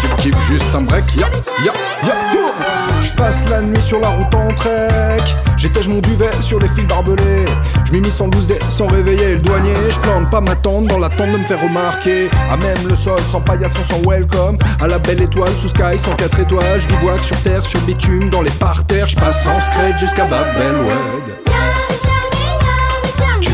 Tu 0.00 0.08
kiffes 0.20 0.46
juste 0.48 0.74
un 0.74 0.80
break, 0.80 1.04
ya, 1.14 1.30
ya, 1.64 1.72
ya. 2.04 2.71
Je 3.02 3.12
passe 3.14 3.48
la 3.48 3.60
nuit 3.60 3.82
sur 3.82 3.98
la 3.98 4.08
route 4.10 4.34
en 4.34 4.52
trek. 4.54 5.22
J'étège 5.56 5.88
mon 5.88 5.98
duvet 5.98 6.30
sur 6.40 6.58
les 6.60 6.68
fils 6.68 6.86
barbelés. 6.86 7.44
Je 7.84 7.92
mis 7.92 8.10
112 8.10 8.46
dés 8.46 8.58
sans 8.68 8.86
réveiller 8.86 9.34
le 9.34 9.40
douanier. 9.40 9.74
Je 9.88 9.98
plante 10.00 10.30
pas 10.30 10.40
ma 10.40 10.54
tente 10.54 10.86
dans 10.86 10.98
l'attente 10.98 11.32
de 11.32 11.38
me 11.38 11.44
faire 11.44 11.60
remarquer. 11.60 12.30
À 12.50 12.56
même 12.56 12.88
le 12.88 12.94
sol 12.94 13.20
sans 13.26 13.40
paillasson 13.40 13.82
sans 13.82 14.00
welcome. 14.08 14.56
À 14.80 14.86
la 14.86 14.98
belle 14.98 15.20
étoile 15.20 15.52
sous 15.56 15.68
sky 15.68 15.98
sans 15.98 16.12
4 16.12 16.40
étoiles. 16.40 16.80
Je 16.80 16.88
bivouac 16.88 17.20
sur 17.24 17.36
terre 17.42 17.66
sur 17.66 17.80
bitume 17.80 18.30
dans 18.30 18.42
les 18.42 18.50
parterres. 18.52 19.08
Je 19.08 19.16
passe 19.16 19.42
sans 19.42 19.58
scred 19.58 19.98
jusqu'à 19.98 20.24
Babel 20.24 20.76
Wed 20.84 21.42
Yummy 21.46 21.98
chummy, 21.98 22.44
yummy 22.62 23.12
chummy, 23.18 23.42
Tu 23.42 23.50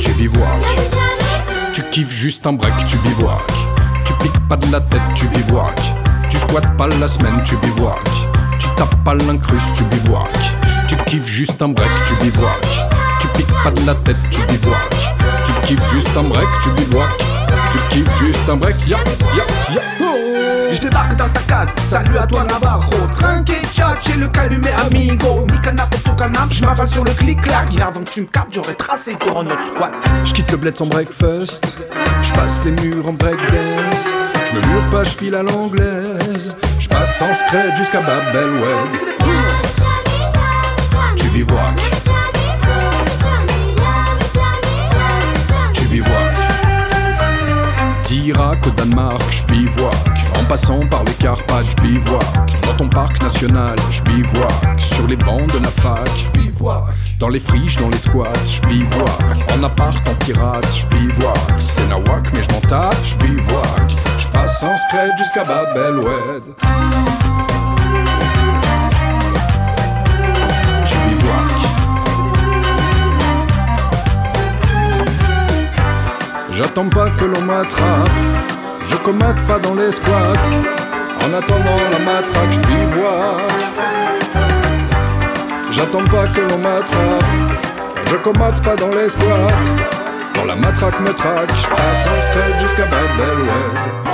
tu 0.00 0.16
chummy. 0.90 1.72
Tu 1.72 1.82
kiffes 1.90 2.10
juste 2.10 2.46
un 2.46 2.52
break, 2.54 2.72
tu 2.86 2.96
bivouacs. 2.98 3.63
Tu 4.20 4.28
piques 4.28 4.48
pas 4.48 4.56
de 4.56 4.70
la 4.70 4.80
tête, 4.80 5.00
tu 5.14 5.26
bivouacs. 5.28 5.82
Tu 6.30 6.38
squattes 6.38 6.76
pas 6.76 6.86
la 6.86 7.08
semaine, 7.08 7.40
tu 7.44 7.56
bivouacs. 7.56 7.98
Tu 8.58 8.68
tapes 8.76 8.94
pas 9.04 9.14
l'incruste, 9.14 9.74
tu 9.76 9.84
bivouacs. 9.84 10.28
Tu 10.88 10.96
kiffes 10.96 11.26
juste 11.26 11.60
un 11.62 11.68
break, 11.68 11.88
tu 12.06 12.24
bivouacs. 12.24 12.88
Tu 13.20 13.28
piques 13.28 13.54
pas 13.62 13.70
de 13.70 13.84
la 13.86 13.94
tête, 13.94 14.16
tu 14.30 14.40
bivouacs. 14.42 15.14
Tu 15.46 15.52
kiffes 15.66 15.90
juste 15.92 16.16
un 16.16 16.24
break, 16.24 16.48
tu 16.62 16.70
bivouacs. 16.70 17.24
Tu 17.72 17.78
kiffes 17.90 18.16
juste 18.18 18.48
un 18.48 18.56
break, 18.56 18.76
ya, 18.86 18.98
ya, 19.36 19.74
ya. 19.74 20.13
Je 20.74 20.80
débarque 20.80 21.14
dans 21.14 21.28
ta 21.28 21.40
case, 21.42 21.68
salut 21.86 22.18
à 22.18 22.26
toi 22.26 22.42
Navarro. 22.42 22.92
Trinqué 23.12 23.54
chat, 23.72 23.94
j'ai 24.04 24.14
le 24.14 24.26
calumet 24.26 24.72
amigo. 24.72 25.46
Mi 25.52 25.60
canap 25.60 25.94
est 25.94 26.08
au 26.08 26.14
canap, 26.14 26.50
je 26.50 26.64
m'avale 26.64 26.88
sur 26.88 27.04
le 27.04 27.12
clic-clac. 27.12 27.72
Et 27.78 27.80
avant 27.80 28.02
que 28.02 28.10
tu 28.10 28.22
me 28.22 28.26
captes, 28.26 28.52
j'aurais 28.52 28.74
tracé 28.74 29.12
pour 29.12 29.44
notre 29.44 29.64
squat. 29.64 29.92
Je 30.24 30.32
quitte 30.32 30.50
le 30.50 30.56
bled 30.56 30.76
sans 30.76 30.86
breakfast. 30.86 31.78
Je 32.22 32.32
passe 32.32 32.64
les 32.64 32.72
murs 32.72 33.06
en 33.06 33.12
breakdance. 33.12 34.08
Je 34.46 34.56
me 34.56 34.66
mure 34.66 34.90
pas, 34.90 35.04
je 35.04 35.10
file 35.10 35.36
à 35.36 35.44
l'anglaise. 35.44 36.56
Je 36.80 36.88
passe 36.88 37.18
sans 37.18 37.32
scred 37.34 37.76
jusqu'à 37.76 38.00
Babel 38.00 38.50
Wed 38.50 39.14
Tu 41.16 41.28
bivouacs, 41.28 41.82
tu 45.72 45.84
bivouacs. 45.86 46.34
D'Irak 48.02 48.66
au 48.66 48.70
Danemark, 48.70 49.22
je 49.30 49.42
bivouac. 49.44 50.23
En 50.44 50.46
passant 50.46 50.86
par 50.86 51.02
les 51.04 51.14
Carpates, 51.14 51.80
bivouac. 51.80 52.22
Dans 52.66 52.74
ton 52.74 52.88
parc 52.88 53.22
national, 53.22 53.76
je 53.90 54.02
bivouac. 54.02 54.78
Sur 54.78 55.06
les 55.06 55.16
bancs 55.16 55.50
de 55.54 55.58
la 55.58 55.70
fac, 55.70 56.06
je 56.16 56.28
bivouac. 56.38 56.84
Dans 57.18 57.28
les 57.28 57.40
friches, 57.40 57.76
dans 57.76 57.88
les 57.88 57.96
squats, 57.96 58.30
je 58.46 58.60
bivouac. 58.68 59.08
En 59.56 59.62
appart, 59.62 59.96
en 60.06 60.14
pirate, 60.16 60.66
je 60.70 60.86
bivouac. 60.94 61.38
C'est 61.58 61.88
nawak, 61.88 62.30
mais 62.34 62.42
je 62.42 62.50
m'en 62.50 62.60
tape, 62.60 62.94
je 63.04 63.16
bivouac. 63.24 63.96
Je 64.18 64.28
passe 64.28 64.60
sans 64.60 64.76
scred 64.76 65.12
jusqu'à 65.16 65.44
Babel 65.44 65.98
Wed. 65.98 66.42
J'attends 76.50 76.90
pas 76.90 77.10
que 77.10 77.24
l'on 77.24 77.40
m'attrape 77.42 78.53
Je 78.86 78.96
commate 78.96 79.46
pas 79.46 79.58
dans 79.58 79.74
les 79.74 79.92
squats. 79.92 80.32
En 81.24 81.32
attendant 81.32 81.80
la 81.90 81.98
matraque, 82.00 82.52
je 82.52 82.60
bivouac 82.60 83.64
J'attends 85.70 86.04
pas 86.04 86.26
que 86.26 86.40
l'on 86.40 86.58
m'attrape 86.58 87.24
Je 88.10 88.16
commate 88.16 88.62
pas 88.62 88.76
dans 88.76 88.90
les 88.90 89.08
squats. 89.08 89.48
Quand 90.34 90.44
la 90.44 90.56
matraque 90.56 91.00
me 91.00 91.12
traque, 91.12 91.50
je 91.56 91.66
passe 91.68 92.06
en 92.06 92.20
scred 92.20 92.60
jusqu'à 92.60 92.84
Babel. 92.84 94.13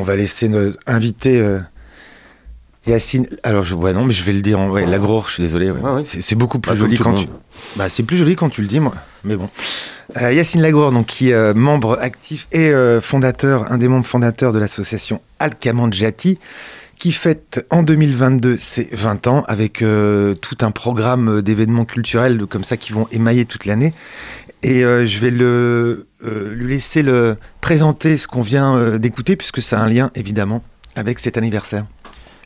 On 0.00 0.04
va 0.04 0.16
laisser 0.16 0.48
notre 0.48 0.78
invité 0.86 1.38
euh, 1.38 1.58
Yacine. 2.86 3.26
Alors, 3.42 3.64
je, 3.64 3.74
ouais, 3.74 3.92
non, 3.92 4.04
mais 4.04 4.12
je 4.14 4.22
vais 4.22 4.32
le 4.32 4.40
dire. 4.40 4.58
en- 4.58 4.70
Ouais, 4.70 4.86
Lagrour, 4.86 5.28
je 5.28 5.34
suis 5.34 5.42
désolé. 5.42 5.70
ouais. 5.70 5.80
Ouais, 5.80 5.90
ouais. 5.90 6.02
C'est, 6.04 6.34
beaucoup 6.34 6.58
plus 6.58 6.76
joli 6.76 6.96
quand 6.96 7.14
tu. 7.14 7.26
Bah, 7.76 7.88
c'est 7.88 8.02
plus 8.02 8.16
joli 8.16 8.36
quand 8.36 8.48
tu 8.48 8.62
le 8.62 8.66
dis, 8.68 8.80
moi. 8.80 8.94
Mais 9.24 9.36
bon. 9.36 9.50
Euh, 10.20 10.32
Yacine 10.32 10.62
Lagrour, 10.62 10.90
donc, 10.90 11.06
qui 11.06 11.30
est 11.30 11.34
euh, 11.34 11.52
membre 11.54 11.98
actif 12.00 12.48
et 12.52 12.72
fondateur, 13.02 13.70
un 13.70 13.78
des 13.78 13.88
membres 13.88 14.06
fondateurs 14.06 14.52
de 14.52 14.58
l'association 14.58 15.20
Alcamandjati, 15.38 16.38
qui 16.98 17.12
fête 17.12 17.64
en 17.70 17.82
2022 17.82 18.56
ses 18.56 18.88
20 18.92 19.26
ans 19.26 19.44
avec 19.46 19.78
tout 20.40 20.58
un 20.62 20.70
programme 20.70 21.42
d'événements 21.42 21.84
culturels 21.84 22.44
comme 22.46 22.64
ça 22.64 22.76
qui 22.76 22.92
vont 22.92 23.06
émailler 23.12 23.44
toute 23.44 23.66
l'année. 23.66 23.94
Et 24.62 24.80
je 24.82 25.18
vais 25.20 25.30
le, 25.30 26.06
euh, 26.22 26.52
lui 26.54 26.74
laisser 26.74 27.02
le 27.02 27.36
présenter 27.62 28.18
ce 28.18 28.28
qu'on 28.28 28.42
vient 28.42 28.76
euh, 28.76 28.98
d'écouter, 28.98 29.36
puisque 29.36 29.62
ça 29.62 29.80
a 29.80 29.82
un 29.82 29.88
lien 29.88 30.10
évidemment 30.14 30.62
avec 30.94 31.18
cet 31.18 31.38
anniversaire. 31.38 31.86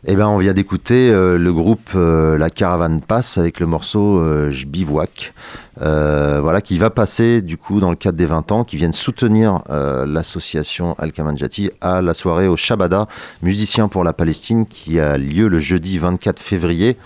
Eh 0.07 0.14
ben, 0.14 0.29
on 0.29 0.39
vient 0.39 0.53
d'écouter 0.53 1.11
euh, 1.11 1.39
le 1.39 1.53
groupe 1.53 1.91
La 1.95 2.51
Caravane 2.51 3.01
Passe 3.01 3.37
avec 3.39 3.59
le 3.59 3.66
morceau 3.66 4.22
Je 4.51 4.66
bivouac. 4.66 5.33
Voilà, 5.81 6.61
qui 6.61 6.79
va 6.79 6.91
passer 6.91 7.43
du 7.43 7.57
coup 7.57 7.81
dans 7.81 7.91
le 7.91 7.97
cadre 7.97 8.16
des 8.16 8.27
20 8.27 8.53
ans, 8.53 8.64
qui 8.64 8.77
viennent 8.77 8.93
soutenir 8.93 9.62
l'association 9.68 10.95
Al 10.99 11.11
Kamanjati 11.12 11.70
à 11.81 12.01
la 12.01 12.14
soirée 12.14 12.47
au 12.47 12.57
Shabada, 12.57 13.09
musicien 13.43 13.89
pour 13.89 14.05
la 14.05 14.12
Palestine, 14.12 14.66
qui 14.66 15.01
a 15.01 15.16
lieu 15.16 15.49
le 15.49 15.59
jeudi 15.59 15.99
24 15.99 16.39
février. 16.39 16.97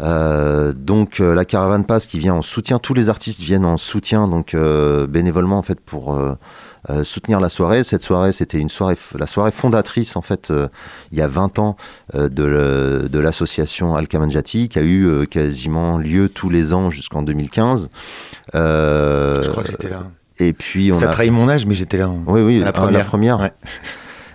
Euh, 0.00 0.72
donc 0.72 1.20
euh, 1.20 1.34
la 1.34 1.44
caravane 1.44 1.84
passe 1.84 2.06
qui 2.06 2.18
vient 2.18 2.34
en 2.34 2.42
soutien, 2.42 2.78
tous 2.78 2.94
les 2.94 3.08
artistes 3.08 3.40
viennent 3.40 3.64
en 3.64 3.76
soutien, 3.76 4.26
donc 4.28 4.54
euh, 4.54 5.06
bénévolement 5.06 5.58
en 5.58 5.62
fait 5.62 5.78
pour 5.80 6.14
euh, 6.16 7.04
soutenir 7.04 7.38
la 7.38 7.48
soirée. 7.48 7.84
Cette 7.84 8.02
soirée, 8.02 8.32
c'était 8.32 8.58
une 8.58 8.68
soirée, 8.70 8.96
la 9.16 9.26
soirée 9.26 9.52
fondatrice 9.52 10.16
en 10.16 10.22
fait 10.22 10.50
euh, 10.50 10.68
il 11.12 11.18
y 11.18 11.22
a 11.22 11.28
20 11.28 11.58
ans 11.60 11.76
euh, 12.14 12.28
de, 12.28 13.08
de 13.08 13.18
l'association 13.20 13.94
Al 13.94 14.08
Kamanjati 14.08 14.68
qui 14.68 14.78
a 14.78 14.82
eu 14.82 15.26
quasiment 15.30 15.98
lieu 15.98 16.28
tous 16.28 16.50
les 16.50 16.72
ans 16.72 16.90
jusqu'en 16.90 17.22
2015. 17.22 17.90
Euh, 18.54 19.42
Je 19.42 19.50
crois 19.50 19.62
que 19.62 19.70
j'étais 19.70 19.88
là. 19.90 20.04
Et 20.38 20.52
puis 20.52 20.90
on 20.90 20.94
Ça 20.96 21.06
a 21.08 21.12
trahit 21.12 21.30
mon 21.30 21.48
âge, 21.48 21.66
mais 21.66 21.74
j'étais 21.74 21.98
là. 21.98 22.08
en- 22.08 22.22
oui, 22.26 22.40
oui, 22.40 22.58
la 22.60 22.72
première. 22.72 23.06
première. 23.06 23.38
Ouais. 23.40 23.52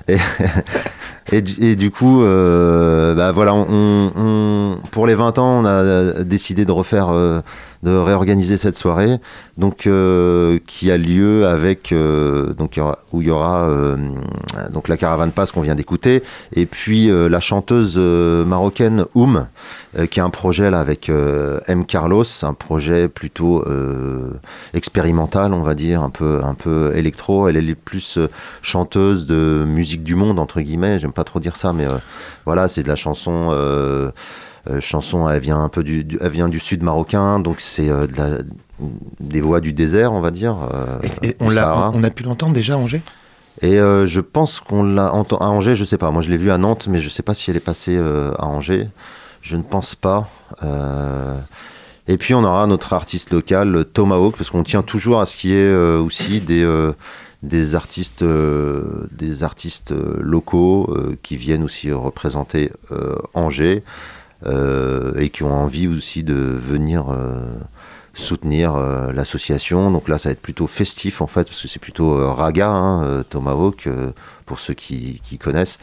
Et, 1.32 1.42
du- 1.42 1.92
coup, 1.92 2.24
euh, 2.24 3.14
bah 3.14 3.32
voilà, 3.34 3.54
pour 4.92 5.08
les 5.08 5.16
20 5.16 5.38
ans, 5.40 5.62
on 5.62 5.66
a 5.66 6.24
décidé 6.24 6.64
de 6.66 6.72
refaire, 6.72 7.10
euh, 7.10 7.42
de 7.84 7.96
réorganiser 7.96 8.58
cette 8.58 8.76
soirée, 8.76 9.20
donc 9.58 9.88
euh, 9.88 10.60
qui 10.66 10.92
a 10.92 10.98
lieu 10.98 11.48
avec, 11.48 11.92
euh, 11.92 12.54
donc 12.54 12.80
où 13.12 13.22
il 13.22 13.28
y 13.28 13.32
aura 13.32 13.70
euh, 13.70 13.98
donc 14.72 14.88
la 14.88 14.98
caravane 14.98 15.32
passe 15.32 15.52
qu'on 15.52 15.62
vient 15.62 15.76
d'écouter, 15.76 16.24
et 16.54 16.66
puis 16.66 17.08
la 17.08 17.40
chanteuse 17.40 17.98
marocaine 17.98 19.06
Oum, 19.16 19.48
qui 20.10 20.20
a 20.20 20.24
un 20.24 20.30
projet 20.30 20.70
là 20.70 20.80
avec 20.80 21.10
M 21.10 21.86
Carlos, 21.86 22.26
un 22.44 22.54
projet 22.54 23.08
plutôt 23.08 23.64
expérimental, 24.74 25.54
on 25.54 25.62
va 25.62 25.76
dire, 25.76 26.02
un 26.02 26.10
peu 26.10 26.42
un 26.44 26.54
peu 26.54 26.92
électro. 26.96 27.48
Elle 27.48 27.58
est 27.58 27.76
plus 27.76 28.20
chanteuse 28.62 29.26
de 29.26 29.66
musique 29.68 30.04
du 30.04 30.16
monde 30.16 30.40
entre 30.40 30.62
guillemets. 30.62 31.00
J'aime 31.00 31.14
pas 31.14 31.24
trop 31.24 31.40
dire 31.40 31.56
ça, 31.56 31.74
mais 31.74 31.88
voilà, 32.46 32.68
c'est 32.68 32.84
de 32.84 32.88
la 32.88 32.96
chanson. 32.96 33.52
Euh, 34.70 34.80
chanson, 34.80 35.30
elle 35.30 35.40
vient 35.42 35.60
un 35.62 35.70
peu 35.70 35.84
du, 35.84 36.04
du- 36.04 36.18
elle 36.22 36.32
vient 36.32 36.50
du 36.50 36.60
sud 36.60 36.84
marocain, 36.84 37.40
donc 37.40 37.62
c'est 37.62 37.90
euh, 37.90 38.08
de 38.08 38.16
la- 38.18 38.38
des 39.20 39.42
voix 39.42 39.60
du 39.60 39.74
désert, 39.74 40.14
on 40.14 40.20
va 40.22 40.32
dire. 40.32 40.56
euh, 40.74 41.00
Et- 41.24 41.28
et 41.28 41.30
du 41.30 41.36
on, 41.40 41.50
l'a, 41.50 41.92
on 41.94 42.04
a 42.04 42.10
pu 42.10 42.24
l'entendre 42.24 42.54
déjà 42.54 42.74
à 42.74 42.78
Angers? 42.78 43.02
Et 43.62 43.80
euh, 43.80 44.06
je 44.06 44.22
pense 44.22 44.60
qu'on 44.60 44.84
l'a 44.84 45.12
entendu 45.14 45.44
à 45.44 45.48
Angers, 45.48 45.74
je 45.76 45.84
sais 45.84 45.98
pas. 45.98 46.12
Moi, 46.12 46.22
je 46.22 46.30
l'ai 46.30 46.38
vue 46.38 46.52
à 46.52 46.58
Nantes, 46.60 46.88
mais 46.90 47.00
je 47.00 47.10
sais 47.10 47.24
pas 47.24 47.34
si 47.34 47.50
elle 47.50 47.58
est 47.58 47.60
passée 47.60 47.96
euh, 47.98 48.32
à 48.38 48.46
Angers. 48.46 48.88
Je 49.42 49.56
ne 49.56 49.64
pense 49.64 49.96
pas. 49.96 50.30
Euh, 50.64 51.40
Et 52.08 52.18
puis, 52.18 52.34
on 52.36 52.44
aura 52.44 52.68
notre 52.68 52.94
artiste 52.94 53.32
local, 53.32 53.84
Tomahawk, 53.94 54.38
parce 54.38 54.50
qu'on 54.50 54.64
tient 54.64 54.84
toujours 54.84 55.20
à 55.22 55.26
ce 55.26 55.36
qui 55.36 55.54
est 55.54 55.74
aussi 55.76 56.40
des, 56.40 56.64
des 57.44 57.76
artistes, 57.76 58.24
des 58.24 59.44
artistes 59.44 59.94
locaux 60.20 60.96
qui 61.24 61.36
viennent 61.36 61.64
aussi 61.64 61.92
représenter 61.92 62.72
Angers 63.34 63.84
et 64.46 65.30
qui 65.30 65.44
ont 65.44 65.54
envie 65.54 65.88
aussi 65.88 66.24
de 66.24 66.34
venir 66.34 67.10
euh, 67.10 67.42
soutenir 68.18 68.76
euh, 68.76 69.12
l'association. 69.14 69.92
Donc 69.92 70.10
là, 70.10 70.18
ça 70.18 70.30
va 70.30 70.34
être 70.34 70.42
plutôt 70.42 70.68
festif 70.68 71.22
en 71.22 71.28
fait, 71.28 71.46
parce 71.46 71.62
que 71.62 71.68
c'est 71.68 71.80
plutôt 71.80 72.18
euh, 72.18 72.32
raga, 72.32 72.70
hein, 72.70 73.04
euh, 73.04 73.24
Tomahawk, 73.24 73.88
euh, 73.88 74.12
pour 74.46 74.60
ceux 74.60 74.74
qui, 74.74 75.22
connaissent. 75.40 75.78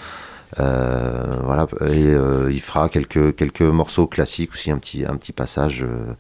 Euh, 0.61 1.37
voilà, 1.43 1.67
et 1.81 2.07
euh, 2.07 2.51
il 2.53 2.61
fera 2.61 2.89
quelques, 2.89 3.35
quelques 3.35 3.63
morceaux 3.63 4.07
classiques 4.07 4.53
aussi, 4.53 4.71
un 4.71 4.79
petit, 4.79 5.05
un 5.05 5.17
petit 5.17 5.33
passage 5.33 5.83
euh, 5.83 6.15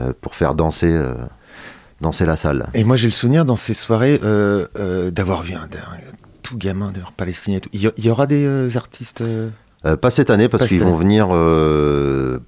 euh, 0.00 0.12
pour 0.20 0.34
faire 0.34 0.54
danser, 0.54 0.92
euh, 0.92 1.14
danser 2.00 2.26
la 2.26 2.36
salle. 2.36 2.66
Et 2.74 2.84
moi, 2.84 2.96
j'ai 2.96 3.08
le 3.08 3.12
souvenir 3.12 3.44
dans 3.44 3.56
ces 3.56 3.74
soirées 3.74 4.20
euh, 4.22 4.66
euh, 4.78 5.10
d'avoir 5.10 5.42
vu 5.42 5.54
un, 5.54 5.68
tout 6.42 6.58
gamin 6.58 6.90
d'ailleurs 6.90 7.12
palestinien. 7.12 7.60
Il 7.72 7.92
y, 7.96 8.10
aura 8.10 8.26
des 8.26 8.44
euh, 8.44 8.68
artistes. 8.74 9.22
Euh, 9.84 9.92
Euh, 9.92 9.96
pas 9.96 10.10
cette 10.10 10.30
année, 10.30 10.48
parce 10.48 10.66
qu'ils 10.66 10.82
vont 10.82 10.94
venir 10.94 11.26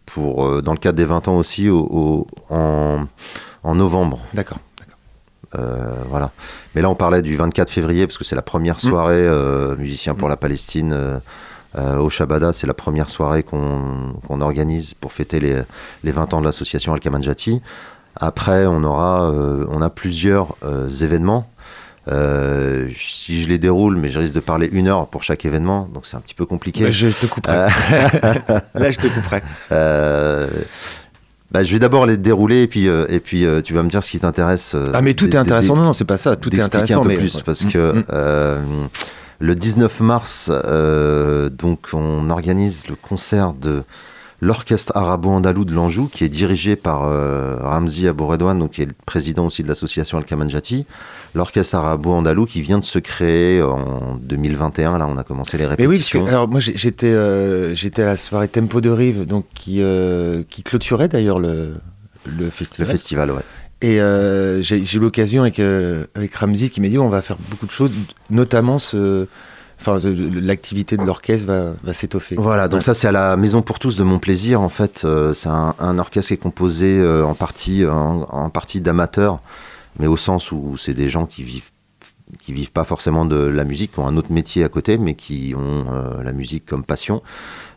pour, 0.07 0.47
euh, 0.47 0.63
dans 0.63 0.73
le 0.73 0.79
cadre 0.79 0.97
des 0.97 1.05
20 1.05 1.29
ans 1.29 1.37
aussi 1.37 1.69
au, 1.69 1.79
au- 1.81 2.27
en, 2.51 3.05
en 3.63 3.75
novembre. 3.75 4.21
D'accord. 4.35 4.59
Euh, 5.57 5.95
voilà. 6.11 6.31
Mais 6.75 6.83
là, 6.83 6.91
on 6.91 6.95
parlait 6.97 7.23
du 7.23 7.37
24 7.37 7.71
février 7.71 8.07
parce 8.07 8.19
que 8.19 8.25
c'est 8.25 8.35
la 8.37 8.43
première 8.43 8.77
Mm. 8.77 8.89
soirée 8.89 9.15
euh, 9.27 9.77
musicien 9.77 10.15
pour 10.15 10.29
la 10.29 10.37
Palestine 10.37 10.93
euh, 10.93 11.19
euh, 11.79 11.99
au 11.99 12.11
Shabada. 12.11 12.53
C'est 12.53 12.67
la 12.67 12.75
première 12.75 13.09
soirée 13.09 13.43
qu'on 13.45 14.41
organise 14.41 14.95
pour 14.95 15.13
fêter 15.13 15.39
les, 15.41 15.63
les 16.03 16.11
20 16.13 16.35
ans 16.35 16.41
de 16.41 16.47
l'association 16.47 16.93
Al 16.93 17.01
Kamanjati. 17.01 17.61
Après, 18.17 18.67
on 18.67 18.83
aura, 18.85 19.31
euh, 19.31 19.65
on 19.71 19.81
a 19.83 19.91
plusieurs 19.91 20.57
euh, 20.65 20.89
événements. 20.89 21.49
Euh, 22.09 22.89
si 22.99 23.43
je 23.43 23.49
les 23.49 23.59
déroule, 23.59 23.97
mais 23.97 24.09
je 24.11 24.19
risque 24.19 24.35
de 24.35 24.41
parler 24.41 24.69
une 24.71 24.89
heure 24.89 25.07
pour 25.07 25.23
chaque 25.23 25.45
événement, 25.47 25.89
donc 25.95 26.05
c'est 26.07 26.17
un 26.17 26.21
petit 26.21 26.35
peu 26.35 26.45
compliqué. 26.45 26.85
Bah, 26.85 26.91
je 26.91 27.09
te 27.09 27.27
couperai. 27.27 27.57
Euh, 27.57 27.69
Là, 28.75 28.91
je 28.91 28.99
te 28.99 29.07
couperai. 29.07 29.43
euh, 29.73 30.49
bah, 31.51 31.63
je 31.63 31.73
vais 31.73 31.79
d'abord 31.79 32.05
les 32.05 32.17
dérouler 32.17 32.63
et 32.63 32.67
puis, 32.67 32.89
euh, 32.89 33.07
et 33.09 33.21
puis 33.21 33.45
euh, 33.47 33.63
tu 33.63 33.75
vas 33.75 33.83
me 33.83 33.89
dire 33.89 34.03
ce 34.03 34.11
qui 34.11 34.19
t'intéresse. 34.19 34.75
euh, 34.75 34.91
Ah, 34.93 35.01
mais 35.03 35.15
tout 35.15 35.31
est 35.31 35.37
intéressant. 35.39 35.77
Non, 35.77 35.85
non, 35.85 35.93
c'est 35.93 36.05
pas 36.05 36.17
ça. 36.17 36.37
Tout 36.37 36.55
est 36.55 36.61
intéressant. 36.63 37.01
un 37.01 37.03
peu 37.05 37.09
mais 37.11 37.17
plus 37.17 37.41
parce 37.43 37.65
Mm, 37.65 37.71
que 37.71 37.93
mm. 37.93 38.89
le 39.39 39.55
19 39.55 40.01
mars, 40.01 40.51
donc 41.59 41.79
on 41.93 42.29
organise 42.31 42.89
le 42.89 42.97
concert 42.97 43.53
de 43.55 43.83
l'orchestre 44.41 44.93
arabo-andalou 44.97 45.65
de 45.65 45.73
l'Anjou 45.73 46.09
qui 46.13 46.25
est 46.25 46.29
dirigé 46.29 46.77
par 46.77 47.01
Ramzi 47.63 48.09
Abouredouane, 48.09 48.59
donc 48.59 48.73
qui 48.73 48.83
est 48.83 48.87
le 48.87 48.93
président 49.07 49.47
aussi 49.47 49.63
de 49.63 49.69
l'association 49.69 50.19
Al 50.19 50.25
Kamanjati. 50.25 50.85
L'orchestre 51.35 51.75
arabo-andalou 51.75 52.47
qui 52.47 52.61
vient 52.63 52.79
de 52.79 52.85
se 52.85 52.99
créer 53.01 53.61
en 53.61 54.17
2021. 54.23 54.99
Là, 54.99 55.09
on 55.09 55.17
a 55.17 55.25
commencé 55.25 55.57
les 55.59 55.65
Mais 55.65 55.71
oui, 55.71 55.77
parce 55.77 55.89
répétitions. 56.13 56.25
que, 56.25 56.29
alors 56.31 56.49
moi 56.49 56.61
j'étais 56.61 57.09
euh, 57.09 57.75
j'étais 57.75 58.03
à 58.03 58.07
la 58.07 58.17
soirée 58.17 58.47
Tempo 58.49 58.81
de 58.81 58.91
Rive, 58.91 59.27
donc 59.27 59.45
qui 59.55 59.83
euh, 59.83 60.43
qui 60.49 60.63
clôturait 60.63 61.09
d'ailleurs 61.09 61.41
le 61.41 61.75
le 62.27 62.45
le 62.45 62.51
festival. 62.51 62.87
festival, 62.91 63.31
ouais. 63.33 63.43
Et 63.83 64.01
euh, 64.01 64.63
j'ai 64.63 64.79
eu 64.79 64.99
l'occasion 65.01 65.43
avec, 65.43 65.59
avec 65.59 66.35
Ramzi 66.37 66.71
qui 66.71 66.81
m'a 66.81 66.89
dit 66.89 66.99
on 66.99 67.09
va 67.09 67.21
faire 67.21 67.37
beaucoup 67.51 67.67
de 67.67 67.71
choses, 67.73 67.91
notamment 68.31 68.79
ce 68.79 69.27
enfin, 69.81 69.99
l'activité 70.41 70.97
de 70.97 71.03
l'orchestre 71.03 71.47
va, 71.47 71.73
va 71.83 71.93
s'étoffer. 71.93 72.37
Voilà, 72.39 72.69
donc 72.69 72.79
Ouais. 72.79 72.85
ça 72.85 72.95
c'est 72.95 73.09
à 73.09 73.13
la 73.13 73.37
Maison 73.37 73.61
pour 73.61 73.79
tous 73.81 73.97
de 73.97 74.05
mon 74.05 74.19
plaisir. 74.21 74.61
En 74.63 74.69
fait, 74.71 75.03
euh, 75.05 75.35
c'est 75.35 75.49
un, 75.51 75.75
un 75.81 75.99
orchestre 75.99 76.29
qui 76.29 76.35
est 76.35 76.39
composé 76.39 76.97
euh, 76.99 77.25
en 77.25 77.35
partie, 77.35 77.85
en, 77.85 78.23
en 78.23 78.49
partie 78.51 78.81
d'amateurs, 78.81 79.41
mais 79.99 80.07
au 80.07 80.17
sens 80.17 80.53
où 80.53 80.77
c'est 80.77 80.95
des 80.95 81.09
gens 81.09 81.27
qui 81.27 81.43
vivent 81.43 81.71
qui 82.41 82.53
vivent 82.55 82.73
pas 82.73 82.85
forcément 82.85 83.27
de 83.27 83.37
la 83.37 83.65
musique, 83.65 83.93
qui 83.93 84.01
ont 84.01 84.07
un 84.07 84.17
autre 84.17 84.33
métier 84.33 84.65
à 84.65 84.69
côté, 84.71 84.97
mais 84.97 85.15
qui 85.15 85.55
ont 85.57 85.85
euh, 85.93 86.23
la 86.23 86.33
musique 86.33 86.65
comme 86.65 86.83
passion. 86.83 87.23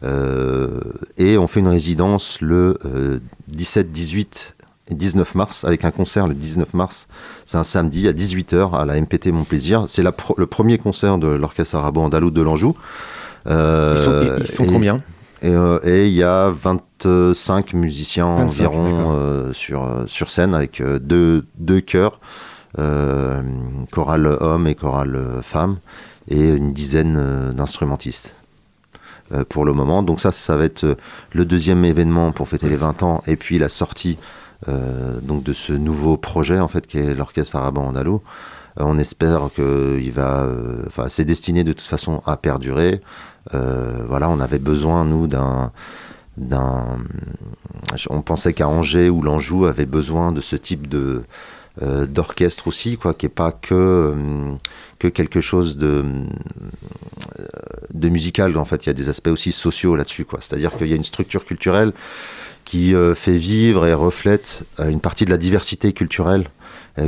Euh, 0.03 0.79
et 1.17 1.37
on 1.37 1.47
fait 1.47 1.59
une 1.59 1.67
résidence 1.67 2.39
le 2.41 2.77
euh, 2.85 3.19
17, 3.49 3.91
18 3.91 4.55
et 4.89 4.93
19 4.95 5.35
mars, 5.35 5.63
avec 5.65 5.83
un 5.83 5.91
concert 5.91 6.27
le 6.27 6.33
19 6.33 6.73
mars. 6.73 7.07
C'est 7.45 7.57
un 7.57 7.63
samedi 7.63 8.07
à 8.07 8.13
18h 8.13 8.73
à 8.73 8.85
la 8.85 8.99
MPT 8.99 9.27
Mon 9.27 9.43
Plaisir. 9.43 9.83
C'est 9.87 10.01
le 10.03 10.45
premier 10.45 10.77
concert 10.77 11.17
de 11.17 11.27
l'orchestre 11.27 11.75
arabo-andalou 11.75 12.31
de 12.31 12.41
l'Anjou. 12.41 12.75
Euh, 13.47 13.95
Ils 13.97 14.03
sont, 14.03 14.21
ils- 14.37 14.43
ils 14.43 14.47
sont 14.51 14.63
et- 14.63 14.67
combien? 14.71 15.01
Et 15.41 15.49
euh, 15.49 15.79
et 15.83 16.07
il 16.07 16.13
y 16.13 16.23
a 16.23 16.49
25 16.49 17.73
musiciens 17.73 18.35
25, 18.35 18.63
d'accord. 18.63 18.79
environ 18.79 19.11
euh, 19.11 19.53
sur, 19.53 19.83
euh, 19.83 20.07
sur 20.07 20.31
scène 20.31 20.53
avec 20.53 20.81
deux, 20.81 21.45
deux 21.57 21.81
chœurs, 21.81 22.19
euh, 22.79 23.41
chorale 23.91 24.25
homme 24.25 24.67
et 24.67 24.75
chorale 24.75 25.19
femme, 25.41 25.77
et 26.27 26.55
une 26.55 26.73
dizaine 26.73 27.53
d'instrumentistes 27.53 28.33
pour 29.49 29.65
le 29.65 29.73
moment. 29.73 30.03
Donc 30.03 30.21
ça, 30.21 30.31
ça 30.31 30.55
va 30.55 30.63
être 30.63 30.97
le 31.33 31.45
deuxième 31.45 31.83
événement 31.83 32.31
pour 32.31 32.47
fêter 32.47 32.69
les 32.69 32.77
20 32.77 33.03
ans, 33.03 33.21
et 33.27 33.35
puis 33.35 33.59
la 33.59 33.69
sortie 33.69 34.17
donc 34.65 35.43
de 35.43 35.53
ce 35.53 35.71
nouveau 35.73 36.17
projet 36.17 36.59
en 36.59 36.67
fait 36.67 36.87
qui 36.87 36.97
est 36.97 37.13
l'orchestre 37.13 37.57
arabo-andalou. 37.57 38.21
Euh, 38.79 38.83
on 38.85 38.97
espère 38.97 39.49
que 39.55 39.99
il 40.01 40.11
va, 40.11 40.47
enfin, 40.87 41.09
c'est 41.09 41.25
destiné 41.25 41.63
de 41.63 41.73
toute 41.73 41.87
façon 41.87 42.21
à 42.25 42.37
perdurer. 42.37 43.01
Euh, 43.53 44.03
voilà, 44.07 44.29
on 44.29 44.39
avait 44.39 44.59
besoin 44.59 45.05
nous 45.05 45.27
d'un, 45.27 45.71
on 48.09 48.21
pensait 48.21 48.53
qu'à 48.53 48.67
Angers 48.67 49.09
ou 49.09 49.21
l'Anjou 49.21 49.65
avait 49.65 49.85
besoin 49.85 50.31
de 50.31 50.41
ce 50.41 50.55
type 50.55 50.87
de 50.87 51.23
euh, 51.83 52.07
d'orchestre 52.07 52.67
aussi, 52.67 52.97
quoi, 52.97 53.13
qui 53.13 53.27
est 53.27 53.29
pas 53.29 53.51
que 53.51 53.73
euh, 53.73 54.55
que 54.97 55.07
quelque 55.07 55.41
chose 55.41 55.77
de 55.77 56.03
musical. 57.93 58.57
En 58.57 58.65
fait, 58.65 58.85
il 58.85 58.87
y 58.87 58.89
a 58.89 58.93
des 58.93 59.09
aspects 59.09 59.27
aussi 59.27 59.51
sociaux 59.51 59.95
là-dessus, 59.95 60.25
quoi. 60.25 60.39
C'est-à-dire 60.41 60.75
qu'il 60.75 60.87
y 60.87 60.93
a 60.93 60.95
une 60.95 61.03
structure 61.03 61.45
culturelle 61.45 61.93
qui 62.65 62.93
fait 63.15 63.37
vivre 63.37 63.85
et 63.85 63.93
reflète 63.93 64.63
une 64.77 64.99
partie 64.99 65.23
de 65.23 65.29
la 65.29 65.37
diversité 65.37 65.93
culturelle 65.93 66.43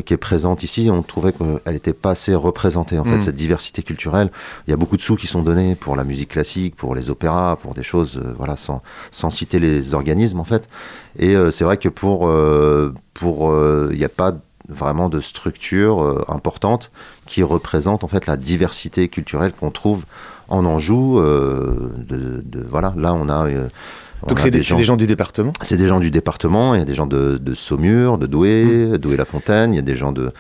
qui 0.06 0.14
est 0.14 0.18
présente 0.18 0.64
ici. 0.64 0.90
On 0.92 1.02
trouvait 1.04 1.34
qu'elle 1.34 1.74
n'était 1.74 1.94
pas 1.94 2.12
assez 2.12 2.36
représentée, 2.36 3.00
en 3.00 3.04
fait, 3.04 3.18
Mm. 3.18 3.22
cette 3.22 3.36
diversité 3.36 3.82
culturelle. 3.84 4.30
Il 4.68 4.72
y 4.72 4.74
a 4.74 4.78
beaucoup 4.78 4.98
de 4.98 5.02
sous 5.02 5.16
qui 5.16 5.28
sont 5.28 5.42
donnés 5.42 5.76
pour 5.76 5.96
la 5.96 6.04
musique 6.04 6.30
classique, 6.30 6.76
pour 6.76 6.96
les 6.96 7.10
opéras, 7.10 7.56
pour 7.56 7.74
des 7.74 7.84
choses, 7.84 8.18
euh, 8.18 8.34
voilà, 8.38 8.56
sans, 8.56 8.82
sans 9.12 9.30
citer 9.30 9.60
les 9.60 9.94
organismes, 9.94 10.40
en 10.40 10.44
fait. 10.46 10.70
Et 11.18 11.36
euh, 11.36 11.52
c'est 11.52 11.64
vrai 11.64 11.78
que 11.78 11.90
pour, 11.90 12.28
euh, 12.28 12.94
pour, 13.14 13.50
euh, 13.52 13.90
il 13.92 13.98
n'y 13.98 14.06
a 14.06 14.10
pas 14.10 14.34
vraiment 14.68 15.10
de 15.10 15.20
structure 15.20 16.04
euh, 16.04 16.24
importante 16.28 16.92
qui 17.26 17.42
représente 17.42 18.04
en 18.04 18.08
fait 18.08 18.28
la 18.28 18.38
diversité 18.38 19.08
culturelle 19.10 19.52
qu'on 19.60 19.72
trouve 19.72 20.06
en 20.48 20.64
Anjou. 20.66 21.20
euh, 21.20 21.90
de, 21.98 22.42
de- 22.46 22.64
voilà, 22.70 22.94
là 22.96 23.14
on 23.16 23.30
a. 23.30 23.48
euh, 23.48 23.68
Donc 24.28 24.40
c'est 24.40 24.52
des, 24.52 24.62
gens 24.64 24.98
du 24.98 25.08
département? 25.08 25.54
C'est 25.62 25.78
des 25.78 25.88
gens 25.88 26.00
du 26.00 26.12
département, 26.12 26.76
il 26.76 26.80
y 26.80 26.82
a 26.82 26.86
des 26.86 26.94
gens 26.94 27.08
de, 27.08 27.38
de 27.38 27.54
Saumur, 27.54 28.18
de 28.18 28.26
Douai, 28.28 28.98
Douai-la-Fontaine, 28.98 29.74
il 29.74 29.78
y 29.78 29.80
a 29.80 29.84
des 29.84 29.96
gens 29.96 30.12
de 30.12 30.32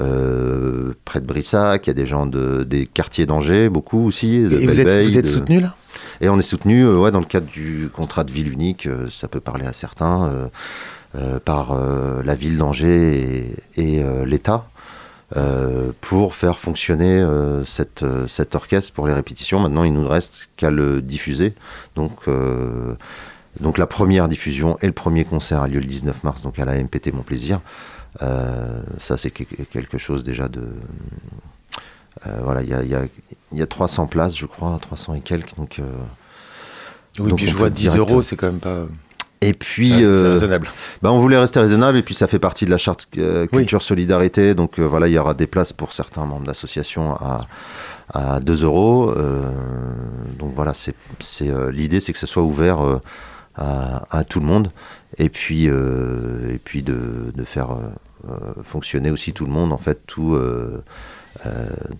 euh, 0.00 0.92
près 1.04 1.20
de 1.20 1.26
Brissac, 1.26 1.86
il 1.86 1.90
y 1.90 1.92
a 1.92 1.94
des 1.94 2.06
gens 2.06 2.26
de, 2.26 2.64
des 2.64 2.86
quartiers 2.86 3.26
d'Angers, 3.26 3.68
beaucoup 3.68 4.06
aussi. 4.06 4.42
de 4.42 4.58
Et 4.58 4.66
vous 4.66 4.80
êtes, 4.80 5.06
vous 5.06 5.18
êtes 5.18 5.24
de- 5.24 5.30
soutenu 5.30 5.60
là? 5.60 5.74
Et 6.20 6.28
on 6.28 6.38
est 6.38 6.42
soutenu 6.42 6.82
euh, 6.84 6.96
ouais, 6.96 7.10
dans 7.10 7.20
le 7.20 7.26
cadre 7.26 7.46
du 7.46 7.88
contrat 7.92 8.24
de 8.24 8.32
ville 8.32 8.52
unique, 8.52 8.86
euh, 8.86 9.08
ça 9.10 9.28
peut 9.28 9.40
parler 9.40 9.66
à 9.66 9.72
certains, 9.72 10.48
euh, 11.14 11.38
par 11.38 11.72
euh, 11.72 12.22
la 12.24 12.34
ville 12.34 12.56
d'Angers 12.56 13.54
et, 13.76 13.96
et, 13.96 14.02
euh, 14.02 14.24
l'État. 14.24 14.64
Euh, 15.36 15.92
pour 16.00 16.34
faire 16.34 16.58
fonctionner 16.58 17.20
euh, 17.20 17.64
cette, 17.64 18.02
euh, 18.02 18.28
cet 18.28 18.54
orchestre 18.54 18.92
pour 18.92 19.06
les 19.06 19.14
répétitions. 19.14 19.60
Maintenant, 19.60 19.84
il 19.84 19.92
nous 19.94 20.06
reste 20.06 20.48
qu'à 20.56 20.70
le 20.70 21.00
diffuser. 21.02 21.54
Donc, 21.96 22.26
donc 23.60 23.78
la 23.78 23.86
première 23.86 24.28
diffusion 24.28 24.78
et 24.82 24.86
le 24.86 24.92
premier 24.92 25.24
concert 25.24 25.62
a 25.62 25.68
lieu 25.68 25.78
le 25.80 25.86
19 25.86 26.24
mars, 26.24 26.42
donc 26.42 26.58
à 26.58 26.64
la 26.64 26.74
MPT 26.82 27.12
Mon 27.12 27.22
Plaisir. 27.22 27.60
Euh, 28.22 28.82
ça, 28.98 29.16
c'est 29.16 29.30
que- 29.30 29.44
quelque 29.72 29.96
chose 29.98 30.22
déjà 30.24 30.48
de... 30.48 30.62
euh, 32.26 32.40
voilà, 32.42 32.62
il 32.62 32.68
y 32.68 32.74
a, 32.74 32.82
y, 32.82 32.94
a, 32.94 33.02
y 33.52 33.62
a 33.62 33.66
300 33.66 34.06
places, 34.06 34.36
je 34.36 34.46
crois, 34.46 34.78
300 34.80 35.14
et 35.14 35.20
quelques. 35.20 35.56
Donc, 35.56 35.78
euh, 35.78 35.84
Oui, 37.18 37.30
Donc 37.30 37.38
puis 37.38 37.46
je 37.48 37.56
vois 37.56 37.68
peut 37.68 37.74
10 37.74 37.82
direct- 37.82 37.98
euros, 37.98 38.22
c'est 38.22 38.36
quand 38.36 38.46
même 38.48 38.60
pas. 38.60 38.84
Et 39.42 39.52
puis, 39.52 40.04
euh, 40.04 40.32
raisonnable. 40.32 40.68
bah, 41.02 41.12
on 41.12 41.18
voulait 41.18 41.38
rester 41.38 41.60
raisonnable 41.60 41.98
et 41.98 42.02
puis 42.02 42.14
ça 42.14 42.26
fait 42.26 42.38
partie 42.38 42.64
de 42.64 42.70
la 42.70 42.78
charte 42.78 43.08
euh, 43.18 43.46
Oui. 43.52 43.58
culture 43.60 43.82
solidarité. 43.82 44.54
Donc 44.54 44.78
euh, 44.78 44.82
voilà, 44.84 45.08
il 45.08 45.12
y 45.14 45.18
aura 45.18 45.34
des 45.34 45.46
places 45.46 45.72
pour 45.72 45.92
certains 45.92 46.24
membres 46.24 46.46
d'association 46.46 47.14
à, 47.16 47.46
à 48.12 48.40
2 48.40 48.64
euros. 48.64 49.12
Donc 50.38 50.52
voilà, 50.54 50.72
c'est 50.74 50.94
l'idée, 51.70 52.00
c'est 52.00 52.12
que 52.12 52.18
ce 52.18 52.26
soit 52.26 52.42
ouvert 52.42 52.78
à, 53.56 54.06
à 54.16 54.24
tout 54.24 54.40
le 54.40 54.46
monde 54.46 54.70
et 55.18 55.28
puis 55.28 55.64
et 55.66 56.58
puis 56.64 56.82
de, 56.82 57.32
de 57.34 57.44
faire 57.44 57.68
fonctionner 58.64 59.10
aussi 59.10 59.32
tout 59.32 59.44
le 59.44 59.52
monde 59.52 59.72
en 59.72 59.78
fait, 59.78 60.00
tout, 60.06 60.38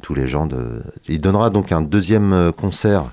tous 0.03 0.15
les 0.15 0.27
gens 0.29 0.47
de. 0.47 0.83
Il 1.09 1.21
donnera 1.21 1.51
donc 1.51 1.73
un 1.73 1.83
deuxième 1.83 2.53
concert 2.57 3.05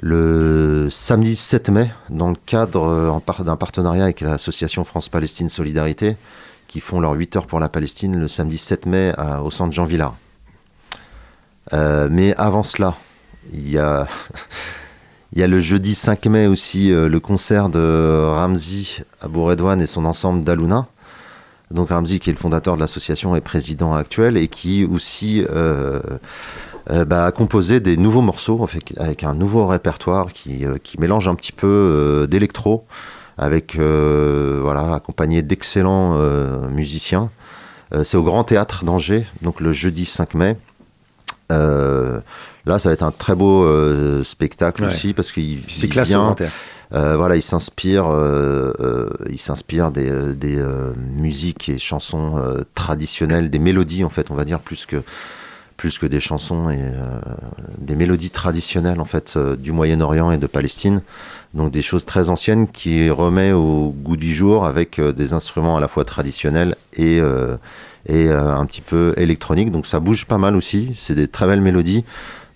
le 0.00 0.88
samedi 0.90 1.34
7 1.34 1.70
mai, 1.70 1.90
dans 2.08 2.30
le 2.30 2.36
cadre 2.46 2.84
euh, 2.84 3.44
d'un 3.44 3.56
partenariat 3.56 4.04
avec 4.04 4.20
l'association 4.20 4.84
France-Palestine 4.84 5.48
Solidarité, 5.48 6.16
qui 6.68 6.80
font 6.80 7.00
leurs 7.00 7.14
8 7.14 7.36
heures 7.36 7.46
pour 7.46 7.60
la 7.60 7.68
Palestine 7.68 8.16
le 8.18 8.28
samedi 8.28 8.58
7 8.58 8.86
mai 8.86 9.12
au 9.42 9.50
centre 9.50 9.72
Jean 9.72 9.86
Villard. 9.86 10.16
Euh, 11.72 12.08
mais 12.10 12.34
avant 12.36 12.62
cela, 12.62 12.94
il 13.52 13.68
y 13.70 13.78
a, 13.78 14.06
le 15.34 15.60
jeudi 15.60 15.94
5 15.94 16.26
mai 16.26 16.46
aussi 16.46 16.92
euh, 16.92 17.08
le 17.08 17.20
concert 17.20 17.68
de 17.68 18.24
Ramzi 18.34 19.00
Abouredouane 19.20 19.80
et 19.80 19.86
son 19.86 20.04
ensemble 20.04 20.44
d'Aluna. 20.44 20.86
Donc 21.70 21.88
Ramzi 21.88 22.20
qui 22.20 22.30
est 22.30 22.32
le 22.32 22.38
fondateur 22.38 22.76
de 22.76 22.80
l'association 22.80 23.34
et 23.34 23.40
président 23.40 23.94
actuel 23.94 24.36
et 24.36 24.48
qui 24.48 24.86
aussi 24.86 25.44
euh, 26.90 27.04
bah, 27.04 27.26
a 27.26 27.32
composé 27.32 27.80
des 27.80 27.96
nouveaux 27.96 28.22
morceaux 28.22 28.62
en 28.62 28.66
fait, 28.66 28.82
avec 28.98 29.24
un 29.24 29.34
nouveau 29.34 29.66
répertoire 29.66 30.32
qui, 30.32 30.64
euh, 30.64 30.78
qui 30.82 30.98
mélange 31.00 31.28
un 31.28 31.34
petit 31.34 31.52
peu 31.52 31.66
euh, 31.66 32.26
d'électro 32.26 32.86
avec 33.36 33.76
voilà 33.76 34.94
accompagné 34.94 35.42
d'excellents 35.42 36.18
musiciens. 36.70 37.30
C'est 38.02 38.16
au 38.16 38.24
Grand 38.24 38.42
Théâtre 38.42 38.84
d'Angers, 38.84 39.26
donc 39.42 39.60
le 39.60 39.72
jeudi 39.72 40.06
5 40.06 40.34
mai. 40.34 40.56
Là, 41.50 42.78
ça 42.78 42.88
va 42.88 42.92
être 42.92 43.02
un 43.04 43.12
très 43.12 43.34
beau 43.36 43.64
spectacle 44.24 44.82
Ouais. 44.82 44.88
aussi 44.88 45.14
parce 45.14 45.30
qu'il 45.32 45.60
c'est 45.68 45.88
classe 45.88 46.08
vient- 46.08 46.34
euh, 46.94 47.16
voilà, 47.16 47.36
il 47.36 47.42
s'inspire, 47.42 48.06
euh, 48.06 48.72
euh, 48.80 49.10
il 49.30 49.38
s'inspire 49.38 49.90
des, 49.90 50.10
des 50.34 50.60
musiques 51.16 51.68
et 51.68 51.78
chansons 51.78 52.42
traditionnelles, 52.74 53.50
des 53.50 53.58
mélodies 53.58 54.04
en 54.04 54.08
fait, 54.10 54.30
on 54.30 54.34
va 54.34 54.44
dire 54.44 54.60
plus 54.60 54.84
que 54.86 55.02
plus 55.78 55.96
que 55.96 56.04
des 56.06 56.20
chansons 56.20 56.68
et 56.68 56.76
euh, 56.82 57.20
des 57.78 57.94
mélodies 57.96 58.30
traditionnelles 58.30 59.00
en 59.00 59.04
fait 59.06 59.34
euh, 59.36 59.56
du 59.56 59.72
Moyen-Orient 59.72 60.30
et 60.32 60.36
de 60.36 60.46
Palestine. 60.46 61.00
Donc 61.54 61.70
des 61.70 61.82
choses 61.82 62.04
très 62.04 62.28
anciennes 62.28 62.66
qui 62.68 63.08
remet 63.08 63.52
au 63.52 63.90
goût 63.90 64.16
du 64.18 64.34
jour 64.34 64.66
avec 64.66 64.98
euh, 64.98 65.12
des 65.12 65.32
instruments 65.32 65.76
à 65.76 65.80
la 65.80 65.88
fois 65.88 66.04
traditionnels 66.04 66.76
et 66.94 67.20
et 68.06 68.30
un 68.30 68.64
petit 68.66 68.80
peu 68.80 69.12
électroniques. 69.16 69.70
Donc 69.70 69.86
ça 69.86 70.00
bouge 70.00 70.24
pas 70.24 70.38
mal 70.38 70.56
aussi. 70.56 70.94
C'est 70.98 71.14
des 71.14 71.28
très 71.28 71.46
belles 71.46 71.60
mélodies. 71.60 72.04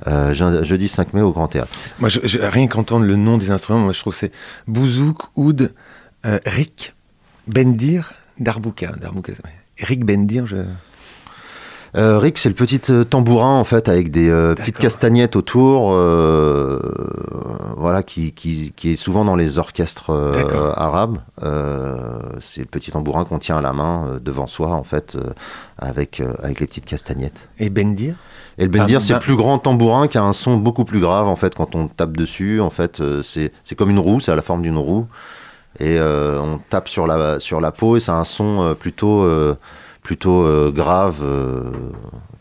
Je- 0.07 0.61
jeudi 0.65 0.89
5 0.89 1.13
mai 1.15 1.21
au 1.21 1.31
Grand 1.33 1.47
Théâtre. 1.49 1.71
Moi, 2.01 2.09
rien 2.41 2.67
qu'entendre 2.69 3.05
le 3.07 3.17
nom 3.17 3.37
des 3.37 3.51
instruments, 3.51 3.81
moi 3.81 3.93
je 3.93 4.01
trouve 4.01 4.15
que 4.15 4.19
c'est 4.19 4.33
Bouzouk, 4.67 5.19
Oud, 5.37 5.73
Rick, 6.25 6.95
Bendir, 7.47 8.15
Darbouka. 8.39 8.93
Darbouka. 9.01 9.33
Rick 9.79 10.05
Bendir, 10.07 10.47
je... 10.47 10.57
Euh, 11.95 12.19
Rick, 12.19 12.39
c'est 12.39 12.49
le 12.49 12.55
petit 12.55 12.81
euh, 12.91 13.05
tambourin 13.05 13.59
en 13.59 13.65
fait 13.65 13.87
avec 13.87 14.11
des 14.11 14.31
euh, 14.31 14.55
petites 14.55 14.79
castagnettes 14.79 15.37
autour, 15.37 15.91
euh, 15.93 16.81
voilà, 17.77 18.03
qui, 18.03 18.33
qui, 18.33 18.73
qui 18.75 18.93
est 18.93 18.97
souvent 18.97 19.27
dans 19.27 19.37
les 19.37 19.59
orchestres 19.59 20.11
arabes. 20.77 21.19
C'est 22.41 22.61
le 22.61 22.67
petit 22.67 22.93
tambourin 22.93 23.25
qu'on 23.25 23.39
tient 23.39 23.59
à 23.59 23.61
la 23.61 23.75
main 23.75 24.19
devant 24.23 24.47
soi 24.47 24.69
en 24.69 24.85
fait, 24.85 25.19
avec 25.79 26.23
avec 26.43 26.61
les 26.61 26.67
petites 26.67 26.87
castagnettes. 26.87 27.49
Et 27.59 27.69
Bendir? 27.69 28.15
Et 28.59 28.65
le 28.65 28.71
bendir, 28.71 28.99
Ah, 28.99 29.01
c'est 29.01 29.13
bah- 29.13 29.19
le 29.19 29.25
plus 29.25 29.37
grand 29.37 29.59
tambourin 29.59 30.09
qui 30.09 30.19
a 30.19 30.23
un 30.23 30.33
son 30.35 30.57
beaucoup 30.57 30.85
plus 30.85 31.01
grave 31.01 31.27
en 31.27 31.37
fait 31.37 31.55
quand 31.55 31.75
on 31.75 31.89
tape 31.89 32.17
dessus. 32.17 32.61
En 32.61 32.71
fait, 32.71 33.03
c'est 33.23 33.53
c'est 33.65 33.75
comme 33.75 33.91
une 33.91 33.99
roue, 33.99 34.21
c'est 34.21 34.33
à 34.33 34.37
la 34.37 34.43
forme 34.43 34.63
d'une 34.63 34.79
roue 34.79 35.07
et 35.79 35.99
on 36.01 36.59
tape 36.71 36.89
sur 36.89 37.07
la 37.07 37.39
sur 37.39 37.61
la 37.61 37.71
peau 37.71 37.97
et 37.99 38.01
ça 38.01 38.15
a 38.15 38.21
un 38.21 38.25
son 38.25 38.75
plutôt 38.79 39.27
plutôt 40.03 40.45
euh, 40.47 40.71
grave 40.73 41.21
euh, 41.23 41.71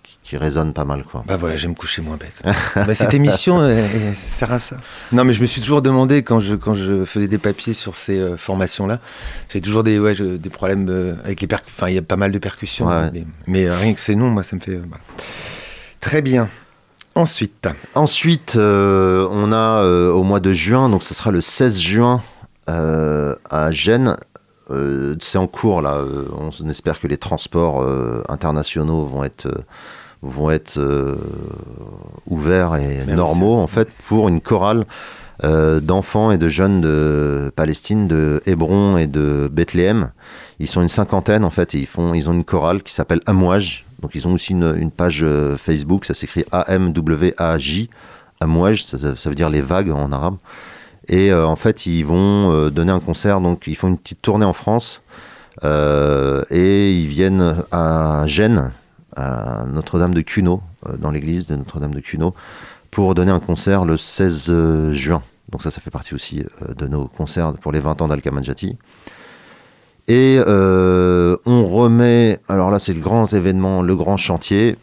qui, 0.03 0.17
qui 0.23 0.37
résonne 0.37 0.73
pas 0.73 0.83
mal. 0.85 1.03
Quoi. 1.03 1.23
Bah 1.27 1.37
voilà, 1.37 1.55
je 1.55 1.63
vais 1.63 1.67
me 1.69 1.75
coucher 1.75 2.01
moins 2.01 2.17
bête. 2.17 2.41
bah, 2.75 2.95
cette 2.95 3.13
émission, 3.13 3.63
elle, 3.63 3.77
elle 3.93 4.15
sert 4.15 4.51
à 4.51 4.59
ça. 4.59 4.77
Non, 5.11 5.23
mais 5.23 5.33
je 5.33 5.41
me 5.41 5.45
suis 5.47 5.61
toujours 5.61 5.81
demandé 5.81 6.23
quand 6.23 6.39
je, 6.39 6.55
quand 6.55 6.73
je 6.73 7.05
faisais 7.05 7.27
des 7.27 7.37
papiers 7.37 7.73
sur 7.73 7.95
ces 7.95 8.17
euh, 8.19 8.37
formations-là, 8.37 8.99
j'ai 9.49 9.61
toujours 9.61 9.83
des, 9.83 9.99
ouais, 9.99 10.15
je- 10.15 10.37
des 10.37 10.49
problèmes 10.49 10.87
euh, 10.89 11.15
avec 11.23 11.41
les 11.41 11.47
percussions. 11.47 11.75
Enfin, 11.77 11.89
il 11.89 11.95
y 11.95 11.99
a 11.99 12.01
pas 12.01 12.15
mal 12.17 12.31
de 12.31 12.39
percussions. 12.39 12.87
Ouais. 12.87 13.11
des- 13.11 13.25
mais 13.47 13.65
euh, 13.67 13.77
rien 13.77 13.93
que 13.93 14.01
ces 14.01 14.15
noms, 14.15 14.29
moi, 14.29 14.43
ça 14.43 14.55
me 14.55 14.61
fait. 14.61 14.71
euh, 14.71 14.83
voilà. 14.87 15.03
Très 15.99 16.21
bien. 16.21 16.49
Ensuite, 17.13 17.67
Ensuite, 17.93 18.55
euh, 18.55 19.27
on 19.31 19.51
a 19.51 19.83
euh, 19.83 20.11
au 20.11 20.23
mois 20.23 20.39
de 20.39 20.53
juin, 20.53 20.87
donc 20.89 21.03
ce 21.03 21.13
sera 21.13 21.29
le 21.29 21.41
16 21.41 21.77
juin 21.79 22.23
euh, 22.69 23.35
à 23.49 23.69
Gênes. 23.71 24.15
Euh, 24.71 25.15
c'est 25.19 25.37
en 25.37 25.47
cours 25.47 25.81
là. 25.81 25.95
euh, 25.95 26.25
on 26.37 26.69
espère 26.69 26.99
que 26.99 27.07
les 27.07 27.17
transports 27.17 27.81
euh, 27.81 28.23
internationaux 28.29 29.03
vont 29.03 29.23
être 29.23 29.49
vont 30.23 30.51
être 30.51 30.79
ouverts 32.27 32.75
et 32.75 33.03
normaux 33.07 33.55
en 33.59 33.65
fait 33.65 33.89
pour 34.07 34.29
une 34.29 34.39
chorale 34.39 34.85
d'enfants 35.41 36.29
et 36.29 36.37
de 36.37 36.47
jeunes 36.47 36.79
de 36.79 37.51
Palestine, 37.55 38.07
de 38.07 38.43
Hébron 38.45 38.97
et 38.97 39.07
de 39.07 39.49
Bethléem. 39.51 40.11
Ils 40.59 40.67
sont 40.67 40.83
une 40.83 40.89
cinquantaine 40.89 41.43
en 41.43 41.49
fait 41.49 41.73
et 41.73 41.79
ils 41.79 41.87
font 41.87 42.13
ils 42.13 42.29
ont 42.29 42.33
une 42.33 42.43
chorale 42.43 42.83
qui 42.83 42.93
s'appelle 42.93 43.21
Amouage. 43.25 43.83
Donc 43.99 44.13
ils 44.13 44.27
ont 44.27 44.33
aussi 44.33 44.51
une, 44.51 44.75
une 44.77 44.91
page 44.91 45.25
Facebook, 45.57 46.05
ça 46.05 46.13
s'écrit 46.13 46.45
A-M-W-A-J. 46.51 47.89
Amouage, 48.41 48.85
ça, 48.85 49.15
ça 49.15 49.29
veut 49.29 49.35
dire 49.35 49.49
les 49.49 49.61
vagues 49.61 49.89
en 49.89 50.11
arabe. 50.11 50.35
Et 51.07 51.31
euh, 51.31 51.45
en 51.47 51.55
fait, 51.55 51.85
ils 51.85 52.03
vont 52.03 52.51
euh, 52.51 52.69
donner 52.69 52.91
un 52.91 52.99
concert, 52.99 53.41
donc 53.41 53.67
ils 53.67 53.75
font 53.75 53.87
une 53.87 53.97
petite 53.97 54.21
tournée 54.21 54.45
en 54.45 54.53
France. 54.53 55.01
euh, 55.63 56.43
et 56.49 56.91
ils 56.93 57.07
viennent 57.07 57.63
à 57.71 58.23
Gênes, 58.27 58.71
à 59.15 59.65
Notre-Dame 59.67 60.13
de 60.13 60.21
Cuno, 60.21 60.61
dans 60.97 61.11
l'église 61.11 61.47
de 61.47 61.55
Notre-Dame 61.55 61.93
de 61.93 61.99
Cuno, 61.99 62.33
pour 62.91 63.13
donner 63.15 63.31
un 63.31 63.39
concert 63.39 63.85
le 63.85 63.97
16 63.97 64.45
euh, 64.49 64.93
juin. 64.93 65.21
Donc 65.49 65.61
ça, 65.63 65.71
ça 65.71 65.81
fait 65.81 65.91
partie 65.91 66.15
aussi 66.15 66.45
de 66.77 66.87
nos 66.87 67.05
concerts 67.07 67.53
pour 67.53 67.73
les 67.73 67.81
20 67.81 68.01
ans 68.01 68.07
d'Al-Kamanjati. 68.07 68.77
Et 70.07 70.39
on 70.39 71.65
remet, 71.65 72.39
alors 72.47 72.71
là 72.71 72.79
c'est 72.79 72.93
le 72.93 73.01
grand 73.01 73.31
événement, 73.33 73.81
le 73.81 73.95
grand 73.95 74.15
chantier, 74.17 74.77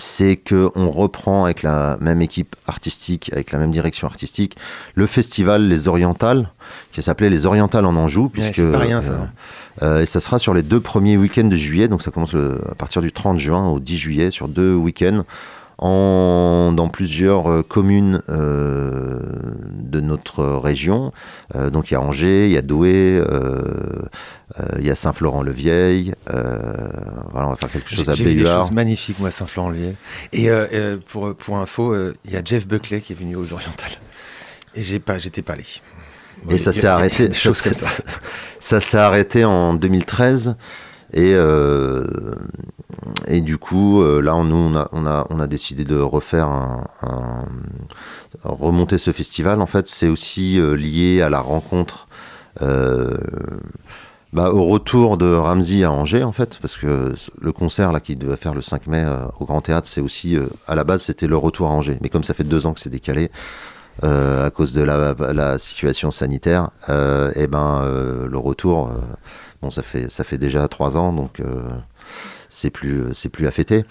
c'est 0.00 0.36
que 0.36 0.70
on 0.74 0.90
reprend 0.90 1.44
avec 1.44 1.62
la 1.62 1.98
même 2.00 2.22
équipe 2.22 2.56
artistique, 2.66 3.30
avec 3.32 3.52
la 3.52 3.58
même 3.58 3.70
direction 3.70 4.06
artistique, 4.06 4.56
le 4.94 5.06
festival 5.06 5.68
Les 5.68 5.88
Orientales, 5.88 6.48
qui 6.92 7.02
s'appelait 7.02 7.30
Les 7.30 7.44
Orientales 7.46 7.84
en 7.84 7.94
Anjou, 7.96 8.28
puisque 8.30 8.54
c'est 8.56 8.72
pas 8.72 8.78
rien, 8.78 9.02
ça. 9.02 9.10
euh, 9.12 9.18
euh, 9.82 10.02
et 10.02 10.06
ça 10.06 10.20
sera 10.20 10.38
sur 10.38 10.54
les 10.54 10.62
deux 10.62 10.80
premiers 10.80 11.16
week-ends 11.16 11.44
de 11.44 11.56
juillet, 11.56 11.86
donc 11.88 12.02
ça 12.02 12.10
commence 12.10 12.32
le- 12.32 12.60
à 12.70 12.74
partir 12.74 13.02
du 13.02 13.12
30 13.12 13.38
juin 13.38 13.66
au 13.68 13.78
10 13.78 13.96
juillet, 13.98 14.30
sur 14.30 14.48
deux 14.48 14.74
week-ends, 14.74 15.24
en, 15.80 16.72
dans 16.72 16.88
plusieurs 16.88 17.50
euh, 17.50 17.62
communes 17.62 18.22
euh, 18.28 19.18
de 19.72 20.00
notre 20.00 20.44
région. 20.44 21.12
Euh, 21.54 21.70
donc 21.70 21.90
il 21.90 21.94
y 21.94 21.96
a 21.96 22.00
Angers, 22.02 22.46
il 22.46 22.52
y 22.52 22.58
a 22.58 22.62
Douai, 22.62 23.22
il 24.78 24.84
y 24.84 24.90
a 24.90 24.94
Saint-Florent-le-Vieil. 24.94 26.14
voilà, 26.26 27.48
on 27.48 27.50
va 27.50 27.56
faire 27.56 27.72
quelque 27.72 27.88
chose 27.88 28.04
j'ai 28.04 28.10
à 28.10 28.14
j'ai 28.14 28.24
vu 28.24 28.34
des 28.34 28.44
choses 28.44 28.70
magnifiques, 28.70 29.18
moi, 29.18 29.28
à 29.28 29.32
Saint-Florent-le-Vieux. 29.32 29.96
Et 30.32 30.50
pour, 31.08 31.34
pour 31.34 31.58
info, 31.58 31.96
il 32.24 32.30
y 32.30 32.36
a 32.36 32.42
Jeff 32.44 32.66
Buckley 32.66 33.00
qui 33.00 33.14
est 33.14 33.16
venu 33.16 33.36
aux 33.36 33.52
Orientales. 33.52 33.98
Et 34.74 34.82
j'ai 34.82 35.00
pas, 35.00 35.18
j'étais 35.18 35.42
pas 35.42 35.54
allé. 35.54 35.64
Et 36.50 36.58
ça 36.58 36.72
s'est 36.72 36.86
arrêté. 36.86 37.30
Ça 38.60 38.80
s'est 38.80 38.98
arrêté 38.98 39.44
en 39.44 39.74
2013. 39.74 40.56
Et, 41.12 41.34
euh, 41.34 42.04
et 43.26 43.40
du 43.40 43.58
coup, 43.58 44.02
euh, 44.02 44.20
là, 44.20 44.40
nous, 44.44 44.56
on 44.56 44.76
a, 44.76 45.26
on, 45.30 45.40
a, 45.40 45.46
décidé 45.46 45.84
de 45.84 45.96
refaire 45.98 46.46
un, 46.46 47.44
remonter 48.44 48.98
ce 48.98 49.10
festival. 49.12 49.60
En 49.60 49.66
fait, 49.66 49.88
c'est 49.88 50.08
aussi 50.08 50.60
euh, 50.60 50.74
lié 50.74 51.22
à 51.22 51.28
la 51.28 51.40
rencontre, 51.40 52.06
bah, 54.32 54.52
au 54.52 54.66
retour 54.66 55.16
de 55.16 55.34
Ramsey 55.34 55.82
à 55.82 55.90
Angers, 55.90 56.22
en 56.22 56.30
fait, 56.30 56.58
parce 56.60 56.76
que 56.76 57.14
le 57.40 57.52
concert 57.52 57.90
là 57.92 57.98
qui 57.98 58.14
devait 58.14 58.36
faire 58.36 58.54
le 58.54 58.62
5 58.62 58.86
mai 58.86 59.04
au 59.40 59.44
Grand 59.44 59.60
Théâtre, 59.60 59.88
c'est 59.88 60.00
aussi, 60.00 60.38
à 60.68 60.76
la 60.76 60.84
base, 60.84 61.02
c'était 61.02 61.26
le 61.26 61.36
retour 61.36 61.68
à 61.68 61.70
Angers. 61.70 61.98
Mais 62.00 62.08
comme 62.08 62.22
ça 62.22 62.32
fait 62.34 62.44
deux 62.44 62.64
ans 62.66 62.72
que 62.72 62.80
c'est 62.80 62.90
décalé, 62.90 63.30
à 64.02 64.50
cause 64.50 64.72
de 64.72 64.82
la, 64.82 65.14
la 65.32 65.58
situation 65.58 66.12
sanitaire, 66.12 66.70
et 66.88 67.46
ben 67.48 67.82
euh, 67.82 68.28
le 68.28 68.38
retour, 68.38 68.92
bon 69.62 69.70
ça 69.70 69.82
fait 69.82 70.10
ça 70.10 70.24
fait 70.24 70.38
déjà 70.38 70.66
trois 70.68 70.96
ans, 70.96 71.12
donc 71.12 71.40
euh, 71.40 71.62
c'est 72.48 72.70
plus 72.70 73.04
c'est 73.14 73.28
plus 73.28 73.46
à 73.46 73.50
fêter. 73.50 73.84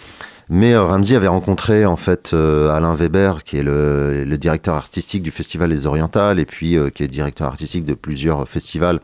Mais 0.49 0.73
euh, 0.73 0.83
Ramsey 0.83 1.15
avait 1.15 1.27
rencontré 1.27 1.85
en 1.85 1.95
fait 1.95 2.31
euh, 2.33 2.71
Alain 2.71 2.95
Weber, 2.95 3.43
qui 3.43 3.57
est 3.57 3.63
le, 3.63 4.25
directeur 4.37 4.75
artistique 4.75 5.21
du 5.21 5.31
Festival 5.31 5.69
Les 5.69 5.85
Orientales, 5.85 6.39
et 6.39 6.45
puis 6.45 6.75
euh, 6.75 6.89
qui 6.89 7.03
est 7.03 7.07
directeur 7.07 7.47
artistique 7.47 7.85
de 7.85 7.93
plusieurs 7.93 8.47
festivals, 8.49 8.99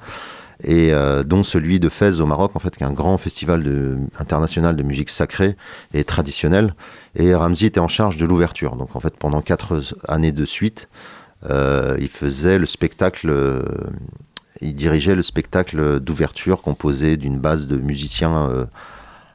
et 0.64 0.92
euh, 0.92 1.24
dont 1.24 1.44
celui 1.44 1.80
de 1.80 1.90
Fès 1.90 2.20
au 2.20 2.26
Maroc, 2.26 2.56
en 2.56 2.60
fait, 2.60 2.76
qui 2.76 2.84
est 2.84 2.88
un 2.88 2.94
grand 2.94 3.18
festival 3.20 3.64
international 4.18 4.76
de 4.76 4.84
musique 4.84 5.12
sacrée 5.12 5.56
et 5.94 6.04
traditionnelle. 6.04 6.74
Et 7.16 7.36
Ramsey 7.36 7.68
était 7.68 7.80
en 7.80 7.88
charge 7.88 8.18
de 8.18 8.26
l'ouverture. 8.26 8.76
Donc 8.76 8.96
en 8.96 9.00
fait, 9.00 9.16
pendant 9.16 9.42
quatre 9.42 9.82
années 10.08 10.32
de 10.32 10.46
suite, 10.46 10.88
euh, 11.50 11.96
il 12.00 12.08
faisait 12.08 12.58
le 12.58 12.66
spectacle, 12.66 13.30
euh, 13.30 13.62
il 14.62 14.76
dirigeait 14.76 15.16
le 15.16 15.24
spectacle 15.24 16.00
d'ouverture 16.00 16.62
composé 16.62 17.18
d'une 17.18 17.40
base 17.40 17.68
de 17.68 17.78
musiciens 17.78 18.50
euh, 18.50 18.66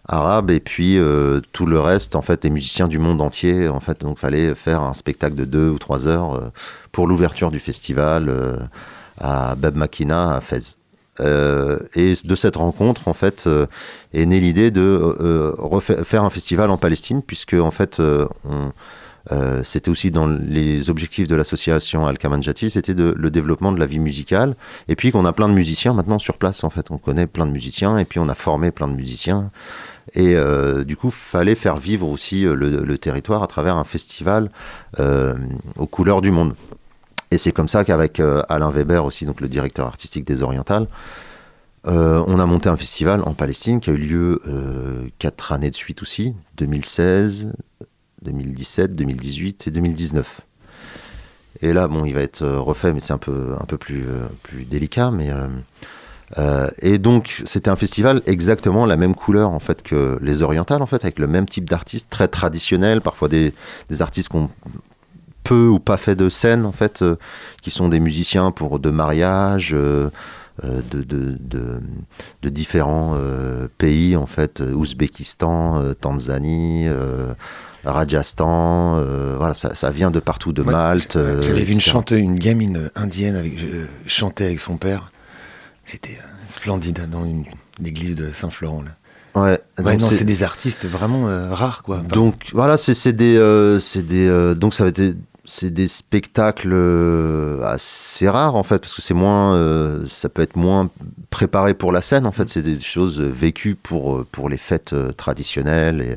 arabes 0.09 0.51
et 0.51 0.61
puis 0.61 0.99
euh, 0.99 1.41
tout 1.53 1.67
le 1.67 1.79
reste, 1.79 2.17
en 2.17 2.23
fait, 2.23 2.43
des 2.43 2.51
musiciens 2.51 2.89
du 2.89 2.99
monde 2.99 3.21
entier. 3.21 3.69
En 3.69 3.81
fait, 3.81 4.01
donc 4.01 4.19
fallait 4.19 4.55
faire 4.55 4.83
un 4.83 4.95
spectacle 4.95 5.37
de 5.37 5.45
deux 5.45 5.69
ou 5.69 5.79
trois 5.79 6.09
heures 6.09 6.35
euh, 6.35 6.51
pour 6.93 7.07
l'ouverture 7.07 7.51
du 7.51 7.59
festival 7.59 8.69
à 9.19 9.55
Bab 9.55 9.77
Makina 9.77 10.35
à 10.35 10.41
Fès. 10.41 10.77
Et 11.19 12.15
de 12.25 12.35
cette 12.35 12.57
rencontre, 12.57 13.07
en 13.07 13.13
fait, 13.13 13.47
est 14.15 14.25
née 14.25 14.41
l'idée 14.41 14.71
de 14.71 15.55
refaire 15.59 16.07
faire 16.07 16.25
un 16.25 16.31
festival 16.31 16.71
en 16.71 16.79
Palestine, 16.79 17.23
puisque 17.23 17.53
en 17.53 17.71
fait, 17.71 18.01
on, 18.01 18.73
euh, 19.33 19.63
c'était 19.65 19.91
aussi 19.91 20.11
dans 20.11 20.27
les 20.27 20.91
objectifs 20.91 21.29
de 21.29 21.37
l'association 21.37 22.07
Al-Kamanjati, 22.07 22.71
c'était 22.71 22.95
le 22.95 23.31
développement 23.31 23.73
de 23.73 23.79
la 23.79 23.87
vie 23.87 23.99
musicale, 23.99 24.57
et 24.89 24.97
puis 24.97 25.13
qu'on 25.13 25.25
a 25.25 25.33
plein 25.33 25.49
de 25.49 25.55
musiciens 25.55 25.93
maintenant 25.93 26.19
sur 26.19 26.37
place, 26.37 26.65
en 26.65 26.71
fait, 26.71 26.91
on 26.91 26.99
connaît 26.99 27.27
plein 27.27 27.47
de 27.47 27.53
musiciens, 27.53 27.99
et 27.99 28.05
puis 28.05 28.19
on 28.19 28.29
a 28.29 28.35
formé 28.35 28.71
plein 28.71 28.89
de 28.89 28.95
musiciens, 28.95 29.51
et 30.15 30.35
euh, 30.35 30.85
du 30.85 30.97
coup, 30.97 31.11
fallait 31.11 31.55
faire 31.55 31.77
vivre 31.77 32.09
aussi 32.09 32.45
euh, 32.45 32.55
le, 32.55 32.99
territoire 32.99 33.43
à 33.43 33.47
travers 33.47 33.77
un 33.77 33.85
festival 33.85 34.51
aux 34.99 35.87
couleurs 35.87 36.21
du 36.21 36.31
monde. 36.31 36.55
Et 37.31 37.39
c'est 37.39 37.53
comme 37.53 37.69
ça 37.69 37.85
qu'avec 37.85 38.21
Alain 38.49 38.71
Weber 38.71 39.05
aussi, 39.05 39.25
donc 39.25 39.41
le 39.41 39.49
directeur 39.49 39.87
artistique 39.87 40.27
des 40.27 40.43
Orientales, 40.43 40.89
on 41.85 42.39
a 42.39 42.45
monté 42.45 42.69
un 42.69 42.77
festival 42.77 43.23
en 43.25 43.33
Palestine 43.33 43.81
qui 43.81 43.89
a 43.89 43.93
eu 43.93 43.97
lieu 43.97 45.11
quatre 45.19 45.53
années 45.53 45.71
de 45.71 45.77
suite 45.77 46.03
aussi, 46.03 46.35
2016, 46.57 47.53
2017, 48.23 48.95
2018 48.95 49.69
et 49.69 49.71
2019. 49.71 50.41
Et 51.63 51.73
là, 51.73 51.89
bon, 51.89 52.05
il 52.05 52.15
va 52.15 52.23
être 52.23 52.43
euh, 52.43 52.61
refait, 52.61 52.93
mais 52.93 53.01
c'est 53.01 53.13
un 53.13 53.19
peu, 53.19 53.55
un 53.61 53.65
peu 53.65 53.77
plus, 53.77 54.05
euh, 54.07 54.27
plus 54.43 54.65
délicat. 54.65 55.11
Mais, 55.11 55.31
euh, 56.39 56.69
et 56.81 56.99
donc, 56.99 57.43
c'était 57.45 57.71
un 57.71 57.77
festival 57.77 58.23
exactement 58.27 58.87
la 58.87 58.97
même 58.97 59.15
couleur 59.15 59.51
en 59.51 59.59
fait 59.59 59.83
que 59.83 60.19
les 60.23 60.43
Orientales, 60.43 60.83
en 60.83 60.87
fait, 60.87 61.05
avec 61.05 61.19
le 61.19 61.27
même 61.27 61.47
type 61.47 61.69
d'artistes, 61.69 62.09
très 62.09 62.29
traditionnels, 62.29 63.01
parfois 63.01 63.29
des, 63.29 63.53
des 63.89 64.03
artistes 64.03 64.29
qu'on 64.29 64.49
peu 65.43 65.67
ou 65.67 65.79
pas 65.81 65.97
fait 65.97 66.15
de 66.15 66.29
scène 66.29 66.67
en 66.67 66.73
fait, 66.73 67.03
qui 67.63 67.71
sont 67.71 67.89
des 67.89 67.99
musiciens 67.99 68.51
pour 68.51 68.79
de 68.79 68.91
mariage, 68.91 69.71
de, 69.71 70.11
de, 70.63 71.39
de, 72.43 72.49
différents 72.51 73.17
pays 73.79 74.17
en 74.17 74.27
fait, 74.27 74.61
Ouzbékistan, 74.61 75.95
Tanzanie, 75.99 76.89
Rajasthan, 77.85 78.97
euh, 78.99 79.35
voilà, 79.39 79.55
ça, 79.55 79.75
ça 79.75 79.91
vient 79.91 80.11
de 80.11 80.21
partout, 80.21 80.53
de 80.53 80.63
Malte. 80.63 81.17
euh, 81.17 81.43
J'avais 81.43 81.63
vu 81.65 81.73
une 81.73 81.81
chanteuse, 81.81 82.19
une 82.21 82.39
gamine 82.39 82.91
indienne 82.95 83.37
avec, 83.37 83.59
euh, 83.61 83.87
chanter 84.07 84.45
avec 84.47 84.61
son 84.61 84.77
père. 84.77 85.13
C'était 85.85 86.19
splendide 86.49 87.01
hein, 87.03 87.09
dans 87.11 87.25
une, 87.25 87.45
l'église 87.81 88.15
de 88.17 88.33
Saint-Florent. 88.33 88.85
Ouais, 89.35 89.61
Ouais, 89.79 89.97
non, 89.97 90.09
c'est- 90.11 90.25
des 90.25 90.43
artistes 90.43 90.87
vraiment 90.87 91.27
rares, 91.55 91.83
quoi. 91.83 91.99
Donc 91.99 92.49
voilà, 92.53 92.77
c'est 92.77 93.13
des, 93.13 93.79
c'est 93.81 94.07
des, 94.07 94.55
donc 94.57 94.75
ça 94.75 94.85
va 94.85 94.91
être, 94.91 95.15
c'est 95.45 95.71
des 95.73 95.89
spectacles 95.89 96.75
assez 97.65 98.29
rares 98.29 98.57
en 98.57 98.63
fait, 98.63 98.79
parce 98.79 98.95
que 98.95 99.03
c'est 99.03 99.15
moins, 99.15 99.55
euh, 99.55 100.05
ça 100.09 100.29
peut 100.29 100.43
être 100.43 100.57
moins 100.57 100.91
préparé 101.31 101.75
pour 101.75 101.93
la 101.93 102.03
scène 102.03 102.27
en 102.27 102.33
fait. 102.33 102.49
C'est 102.49 102.63
des 102.63 102.79
choses 102.81 103.21
vécues 103.21 103.75
pour 103.75 104.25
pour 104.27 104.49
les 104.49 104.57
fêtes 104.59 104.95
traditionnelles 105.17 106.01
et, 106.03 106.17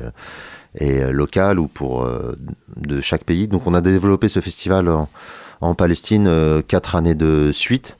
et 0.78 1.02
euh, 1.02 1.10
locales 1.10 1.58
ou 1.58 1.68
pour 1.68 2.04
euh, 2.04 2.36
de 2.76 3.00
chaque 3.00 3.24
pays. 3.24 3.48
Donc 3.48 3.66
on 3.66 3.74
a 3.74 3.80
développé 3.80 4.28
ce 4.28 4.40
festival 4.40 4.88
en, 4.88 5.74
Palestine 5.74 6.26
euh, 6.26 6.62
quatre 6.66 6.94
années 6.94 7.14
de 7.14 7.50
suite. 7.52 7.96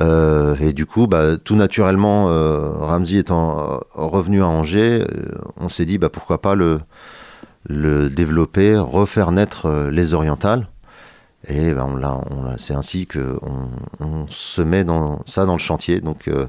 Et 0.00 0.72
du 0.72 0.86
coup, 0.86 1.06
bah, 1.06 1.36
tout 1.36 1.54
naturellement, 1.54 2.28
euh, 2.28 2.68
Ramsey 2.80 3.18
étant 3.18 3.78
revenu 3.92 4.42
à 4.42 4.48
Angers, 4.48 5.06
on 5.56 5.68
s'est 5.68 5.84
dit 5.84 5.98
bah, 5.98 6.08
pourquoi 6.08 6.42
pas 6.42 6.56
le, 6.56 6.80
développer, 8.08 8.76
refaire 8.76 9.30
naître 9.30 9.88
les 9.92 10.12
orientales. 10.12 10.66
Et 11.48 11.72
ben, 11.72 11.86
on 11.90 11.96
l'a, 11.96 12.20
c'est 12.58 12.74
ainsi 12.74 13.06
que 13.06 13.38
on, 14.00 14.26
se 14.30 14.62
met 14.62 14.84
dans 14.84 15.20
ça 15.26 15.44
dans 15.44 15.52
le 15.52 15.58
chantier. 15.58 16.00
Donc, 16.00 16.28
euh, 16.28 16.46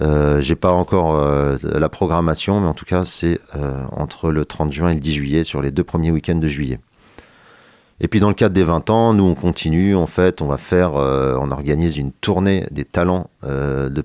euh, 0.00 0.40
j'ai 0.40 0.54
pas 0.54 0.72
encore 0.72 1.16
euh, 1.16 1.58
la 1.62 1.88
programmation, 1.88 2.60
mais 2.60 2.68
en 2.68 2.74
tout 2.74 2.84
cas, 2.84 3.04
c'est 3.04 3.40
euh, 3.56 3.84
entre 3.92 4.30
le 4.30 4.44
30 4.44 4.72
juin 4.72 4.90
et 4.90 4.94
le 4.94 5.00
10 5.00 5.12
juillet, 5.12 5.44
sur 5.44 5.62
les 5.62 5.70
deux 5.70 5.84
premiers 5.84 6.10
week-ends 6.10 6.36
de 6.36 6.48
juillet. 6.48 6.78
Et 8.02 8.08
puis 8.08 8.18
dans 8.18 8.28
le 8.28 8.34
cadre 8.34 8.54
des 8.54 8.64
20 8.64 8.88
ans, 8.88 9.12
nous 9.12 9.24
on 9.24 9.34
continue, 9.34 9.94
en 9.94 10.06
fait, 10.06 10.40
on 10.40 10.46
va 10.46 10.56
faire, 10.56 10.96
euh, 10.96 11.36
on 11.38 11.50
organise 11.50 11.98
une 11.98 12.12
tournée 12.12 12.66
des 12.70 12.86
talents 12.86 13.28
de 13.42 14.00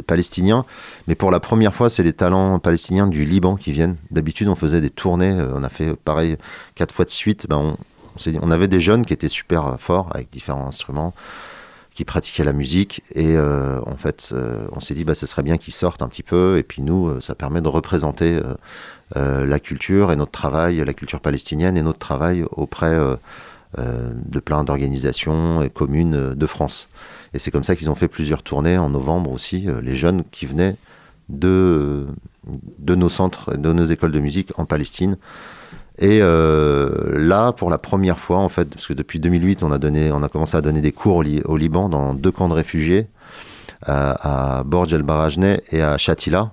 palestiniens, 0.00 0.66
mais 1.06 1.14
pour 1.14 1.30
la 1.30 1.40
première 1.40 1.74
fois, 1.74 1.88
c'est 1.88 2.02
les 2.02 2.12
talents 2.12 2.58
palestiniens 2.58 3.06
du 3.06 3.24
Liban 3.24 3.56
qui 3.56 3.72
viennent. 3.72 3.96
D'habitude, 4.10 4.48
on 4.48 4.54
faisait 4.54 4.82
des 4.82 4.90
tournées, 4.90 5.34
on 5.54 5.62
a 5.62 5.70
fait 5.70 5.94
pareil 5.96 6.36
quatre 6.74 6.94
fois 6.94 7.06
de 7.06 7.10
suite. 7.10 7.46
Ben, 7.48 7.56
on, 7.56 7.76
on 8.40 8.50
avait 8.50 8.68
des 8.68 8.80
jeunes 8.80 9.04
qui 9.04 9.12
étaient 9.12 9.28
super 9.28 9.66
euh, 9.66 9.76
forts 9.76 10.08
avec 10.14 10.30
différents 10.30 10.66
instruments, 10.66 11.14
qui 11.94 12.04
pratiquaient 12.04 12.44
la 12.44 12.52
musique, 12.52 13.02
et 13.14 13.36
euh, 13.36 13.80
en 13.86 13.96
fait, 13.96 14.30
euh, 14.32 14.68
on 14.72 14.80
s'est 14.80 14.94
dit, 14.94 15.04
bah, 15.04 15.14
ce 15.14 15.26
serait 15.26 15.42
bien 15.42 15.58
qu'ils 15.58 15.74
sortent 15.74 16.02
un 16.02 16.08
petit 16.08 16.22
peu, 16.22 16.58
et 16.58 16.62
puis 16.62 16.82
nous, 16.82 17.20
ça 17.20 17.34
permet 17.34 17.60
de 17.60 17.68
représenter 17.68 18.40
la 19.14 19.58
culture 19.58 20.12
et 20.12 20.16
notre 20.16 20.30
travail, 20.30 20.84
la 20.84 20.92
culture 20.92 21.20
palestinienne 21.20 21.76
et 21.76 21.82
notre 21.82 21.98
travail 21.98 22.44
auprès 22.52 22.96
de 23.76 24.38
plein 24.38 24.62
d'organisations 24.62 25.62
et 25.62 25.70
communes 25.70 26.34
de 26.34 26.46
France. 26.46 26.88
Et 27.34 27.38
c'est 27.40 27.50
comme 27.50 27.64
ça 27.64 27.74
qu'ils 27.74 27.90
ont 27.90 27.96
fait 27.96 28.06
plusieurs 28.06 28.42
tournées 28.44 28.78
en 28.78 28.90
novembre 28.90 29.32
aussi, 29.32 29.66
les 29.82 29.96
jeunes 29.96 30.22
qui 30.30 30.46
venaient 30.46 30.76
de, 31.28 32.06
de 32.78 32.94
nos 32.94 33.08
centres, 33.08 33.56
de 33.56 33.72
nos 33.72 33.84
écoles 33.84 34.12
de 34.12 34.20
musique 34.20 34.56
en 34.58 34.66
Palestine. 34.66 35.16
Et 35.98 36.20
euh, 36.22 37.18
là, 37.18 37.52
pour 37.52 37.70
la 37.70 37.78
première 37.78 38.18
fois, 38.18 38.38
en 38.38 38.48
fait, 38.48 38.66
parce 38.66 38.86
que 38.86 38.92
depuis 38.92 39.18
2008, 39.18 39.62
on 39.62 39.72
a, 39.72 39.78
donné, 39.78 40.12
on 40.12 40.22
a 40.22 40.28
commencé 40.28 40.56
à 40.56 40.60
donner 40.60 40.80
des 40.80 40.92
cours 40.92 41.16
au, 41.16 41.24
au 41.44 41.56
Liban 41.56 41.88
dans 41.88 42.14
deux 42.14 42.30
camps 42.30 42.48
de 42.48 42.54
réfugiés, 42.54 43.08
à, 43.82 44.58
à 44.58 44.64
Borj 44.64 44.94
el 44.94 45.02
Barajneh 45.02 45.60
et 45.72 45.82
à 45.82 45.98
Shatila. 45.98 46.52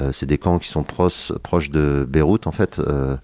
Euh, 0.00 0.10
c'est 0.12 0.26
des 0.26 0.38
camps 0.38 0.58
qui 0.58 0.68
sont 0.68 0.82
proches, 0.84 1.70
de 1.70 2.06
Beyrouth, 2.08 2.46
en 2.46 2.52
fait. 2.52 2.78
euh, 2.78 3.16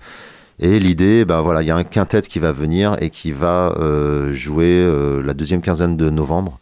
et 0.61 0.79
l'idée, 0.79 1.25
ben 1.25 1.41
voilà, 1.41 1.63
il 1.63 1.67
y 1.67 1.71
a 1.73 1.77
un 1.77 1.83
quintet 1.83 2.23
qui 2.23 2.39
va 2.39 2.53
venir 2.53 2.97
et 3.01 3.11
qui 3.11 3.33
va 3.33 3.75
euh, 3.77 4.33
jouer 4.33 4.89
la 5.25 5.35
deuxième 5.35 5.63
quinzaine 5.63 5.97
de 5.97 6.11
novembre, 6.11 6.61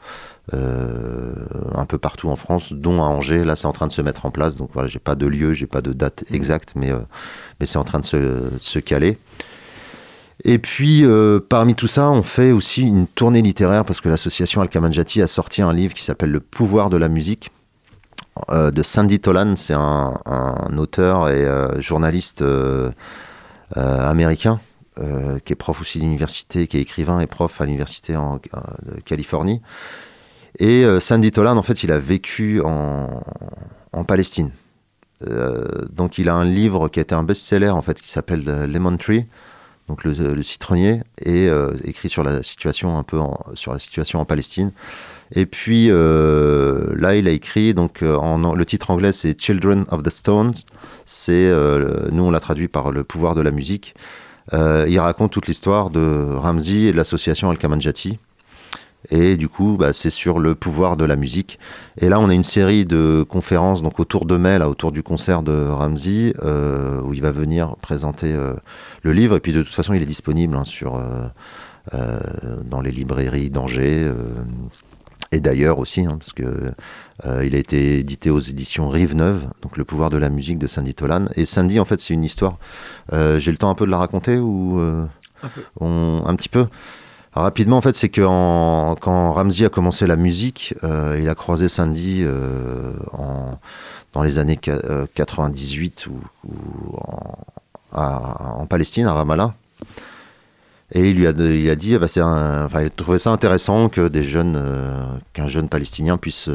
un 0.51 1.87
peu 1.87 1.99
partout 1.99 2.29
en 2.29 2.37
France, 2.37 2.73
dont 2.73 3.03
à 3.03 3.07
Angers. 3.07 3.45
Là, 3.45 3.57
c'est 3.57 3.67
en 3.67 3.73
train 3.73 3.87
de 3.87 3.93
se 3.93 4.03
mettre 4.03 4.27
en 4.27 4.31
place. 4.31 4.57
Donc 4.57 4.71
voilà, 4.73 4.89
j'ai 4.89 4.99
pas 4.99 5.15
de 5.15 5.27
lieu, 5.27 5.53
j'ai 5.53 5.67
pas 5.67 5.81
de 5.81 5.93
date 5.93 6.25
exacte, 6.31 6.73
mais, 6.75 6.91
euh, 6.91 6.99
mais 7.61 7.67
c'est 7.67 7.79
en 7.79 7.85
train 7.85 8.01
de 8.01 8.05
se, 8.05 8.79
caler. 8.79 9.19
Et 10.45 10.59
puis, 10.59 11.05
euh, 11.05 11.39
parmi 11.41 11.75
tout 11.75 11.87
ça, 11.87 12.11
on 12.11 12.23
fait 12.23 12.51
aussi 12.51 12.83
une 12.83 13.07
tournée 13.07 13.43
littéraire 13.43 13.85
parce 13.85 14.01
que 14.01 14.09
l'association 14.09 14.61
Al-Kamanjati 14.61 15.23
a 15.23 15.27
sorti 15.27 15.63
un 15.63 15.73
livre 15.73 15.95
qui 15.95 16.03
s'appelle 16.03 16.31
Le 16.31 16.41
pouvoir 16.41 16.91
de 16.91 16.97
la 16.97 17.09
musique 17.09 17.51
euh, 18.51 18.71
de 18.71 18.83
Sandy 18.83 19.21
Tolan. 19.21 19.55
C'est 19.57 19.75
un, 19.75 20.15
auteur 20.77 21.29
et 21.29 21.45
euh, 21.47 21.81
journaliste 21.81 22.43
euh, 22.43 22.91
euh, 23.77 24.11
américain 24.11 24.61
euh, 24.99 25.39
qui 25.39 25.55
est 25.55 25.57
prof 25.57 25.81
aussi 25.81 25.99
d'université, 25.99 26.67
qui 26.67 26.77
est 26.77 26.83
écrivain 26.83 27.21
et 27.21 27.27
prof 27.27 27.63
à 27.63 27.65
l'université 27.65 28.15
en 28.15 28.35
euh, 28.35 28.61
de 28.83 29.01
Californie. 29.01 29.63
Et 30.59 30.85
euh, 30.85 31.01
Sandy 31.01 31.33
Tolan, 31.33 31.57
en 31.57 31.63
fait, 31.63 31.83
il 31.83 31.93
a 31.93 31.99
vécu 31.99 32.61
en, 32.63 33.23
Palestine. 34.07 34.51
Euh, 35.27 35.87
donc, 35.91 36.19
il 36.19 36.29
a 36.29 36.35
un 36.35 36.45
livre 36.45 36.89
qui 36.89 36.99
a 36.99 37.03
été 37.03 37.15
un 37.15 37.23
best-seller, 37.23 37.71
en 37.71 37.83
fait, 37.83 38.01
qui 38.01 38.11
s'appelle 38.11 38.45
euh, 38.49 38.67
Lemon 38.67 38.97
Tree, 38.97 39.27
donc 39.89 40.05
le, 40.05 40.13
le 40.13 40.43
citronnier, 40.43 41.03
et 41.21 41.49
euh, 41.49 41.73
écrit 41.85 42.09
sur 42.09 42.23
la 42.23 42.43
situation 42.43 42.99
un 42.99 43.03
peu 43.03 43.19
en, 43.19 43.39
sur 43.55 43.73
la 43.73 43.79
situation 43.79 44.21
en 44.21 44.25
Palestine. 44.25 44.73
Et 45.35 45.47
puis 45.47 45.89
euh, 45.91 46.93
là, 46.97 47.17
il 47.17 47.27
a 47.27 47.31
écrit 47.31 47.75
donc 47.75 48.03
euh, 48.03 48.55
le 48.55 48.67
titre 48.67 48.91
anglais 48.91 49.13
c'est 49.13 49.41
Children 49.41 49.87
of 49.91 50.03
the 50.03 50.11
Stones. 50.11 50.55
C'est 51.07 51.33
euh, 51.33 52.09
nous 52.13 52.25
on 52.25 52.31
l'a 52.31 52.41
traduit 52.41 52.69
par 52.69 52.91
le 52.91 53.03
pouvoir 53.05 53.35
de 53.35 53.41
la 53.41 53.51
musique. 53.51 53.95
Euh, 54.53 54.87
il 54.89 54.99
raconte 54.99 55.33
toute 55.33 55.47
l'histoire 55.47 55.91
de 55.91 56.29
Ramzi 56.35 56.87
et 56.87 56.93
de 56.93 56.97
l'association 56.97 57.49
Al 57.51 57.59
Kamanjati. 57.59 58.19
Et 59.11 59.37
du 59.37 59.49
coup, 59.49 59.77
bah, 59.79 59.93
c'est 59.93 60.11
sur 60.11 60.39
le 60.39 60.55
pouvoir 60.55 60.97
de 60.97 61.05
la 61.05 61.17
musique. 61.17 61.59
Et 62.01 62.09
là, 62.09 62.21
on 62.21 62.29
a 62.29 62.35
une 62.35 62.45
série 62.45 62.87
de 62.87 63.25
conférences 63.29 63.83
donc 63.83 63.99
autour 64.01 64.27
de 64.27 64.37
mai, 64.37 64.59
là, 64.59 64.69
autour 64.69 64.93
du 64.93 65.03
concert 65.03 65.43
de 65.43 65.67
Ramzi, 65.69 66.33
euh, 66.43 67.01
où 67.03 67.13
il 67.13 67.21
va 67.21 67.33
venir 67.33 67.77
présenter 67.83 68.33
euh, 68.33 68.55
le 69.03 69.13
livre. 69.13 69.37
Et 69.37 69.41
puis 69.41 69.53
de 69.53 69.63
toute 69.63 69.75
façon, 69.75 69.93
il 69.93 70.03
est 70.03 70.07
disponible 70.07 70.57
hein, 70.57 70.65
sur, 70.65 70.97
euh, 70.97 71.29
dans 72.65 72.81
les 72.81 72.93
librairies 72.93 73.51
d'Angers. 73.51 74.11
et 75.33 75.41
d'ailleurs 75.41 75.79
aussi, 75.79 76.03
hein, 76.07 76.17
parce 76.19 76.33
que 76.33 76.73
il 77.43 77.55
a 77.55 77.59
été 77.59 77.99
édité 77.99 78.31
aux 78.31 78.41
éditions 78.41 78.89
Rive 78.89 79.15
Neuve, 79.15 79.49
donc 79.63 79.77
le 79.77 79.85
pouvoir 79.85 80.11
de 80.11 80.17
la 80.17 80.29
musique 80.29 80.59
de 80.59 80.67
Sandy 80.67 80.95
Tolan. 80.95 81.27
Et 81.37 81.47
Sandy, 81.47 81.81
en 81.81 81.85
fait, 81.85 82.01
c'est 82.01 82.15
une 82.15 82.25
histoire. 82.25 82.59
J'ai 83.13 83.51
le 83.51 83.57
temps 83.57 83.71
un 83.71 83.75
peu 83.75 83.87
de 83.87 83.91
la 83.91 83.99
raconter 83.99 84.39
ou 84.39 84.79
Un 85.43 85.49
peu. 85.49 85.63
on- 85.81 86.23
un 86.27 86.35
petit 86.37 86.49
peu? 86.49 86.67
Rapidement, 87.35 87.79
en 87.79 87.81
fait, 87.81 87.95
c'est 87.95 88.11
que 88.11 88.21
quand 88.21 89.33
Ramsey 89.33 89.65
a 89.65 89.71
commencé 89.71 90.07
la 90.07 90.17
musique, 90.17 90.75
euh, 90.85 91.19
il 91.21 91.29
a 91.31 91.35
croisé 91.35 91.69
Sandy 91.69 92.21
euh, 92.23 92.93
en, 93.13 93.59
dans 94.13 94.23
les 94.23 94.39
années 94.39 94.57
qua- 94.59 94.85
euh, 94.85 95.07
98 95.15 96.09
ou, 96.09 96.21
en, 97.93 98.67
Palestine, 98.67 99.07
à 99.07 99.15
Ramallah. 99.15 99.55
Et 100.95 101.09
il 101.09 101.17
lui 101.17 101.27
a, 101.27 101.31
il 101.31 101.71
a 101.71 101.75
dit, 101.75 101.97
bah, 101.97 102.07
c'est 102.07 102.21
un- 102.21 102.69
il 102.83 102.91
trouvait 102.91 103.17
ça 103.17 103.31
intéressant 103.31 103.89
que 103.89 104.09
des 104.09 104.25
jeunes, 104.25 104.61
qu'un 105.33 105.47
jeune 105.49 105.71
palestinien 105.71 106.19
puisse, 106.19 106.51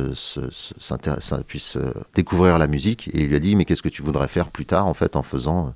puisse 1.48 1.78
découvrir 2.14 2.60
la 2.60 2.68
musique. 2.68 3.08
Et 3.14 3.22
il 3.22 3.30
lui 3.30 3.36
a 3.36 3.40
dit, 3.40 3.56
mais 3.56 3.66
qu'est-ce 3.66 3.82
que 3.82 3.90
tu 3.90 4.04
voudrais 4.04 4.28
faire 4.28 4.50
plus 4.52 4.68
tard, 4.68 4.86
en 4.86 4.94
fait, 4.94 5.16
en 5.16 5.24
faisant 5.24 5.74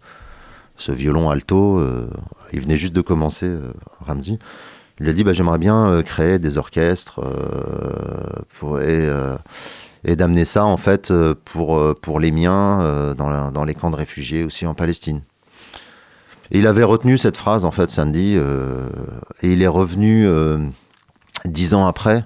ce 0.77 0.91
violon 0.91 1.31
alto 1.31 1.83
Il 2.53 2.61
venait 2.61 2.77
juste 2.77 2.93
de 2.93 3.01
commencer, 3.01 3.51
Ramsey. 4.05 4.37
Il 5.01 5.09
a 5.09 5.13
dit, 5.13 5.23
bah, 5.23 5.33
j'aimerais 5.33 5.57
bien 5.57 5.87
euh, 5.87 6.03
créer 6.03 6.37
des 6.37 6.59
orchestres 6.59 7.21
euh, 7.23 8.75
euh, 8.77 9.37
et 10.03 10.15
d'amener 10.15 10.45
ça, 10.45 10.63
en 10.63 10.77
fait, 10.77 11.11
pour, 11.45 11.95
pour 12.01 12.19
les 12.19 12.31
miens 12.31 13.13
dans, 13.17 13.51
dans 13.51 13.63
les 13.63 13.73
camps 13.73 13.89
de 13.89 13.95
réfugiés 13.95 14.43
aussi 14.43 14.65
en 14.67 14.75
Palestine. 14.75 15.21
Il 16.51 16.67
avait 16.67 16.83
retenu 16.83 17.17
cette 17.17 17.37
phrase, 17.37 17.65
en 17.65 17.71
fait, 17.71 17.89
Sandy, 17.89 18.35
et 18.35 19.51
il 19.51 19.61
est 19.61 19.67
revenu 19.67 20.27
dix 21.45 21.75
ans 21.75 21.85
après. 21.85 22.25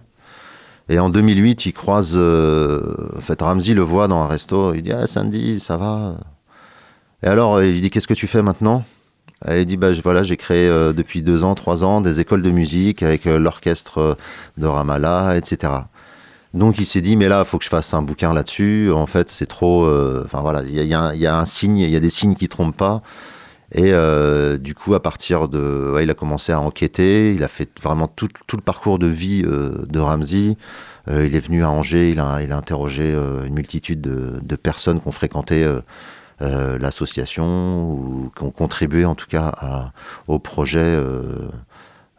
Et 0.87 0.99
en 0.99 1.09
2008, 1.09 1.65
il 1.65 1.73
croise. 1.73 2.17
en 2.17 3.21
fait, 3.21 3.41
Ramsey 3.41 3.73
le 3.73 3.81
voit 3.81 4.07
dans 4.07 4.21
un 4.21 4.27
resto. 4.27 4.73
Il 4.73 4.81
dit 4.81 4.93
Ah, 4.93 5.05
Sandy, 5.05 5.59
ça 5.59 5.75
va 5.75 6.15
Et 7.23 7.27
alors, 7.27 7.61
il 7.61 7.81
dit 7.81 7.89
Qu'est-ce 7.89 8.07
que 8.07 8.13
tu 8.13 8.27
fais 8.27 8.41
maintenant? 8.41 8.85
Il 9.49 9.65
dit 9.65 9.77
bah, 9.77 9.91
Voilà, 10.03 10.23
j'ai 10.23 10.37
créé 10.37 10.67
euh, 10.67 10.93
depuis 10.93 11.21
deux 11.21 11.43
ans, 11.43 11.55
trois 11.55 11.83
ans 11.83 12.01
des 12.01 12.19
écoles 12.19 12.41
de 12.41 12.51
musique 12.51 13.03
avec 13.03 13.27
euh, 13.27 13.37
l'orchestre 13.37 13.97
euh, 13.99 14.15
de 14.57 14.65
Ramallah, 14.65 15.37
etc. 15.37 15.73
Donc 16.53 16.79
il 16.79 16.85
s'est 16.85 17.01
dit, 17.01 17.17
mais 17.17 17.27
là, 17.27 17.43
il 17.45 17.45
faut 17.45 17.57
que 17.57 17.65
je 17.65 17.69
fasse 17.69 17.93
un 17.93 18.01
bouquin 18.01 18.33
là-dessus. 18.33 18.89
En 18.93 19.07
fait, 19.07 19.29
c'est 19.29 19.45
trop. 19.45 19.85
Enfin 20.23 20.39
voilà, 20.39 20.61
il 20.63 20.71
y 20.71 20.81
y 20.81 20.87
y 20.87 21.25
a 21.27 21.37
un 21.37 21.45
signe, 21.45 21.79
il 21.79 21.89
y 21.89 21.95
a 21.97 21.99
des 21.99 22.09
signes 22.09 22.35
qui 22.35 22.47
trompent 22.47 22.77
pas. 22.77 23.01
Et 23.73 23.91
du 24.57 24.73
coup, 24.73 24.93
à 24.93 25.01
partir 25.01 25.49
de. 25.49 25.99
il 26.01 26.09
a 26.09 26.13
commencé 26.13 26.53
à 26.53 26.61
enquêter. 26.61 27.33
Il 27.33 27.43
a 27.43 27.49
fait 27.49 27.69
vraiment 27.83 28.07
tout, 28.07 28.29
tout 28.47 28.55
le 28.55 28.61
parcours 28.61 28.99
de 28.99 29.07
vie 29.07 29.43
de 29.43 29.99
Ramsey. 29.99 30.55
Il 31.09 31.35
est 31.35 31.45
venu 31.45 31.65
à 31.65 31.69
Angers. 31.69 32.11
Il 32.11 32.21
a, 32.21 32.41
il 32.41 32.53
a 32.53 32.57
interrogé 32.57 33.13
une 33.45 33.53
multitude 33.53 33.99
de, 33.99 34.39
de 34.41 34.55
personnes 34.55 35.01
qui 35.01 35.09
ont 35.09 35.11
fréquenté 35.11 35.67
euh, 36.41 36.77
l'association 36.77 37.89
ou 37.91 38.31
qui 38.35 38.43
ont 38.43 38.51
contribué 38.51 39.05
en 39.05 39.15
tout 39.15 39.27
cas 39.27 39.91
au 40.27 40.39
projet. 40.39 40.79
euh, 40.79 41.49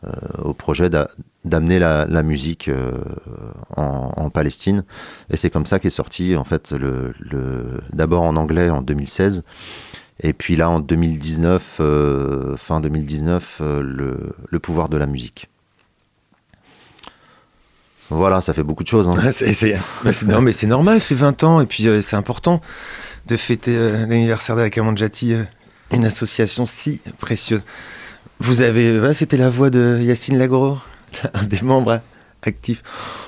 euh, 0.04 0.10
au 0.44 0.52
projet 0.52 0.90
d'a- 0.90 1.08
d'amener 1.46 1.78
la, 1.78 2.22
musique 2.22 2.70
en, 3.76 4.30
Palestine. 4.30 4.84
Et 5.30 5.36
c'est 5.38 5.48
comme 5.48 5.64
ça 5.64 5.78
qu'est 5.78 5.88
sorti, 5.90 6.36
en 6.36 6.44
fait, 6.44 6.72
le, 6.72 7.14
d'abord 7.94 8.22
en 8.22 8.36
anglais 8.36 8.68
en 8.68 8.82
2016, 8.82 9.42
et 10.20 10.32
puis 10.34 10.54
là 10.54 10.68
en 10.68 10.80
2019, 10.80 11.76
euh, 11.80 12.56
fin 12.58 12.80
2019, 12.80 13.58
euh, 13.62 14.34
le, 14.50 14.58
pouvoir 14.58 14.88
de 14.90 14.98
la 14.98 15.06
musique. 15.06 15.48
Voilà, 18.10 18.40
ça 18.40 18.52
fait 18.52 18.62
beaucoup 18.62 18.84
de 18.84 18.88
choses. 18.88 19.08
hein. 19.08 19.12
Non, 20.26 20.40
mais 20.40 20.52
c'est 20.52 20.66
normal, 20.68 21.02
c'est 21.02 21.14
20 21.16 21.42
ans, 21.42 21.60
et 21.60 21.66
puis 21.66 21.88
c'est 22.02 22.16
important 22.16 22.60
de 23.26 23.36
fêter 23.36 23.76
euh, 23.76 24.06
l'anniversaire 24.06 24.56
de 24.56 24.62
la 24.62 24.70
Kamanjati, 24.70 25.34
euh, 25.34 25.44
une 25.92 26.04
association 26.04 26.64
si 26.64 27.00
précieuse. 27.18 27.62
Vous 28.38 28.60
avez, 28.60 28.98
voilà, 28.98 29.14
c'était 29.14 29.36
la 29.36 29.50
voix 29.50 29.70
de 29.70 30.00
Yacine 30.02 30.38
Lagro, 30.38 30.78
un 31.34 31.44
des 31.44 31.60
membres 31.62 32.00
actifs. 32.42 32.82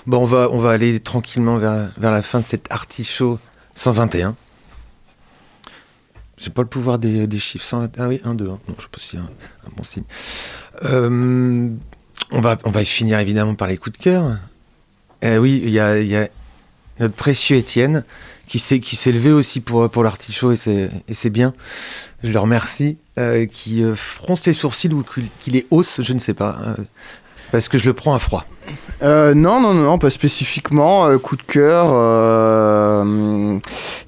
Bon, 0.07 0.19
on 0.19 0.27
va, 0.27 0.49
on 0.53 0.59
va 0.59 0.71
aller 0.71 1.01
tranquillement 1.01 1.57
vers, 1.57 1.91
vers 1.99 2.13
la 2.13 2.23
fin 2.23 2.41
de 2.41 2.45
cet 2.45 2.71
artichaut 2.71 3.39
121. 3.75 4.37
J'ai 6.37 6.51
pas 6.51 6.63
le 6.63 6.69
pouvoir 6.69 7.01
des, 7.01 7.27
chiffres. 7.41 7.65
100 7.65 7.99
ah 7.99 8.07
oui, 8.07 8.21
1, 8.25 8.35
2. 8.35 8.45
Non, 8.45 8.61
je 8.77 8.83
sais 8.83 8.89
pas 8.93 9.01
si 9.01 9.09
c'est 9.09 9.17
un, 9.17 9.29
bon 9.77 9.83
signe. 9.83 10.05
Euh, 10.85 11.69
on, 12.31 12.41
va, 12.41 12.59
on 12.65 12.71
va 12.71 12.85
finir 12.85 13.19
évidemment 13.19 13.57
par 13.57 13.67
les 13.67 13.77
coups 13.77 13.99
de 13.99 14.03
cœur. 14.03 14.37
Eh 15.21 15.37
oui, 15.39 15.61
il 15.65 15.71
y 15.71 15.81
a, 15.81 16.01
y 16.01 16.15
a 16.15 16.29
notre 17.01 17.17
précieux 17.17 17.57
Étienne 17.57 18.05
qui 18.49 18.59
s'est 18.59 18.81
qui 18.81 18.97
s'est 18.97 19.13
levé 19.13 19.31
aussi 19.31 19.61
pour, 19.61 19.89
pour 19.91 20.03
l'artichaut 20.03 20.53
et 20.53 20.57
c'est 20.57 20.91
et 21.09 21.15
c'est 21.15 21.31
bien. 21.31 21.53
Je 22.25 22.33
le 22.33 22.39
remercie. 22.39 22.97
euh, 23.19 23.47
qui 23.47 23.83
euh, 23.83 23.95
fronce 23.97 24.47
les 24.47 24.53
sourcils 24.53 24.89
ou 24.93 25.05
qu'il 25.41 25.53
les 25.53 25.67
hausse, 25.71 26.01
je 26.03 26.13
ne 26.13 26.19
sais 26.21 26.35
pas. 26.35 26.57
euh, 26.67 26.75
parce 27.51 27.69
que 27.69 27.79
je 27.79 27.87
le 27.87 27.95
prends 27.95 28.15
à 28.15 28.19
froid. 28.19 28.45
Non, 29.03 29.61
non, 29.61 29.73
non, 29.73 29.99
pas 29.99 30.11
spécifiquement. 30.11 31.19
coup 31.19 31.35
de 31.37 31.43
cœur. 31.43 31.87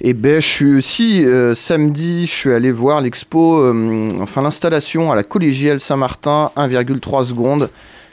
Et 0.03 0.13
ben, 0.13 0.43
je 0.43 0.47
suis 0.47 0.75
aussi 0.77 1.25
samedi, 1.55 2.27
je 2.27 2.31
suis 2.31 2.53
allé 2.53 2.71
voir 2.71 3.01
l'expo, 3.01 3.73
enfin 4.21 4.43
l'installation 4.43 5.11
à 5.11 5.15
la 5.17 5.23
collégiale 5.23 5.81
Saint-Martin, 5.81 6.51
1,3 6.55 7.25
secondes. 7.25 7.71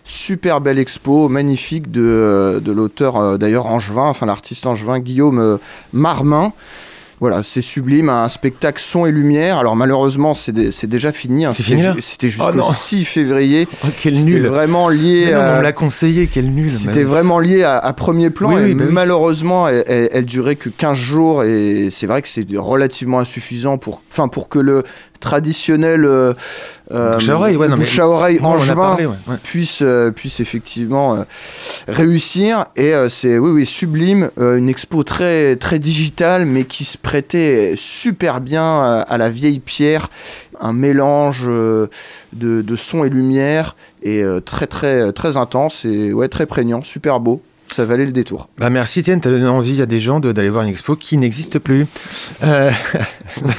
Super 0.09 0.61
belle 0.61 0.79
expo, 0.79 1.27
magnifique 1.27 1.91
de, 1.91 2.01
euh, 2.01 2.59
de 2.61 2.71
l'auteur 2.71 3.17
euh, 3.17 3.37
d'ailleurs 3.37 3.65
angevin, 3.65 4.05
enfin 4.05 4.25
l'artiste 4.25 4.65
angevin 4.65 4.99
Guillaume 4.99 5.37
euh, 5.39 5.57
Marmin. 5.91 6.53
Voilà, 7.19 7.41
c'est 7.41 7.63
sublime, 7.63 8.09
un 8.09 8.29
spectacle 8.29 8.79
son 8.79 9.07
et 9.07 9.11
lumière. 9.11 9.57
Alors 9.57 9.75
malheureusement, 9.75 10.35
c'est 10.35 10.51
dé- 10.51 10.71
c'est 10.71 10.85
déjà 10.85 11.11
fini. 11.11 11.45
hein. 11.45 11.51
C'était 11.51 12.29
ju- 12.29 12.37
Oh 12.39 12.51
jusqu'au 12.51 12.53
non. 12.53 12.71
6 12.71 13.05
février. 13.05 13.67
Oh, 13.83 13.87
quel 14.03 14.15
C'était 14.15 14.33
nul. 14.35 14.45
vraiment 14.45 14.87
lié 14.87 15.31
non, 15.31 15.39
à... 15.41 15.53
on 15.55 15.57
me 15.57 15.63
l'a 15.63 15.71
conseillé, 15.71 16.29
quel 16.31 16.45
nul. 16.53 16.69
C'était 16.69 17.03
vraiment 17.03 17.39
lié 17.39 17.63
à, 17.63 17.79
à 17.79 17.91
premier 17.93 18.29
plan 18.29 18.53
Oui, 18.53 18.61
et 18.61 18.65
oui, 18.65 18.73
bah 18.75 18.83
oui. 18.87 18.93
malheureusement 18.93 19.67
elle, 19.67 19.83
elle, 19.87 20.09
elle 20.11 20.25
durait 20.25 20.57
que 20.57 20.69
15 20.69 20.95
jours 20.95 21.43
et 21.43 21.89
c'est 21.89 22.05
vrai 22.05 22.21
que 22.21 22.27
c'est 22.27 22.45
relativement 22.55 23.17
insuffisant 23.19 23.79
pour, 23.79 24.03
enfin, 24.11 24.27
pour 24.27 24.47
que 24.47 24.59
le 24.59 24.83
traditionnel 25.19 26.05
euh, 26.05 26.33
euh, 26.91 27.15
Bouche 27.15 27.29
à 27.29 27.35
oreille, 27.35 27.55
ouais, 27.57 27.67
non, 27.67 27.75
mais- 27.75 27.83
bouche 27.83 27.99
à 27.99 28.07
oreille 28.07 28.39
Non, 28.41 28.49
on 28.49 28.51
en 28.51 28.53
a 28.53 28.55
angevin 28.57 28.75
parlé, 28.75 29.05
ouais, 29.05 29.15
ouais. 29.27 29.35
puisse, 29.43 29.79
euh, 29.81 30.11
puisse 30.11 30.39
effectivement 30.39 31.15
euh, 31.15 31.23
réussir 31.87 32.65
et 32.75 32.93
c'est 33.09 33.37
oui, 33.37 33.49
oui, 33.51 33.65
sublime, 33.65 34.29
une 34.37 34.69
expo 34.69 35.03
très, 35.03 35.55
très 35.57 35.79
digitale 35.79 36.45
mais 36.45 36.63
qui 36.63 36.85
se 36.85 36.97
prêtait 36.97 37.73
super 37.77 38.39
bien 38.41 38.79
à 39.01 39.17
la 39.17 39.29
vieille 39.29 39.59
pierre, 39.59 40.09
un 40.59 40.73
mélange 40.73 41.43
de, 41.45 41.89
de 42.33 42.75
son 42.75 43.03
et 43.03 43.09
lumière 43.09 43.75
et 44.03 44.23
très 44.45 44.67
très 44.67 45.11
très 45.11 45.35
intense 45.37 45.83
et 45.85 46.13
ouais 46.13 46.27
très 46.29 46.45
prégnant, 46.45 46.83
super 46.83 47.19
beau. 47.19 47.41
Ça 47.75 47.85
valait 47.85 48.05
le 48.05 48.11
détour. 48.11 48.49
Bah 48.57 48.69
merci 48.69 49.01
Étienne, 49.01 49.21
t'as 49.21 49.29
donné 49.29 49.45
envie 49.47 49.81
à 49.81 49.85
des 49.85 49.99
gens 49.99 50.19
de- 50.19 50.31
d'aller 50.31 50.49
voir 50.49 50.63
une 50.63 50.69
expo 50.69 50.95
qui 50.95 51.17
n'existe 51.17 51.59
plus. 51.59 51.85
Euh, 52.43 52.71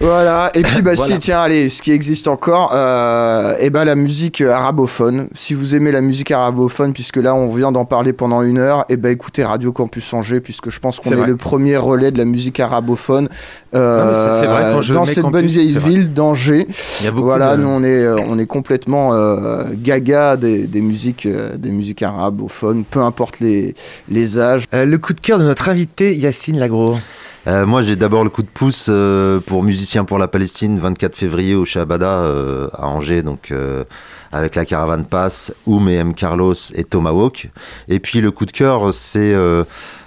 Voilà. 0.00 0.50
Et 0.54 0.62
puis 0.62 0.82
bah 0.82 0.94
Voilà. 0.94 1.14
si 1.14 1.18
tiens 1.20 1.40
allez, 1.40 1.68
ce 1.68 1.80
qui 1.82 1.92
existe 1.92 2.28
encore, 2.28 2.72
euh, 2.74 3.54
et 3.60 3.70
ben 3.70 3.84
la 3.84 3.94
musique 3.94 4.40
arabophone. 4.40 5.28
Si 5.34 5.54
vous 5.54 5.74
aimez 5.74 5.92
la 5.92 6.00
musique 6.00 6.30
arabophone, 6.30 6.92
puisque 6.92 7.16
là 7.16 7.34
on 7.34 7.50
vient 7.54 7.72
d'en 7.72 7.84
parler 7.84 8.12
pendant 8.12 8.42
une 8.42 8.58
heure, 8.58 8.84
et 8.88 8.96
ben 8.96 9.10
écoutez 9.10 9.44
Radio 9.44 9.72
Campus 9.72 10.12
Angers, 10.12 10.40
puisque 10.40 10.70
je 10.70 10.80
pense 10.80 10.98
qu'on 11.00 11.12
est, 11.12 11.14
vrai. 11.16 11.26
le 11.26 11.36
premier 11.36 11.76
relais 11.76 12.10
de 12.10 12.18
la 12.18 12.24
musique 12.24 12.60
arabophone 12.60 13.28
euh, 13.74 14.40
c'est- 14.40 14.46
vrai, 14.46 14.70
quand 14.72 14.82
je 14.82 14.92
dans 14.94 15.04
cette 15.04 15.22
Campus, 15.22 15.32
bonne 15.32 15.46
vieille 15.46 15.76
ville 15.78 16.12
d'Angers. 16.12 16.66
Il 17.00 17.04
y 17.04 17.08
a 17.08 17.10
beaucoup 17.10 17.24
Voilà, 17.26 17.56
de- 17.56 17.62
nous 17.62 17.68
on 17.68 17.82
est 17.82 18.04
euh, 18.04 18.16
on 18.28 18.38
est 18.38 18.46
complètement 18.46 19.14
euh, 19.14 19.64
gaga 19.74 20.36
des, 20.36 20.66
des 20.66 20.80
musiques 20.80 21.26
euh, 21.26 21.56
des 21.56 21.70
musiques 21.70 22.02
arabophones, 22.02 22.84
peu 22.84 23.00
importe 23.00 23.40
les 23.40 23.74
les 24.08 24.38
âges. 24.38 24.64
euh, 24.74 24.84
le 24.84 24.98
coup 24.98 25.12
de 25.14 25.20
cœur 25.20 25.38
de 25.38 25.44
notre 25.44 25.68
invité 25.68 26.14
Yacine 26.16 26.58
Lagro. 26.58 26.96
Euh, 27.48 27.66
moi, 27.66 27.82
j'ai 27.82 27.96
d'abord 27.96 28.22
le 28.22 28.30
coup 28.30 28.42
de 28.42 28.48
pouce 28.48 28.86
euh, 28.88 29.40
pour 29.44 29.64
Musiciens 29.64 30.04
pour 30.04 30.18
la 30.20 30.28
Palestine, 30.28 30.78
24 30.78 31.16
février 31.16 31.56
au 31.56 31.64
Shabada 31.64 32.18
euh, 32.18 32.68
à 32.72 32.86
Angers, 32.86 33.24
donc 33.24 33.50
euh, 33.50 33.82
avec 34.30 34.54
la 34.54 34.64
caravane 34.64 35.04
Pass, 35.04 35.52
Oum 35.66 35.88
et 35.88 35.96
M. 35.96 36.14
Carlos 36.14 36.54
et 36.76 36.84
Tomahawk. 36.84 37.50
Et 37.88 37.98
puis 37.98 38.20
le 38.20 38.30
coup 38.30 38.46
de 38.46 38.52
cœur, 38.52 38.94
c'est 38.94 39.32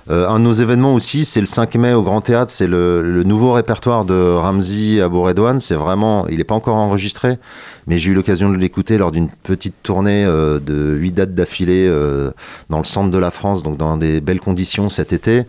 euh, 0.10 0.28
un 0.30 0.38
de 0.38 0.43
nos 0.43 0.53
événements 0.53 0.93
aussi, 0.93 1.26
c'est 1.26 1.39
le 1.39 1.47
5 1.47 1.76
mai 1.76 1.93
au 1.93 2.03
Grand 2.03 2.22
Théâtre, 2.22 2.51
c'est 2.51 2.68
le, 2.68 3.24
nouveau 3.24 3.53
répertoire 3.53 4.06
de 4.06 4.34
Ramzi 4.36 5.01
Abouredouane. 5.01 5.60
C'est 5.60 5.74
vraiment, 5.74 6.28
il 6.28 6.38
n'est 6.38 6.43
pas 6.43 6.53
encore 6.53 6.76
enregistré, 6.76 7.39
mais 7.88 7.97
j'ai 7.97 8.12
eu 8.12 8.14
l'occasion 8.14 8.51
de 8.51 8.56
l'écouter 8.58 8.99
lors 8.99 9.12
d'une 9.12 9.30
petite 9.30 9.74
tournée 9.82 10.24
euh, 10.24 10.60
de 10.60 10.93
8 10.95 11.12
dates 11.12 11.34
d'affilée 11.34 11.88
euh, 11.89 12.30
dans 12.70 12.78
le 12.78 12.84
centre 12.84 13.10
de 13.10 13.18
la 13.18 13.32
France, 13.32 13.64
donc 13.64 13.78
dans 13.78 13.97
des 13.97 14.22
belles 14.22 14.39
conditions 14.39 14.89
cet 14.89 15.12
été. 15.12 15.43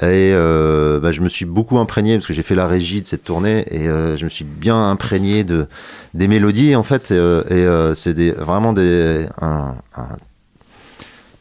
Et 0.00 0.30
bah, 0.32 1.10
je 1.10 1.20
me 1.20 1.28
suis 1.28 1.44
beaucoup 1.44 1.76
imprégné, 1.78 2.14
parce 2.16 2.26
que 2.26 2.32
j'ai 2.32 2.44
fait 2.44 2.54
la 2.54 2.68
régie 2.68 3.02
de 3.02 3.06
cette 3.08 3.24
tournée, 3.24 3.64
et 3.68 3.86
je 4.16 4.24
me 4.24 4.28
suis 4.28 4.44
bien 4.44 4.90
imprégné 4.90 5.42
de, 5.42 5.66
des 6.14 6.28
mélodies, 6.28 6.76
en 6.76 6.84
fait. 6.84 7.10
et 7.10 7.66
c'est 7.96 8.14
des, 8.14 8.30
vraiment 8.30 8.72
des, 8.72 9.26
un- 9.40 9.74
un- 9.96 10.16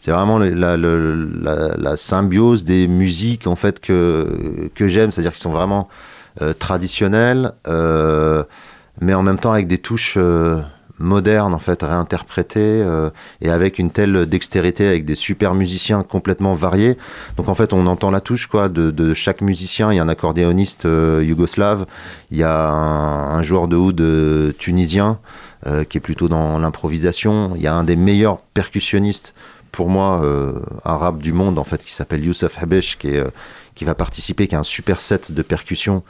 c'est 0.08 0.14
vraiment 0.14 0.40
la, 0.40 1.98
symbiose 1.98 2.64
des 2.64 2.88
musiques, 2.88 3.46
en 3.46 3.58
fait, 3.58 3.82
que, 3.82 4.70
que 4.74 4.88
j'aime. 4.88 5.12
C'est-à-dire 5.12 5.34
qu'ils 5.34 5.42
sont 5.42 5.52
vraiment 5.52 5.90
euh, 6.42 6.54
traditionnels, 6.54 7.52
euh, 7.68 8.46
mais 9.02 9.14
en 9.14 9.22
même 9.22 9.38
temps 9.38 9.52
avec 9.52 9.68
des 9.68 9.80
touches 9.80 10.14
euh, 10.16 10.62
modernes, 10.98 11.54
en 11.54 11.60
fait, 11.60 11.84
réinterprétées, 11.84 12.62
euh, 12.62 13.10
et 13.42 13.50
avec 13.50 13.80
une 13.80 13.92
telle 13.92 14.28
dextérité, 14.28 14.88
avec 14.88 15.04
des 15.04 15.16
super 15.16 15.54
musiciens 15.54 16.04
complètement 16.04 16.54
variés. 16.54 16.98
Donc 17.36 17.50
en 17.50 17.54
fait, 17.54 17.74
on 17.74 17.86
entend 17.86 18.10
la 18.10 18.22
touche 18.22 18.48
quoi 18.48 18.70
de, 18.70 18.92
de 18.92 19.14
chaque 19.14 19.42
musicien. 19.42 19.92
Il 19.92 19.98
y 19.98 20.00
a 20.00 20.04
un 20.04 20.08
accordéoniste 20.08 20.86
yougoslave, 20.86 21.86
il 22.32 22.38
y 22.38 22.44
a 22.44 22.70
un, 22.70 23.40
un 23.40 23.44
joueur 23.44 23.68
de 23.68 23.76
oud 23.76 24.56
tunisien 24.58 25.20
qui 25.90 25.98
est 25.98 26.02
plutôt 26.02 26.30
dans 26.30 26.60
l'improvisation. 26.60 27.52
Il 27.58 27.62
y 27.62 27.68
a 27.68 27.74
un 27.74 27.84
des 27.84 27.98
meilleurs 27.98 28.38
percussionnistes 28.54 29.34
pour 29.78 29.90
moi 29.90 30.24
euh, 30.24 30.54
arabe 30.84 31.22
du 31.22 31.34
monde 31.34 31.60
en 31.60 31.64
fait 31.64 31.86
qui 31.86 31.94
s'appelle 31.94 32.26
Youssef 32.26 32.58
Habesh 32.58 32.98
qui 32.98 33.10
est 33.10 33.20
euh, 33.20 33.30
qui 33.76 33.86
va 33.86 33.94
participer, 33.94 34.48
qui 34.48 34.56
a 34.56 34.60
un 34.60 34.64
super 34.64 35.02
set 35.02 35.32
de 35.32 35.44
percussion 35.44 36.02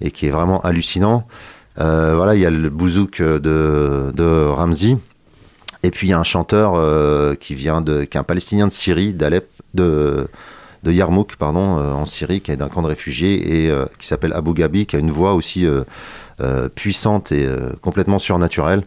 et 0.00 0.10
qui 0.10 0.26
est 0.26 0.30
vraiment 0.30 0.60
hallucinant. 0.62 1.24
Euh, 1.78 2.16
voilà, 2.16 2.34
il 2.34 2.40
y 2.40 2.44
a 2.44 2.50
le 2.50 2.68
bouzouk 2.70 3.22
de, 3.22 4.10
de 4.12 4.46
Ramzi. 4.46 4.98
Et 5.84 5.92
puis 5.92 6.08
il 6.08 6.10
y 6.10 6.12
a 6.12 6.18
un 6.18 6.24
chanteur 6.24 6.72
qui 7.38 7.54
vient 7.54 7.82
de, 7.82 8.02
qui 8.02 8.16
est 8.16 8.20
un 8.20 8.24
Palestinien 8.24 8.66
de 8.66 8.72
Syrie, 8.72 9.12
d'Alep, 9.12 9.48
de, 9.74 10.26
de 10.82 10.90
Yarmouk, 10.90 11.36
pardon, 11.36 11.60
en 11.60 12.06
Syrie, 12.06 12.40
qui 12.40 12.50
est 12.50 12.56
d'un 12.56 12.68
camp 12.68 12.82
de 12.82 12.88
réfugiés 12.88 13.66
et 13.66 13.72
qui 14.00 14.08
s'appelle 14.08 14.32
Abu 14.32 14.54
Ghabi, 14.54 14.86
qui 14.86 14.96
a 14.96 14.98
une 14.98 15.12
voix 15.12 15.34
aussi 15.34 15.68
puissante 16.74 17.30
et 17.30 17.46
complètement 17.80 18.18
surnaturelle. 18.18 18.82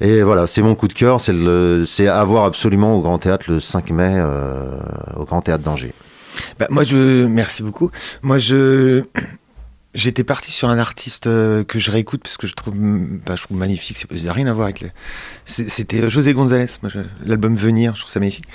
Et 0.00 0.22
voilà, 0.22 0.46
c'est 0.46 0.62
mon 0.62 0.74
coup 0.74 0.88
de 0.88 0.94
cœur, 0.94 1.20
c'est 1.20 1.32
le, 1.32 1.84
c'est 1.86 2.08
à 2.08 2.24
voir 2.24 2.44
absolument 2.44 2.94
au 2.96 3.00
Grand 3.02 3.18
Théâtre 3.18 3.50
le 3.50 3.60
5 3.60 3.90
mai, 3.90 4.14
euh, 4.16 4.78
au 5.16 5.24
Grand 5.24 5.42
Théâtre 5.42 5.62
d'Angers. 5.62 5.92
Bah, 6.58 6.66
moi, 6.70 6.84
je 6.84 7.26
merci 7.26 7.62
beaucoup. 7.62 7.90
Moi, 8.22 8.38
je 8.38 9.02
j'étais 9.94 10.24
parti 10.24 10.52
sur 10.52 10.68
un 10.70 10.78
artiste 10.78 11.26
euh, 11.26 11.64
que 11.64 11.78
je 11.78 11.90
réécoute 11.90 12.22
parce 12.22 12.38
que 12.38 12.46
je 12.46 12.54
trouve, 12.54 12.74
bah, 13.26 13.36
je 13.36 13.42
trouve 13.42 13.58
magnifique. 13.58 13.98
C'est 13.98 14.10
ça 14.18 14.24
n'a 14.26 14.32
rien 14.32 14.46
à 14.46 14.52
voir 14.54 14.66
avec. 14.66 14.80
le- 14.80 14.90
c'est- 15.44 15.68
C'était 15.68 16.08
José 16.08 16.32
González. 16.32 16.66
L'album 17.26 17.54
Venir, 17.56 17.94
je 17.94 18.00
trouve 18.00 18.12
ça 18.12 18.20
magnifique. 18.20 18.46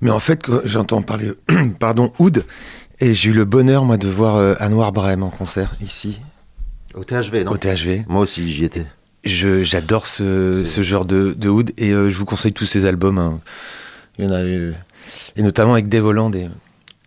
Mais 0.00 0.10
en 0.10 0.20
fait, 0.20 0.42
j'entends 0.64 1.02
parler, 1.02 1.32
pardon, 1.80 2.12
Oud, 2.20 2.44
et 3.00 3.14
j'ai 3.14 3.30
eu 3.30 3.32
le 3.32 3.44
bonheur 3.44 3.84
moi 3.84 3.96
de 3.96 4.08
voir 4.08 4.36
euh, 4.36 4.54
Anwar 4.60 4.92
Brahim 4.92 5.24
en 5.24 5.30
concert 5.30 5.72
ici 5.80 6.20
Au 6.94 7.02
THV, 7.02 7.42
non? 7.42 7.50
Au 7.52 7.56
THV. 7.56 8.04
Moi 8.08 8.20
aussi, 8.20 8.48
j'y 8.48 8.64
étais. 8.64 8.86
Je 9.24 9.62
j'adore 9.62 10.06
ce, 10.06 10.64
ce 10.64 10.82
genre 10.82 11.04
de, 11.04 11.32
de 11.32 11.48
Oud 11.48 11.72
et 11.78 11.92
euh, 11.92 12.10
je 12.10 12.16
vous 12.16 12.24
conseille 12.24 12.52
tous 12.52 12.66
ses 12.66 12.84
albums. 12.86 13.18
hein. 13.18 13.40
Il 14.18 14.24
y 14.24 14.28
en 14.28 14.32
a 14.32 14.38
euh, 14.40 14.72
et 15.36 15.42
notamment 15.42 15.72
avec 15.74 15.88
Dave 15.88 16.04
Holland. 16.06 16.34
Et, 16.34 16.48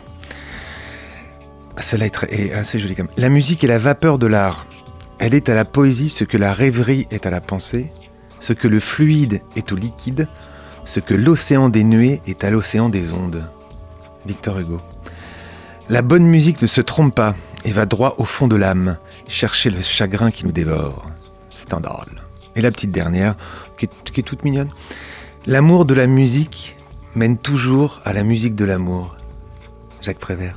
Ah, 1.76 1.82
Cela 1.82 2.06
est, 2.06 2.10
très- 2.10 2.32
est 2.32 2.52
assez 2.52 2.78
joli. 2.78 2.96
La 3.16 3.28
musique 3.28 3.64
est 3.64 3.68
la 3.68 3.78
vapeur 3.78 4.18
de 4.18 4.26
l'art. 4.26 4.66
Elle 5.18 5.34
est 5.34 5.48
à 5.48 5.54
la 5.54 5.64
poésie 5.64 6.08
ce 6.10 6.24
que 6.24 6.36
la 6.36 6.52
rêverie 6.52 7.06
est 7.10 7.26
à 7.26 7.30
la 7.30 7.40
pensée, 7.40 7.92
ce 8.40 8.52
que 8.52 8.68
le 8.68 8.80
fluide 8.80 9.40
est 9.56 9.72
au 9.72 9.76
liquide, 9.76 10.28
ce 10.84 11.00
que 11.00 11.14
l'océan 11.14 11.68
des 11.68 11.84
nuées 11.84 12.20
est 12.26 12.44
à 12.44 12.50
l'océan 12.50 12.88
des 12.88 13.12
ondes. 13.12 13.48
Victor 14.26 14.58
Hugo. 14.58 14.80
La 15.88 16.02
bonne 16.02 16.24
musique 16.26 16.62
ne 16.62 16.66
se 16.66 16.80
trompe 16.80 17.14
pas 17.14 17.34
et 17.64 17.72
va 17.72 17.86
droit 17.86 18.14
au 18.18 18.24
fond 18.24 18.48
de 18.48 18.56
l'âme, 18.56 18.96
chercher 19.28 19.70
le 19.70 19.80
chagrin 19.82 20.30
qui 20.30 20.44
nous 20.44 20.52
dévore. 20.52 21.10
Stendhal. 21.56 22.06
Et 22.56 22.60
la 22.60 22.70
petite 22.70 22.90
dernière, 22.92 23.34
qui 23.78 23.86
est 23.86 24.22
toute 24.22 24.44
mignonne. 24.44 24.70
L'amour 25.46 25.84
de 25.84 25.94
la 25.94 26.06
musique 26.06 26.76
mène 27.14 27.36
toujours 27.38 28.00
à 28.04 28.12
la 28.12 28.22
musique 28.22 28.54
de 28.54 28.64
l'amour. 28.64 29.16
Jacques 30.00 30.18
Prévert. 30.18 30.56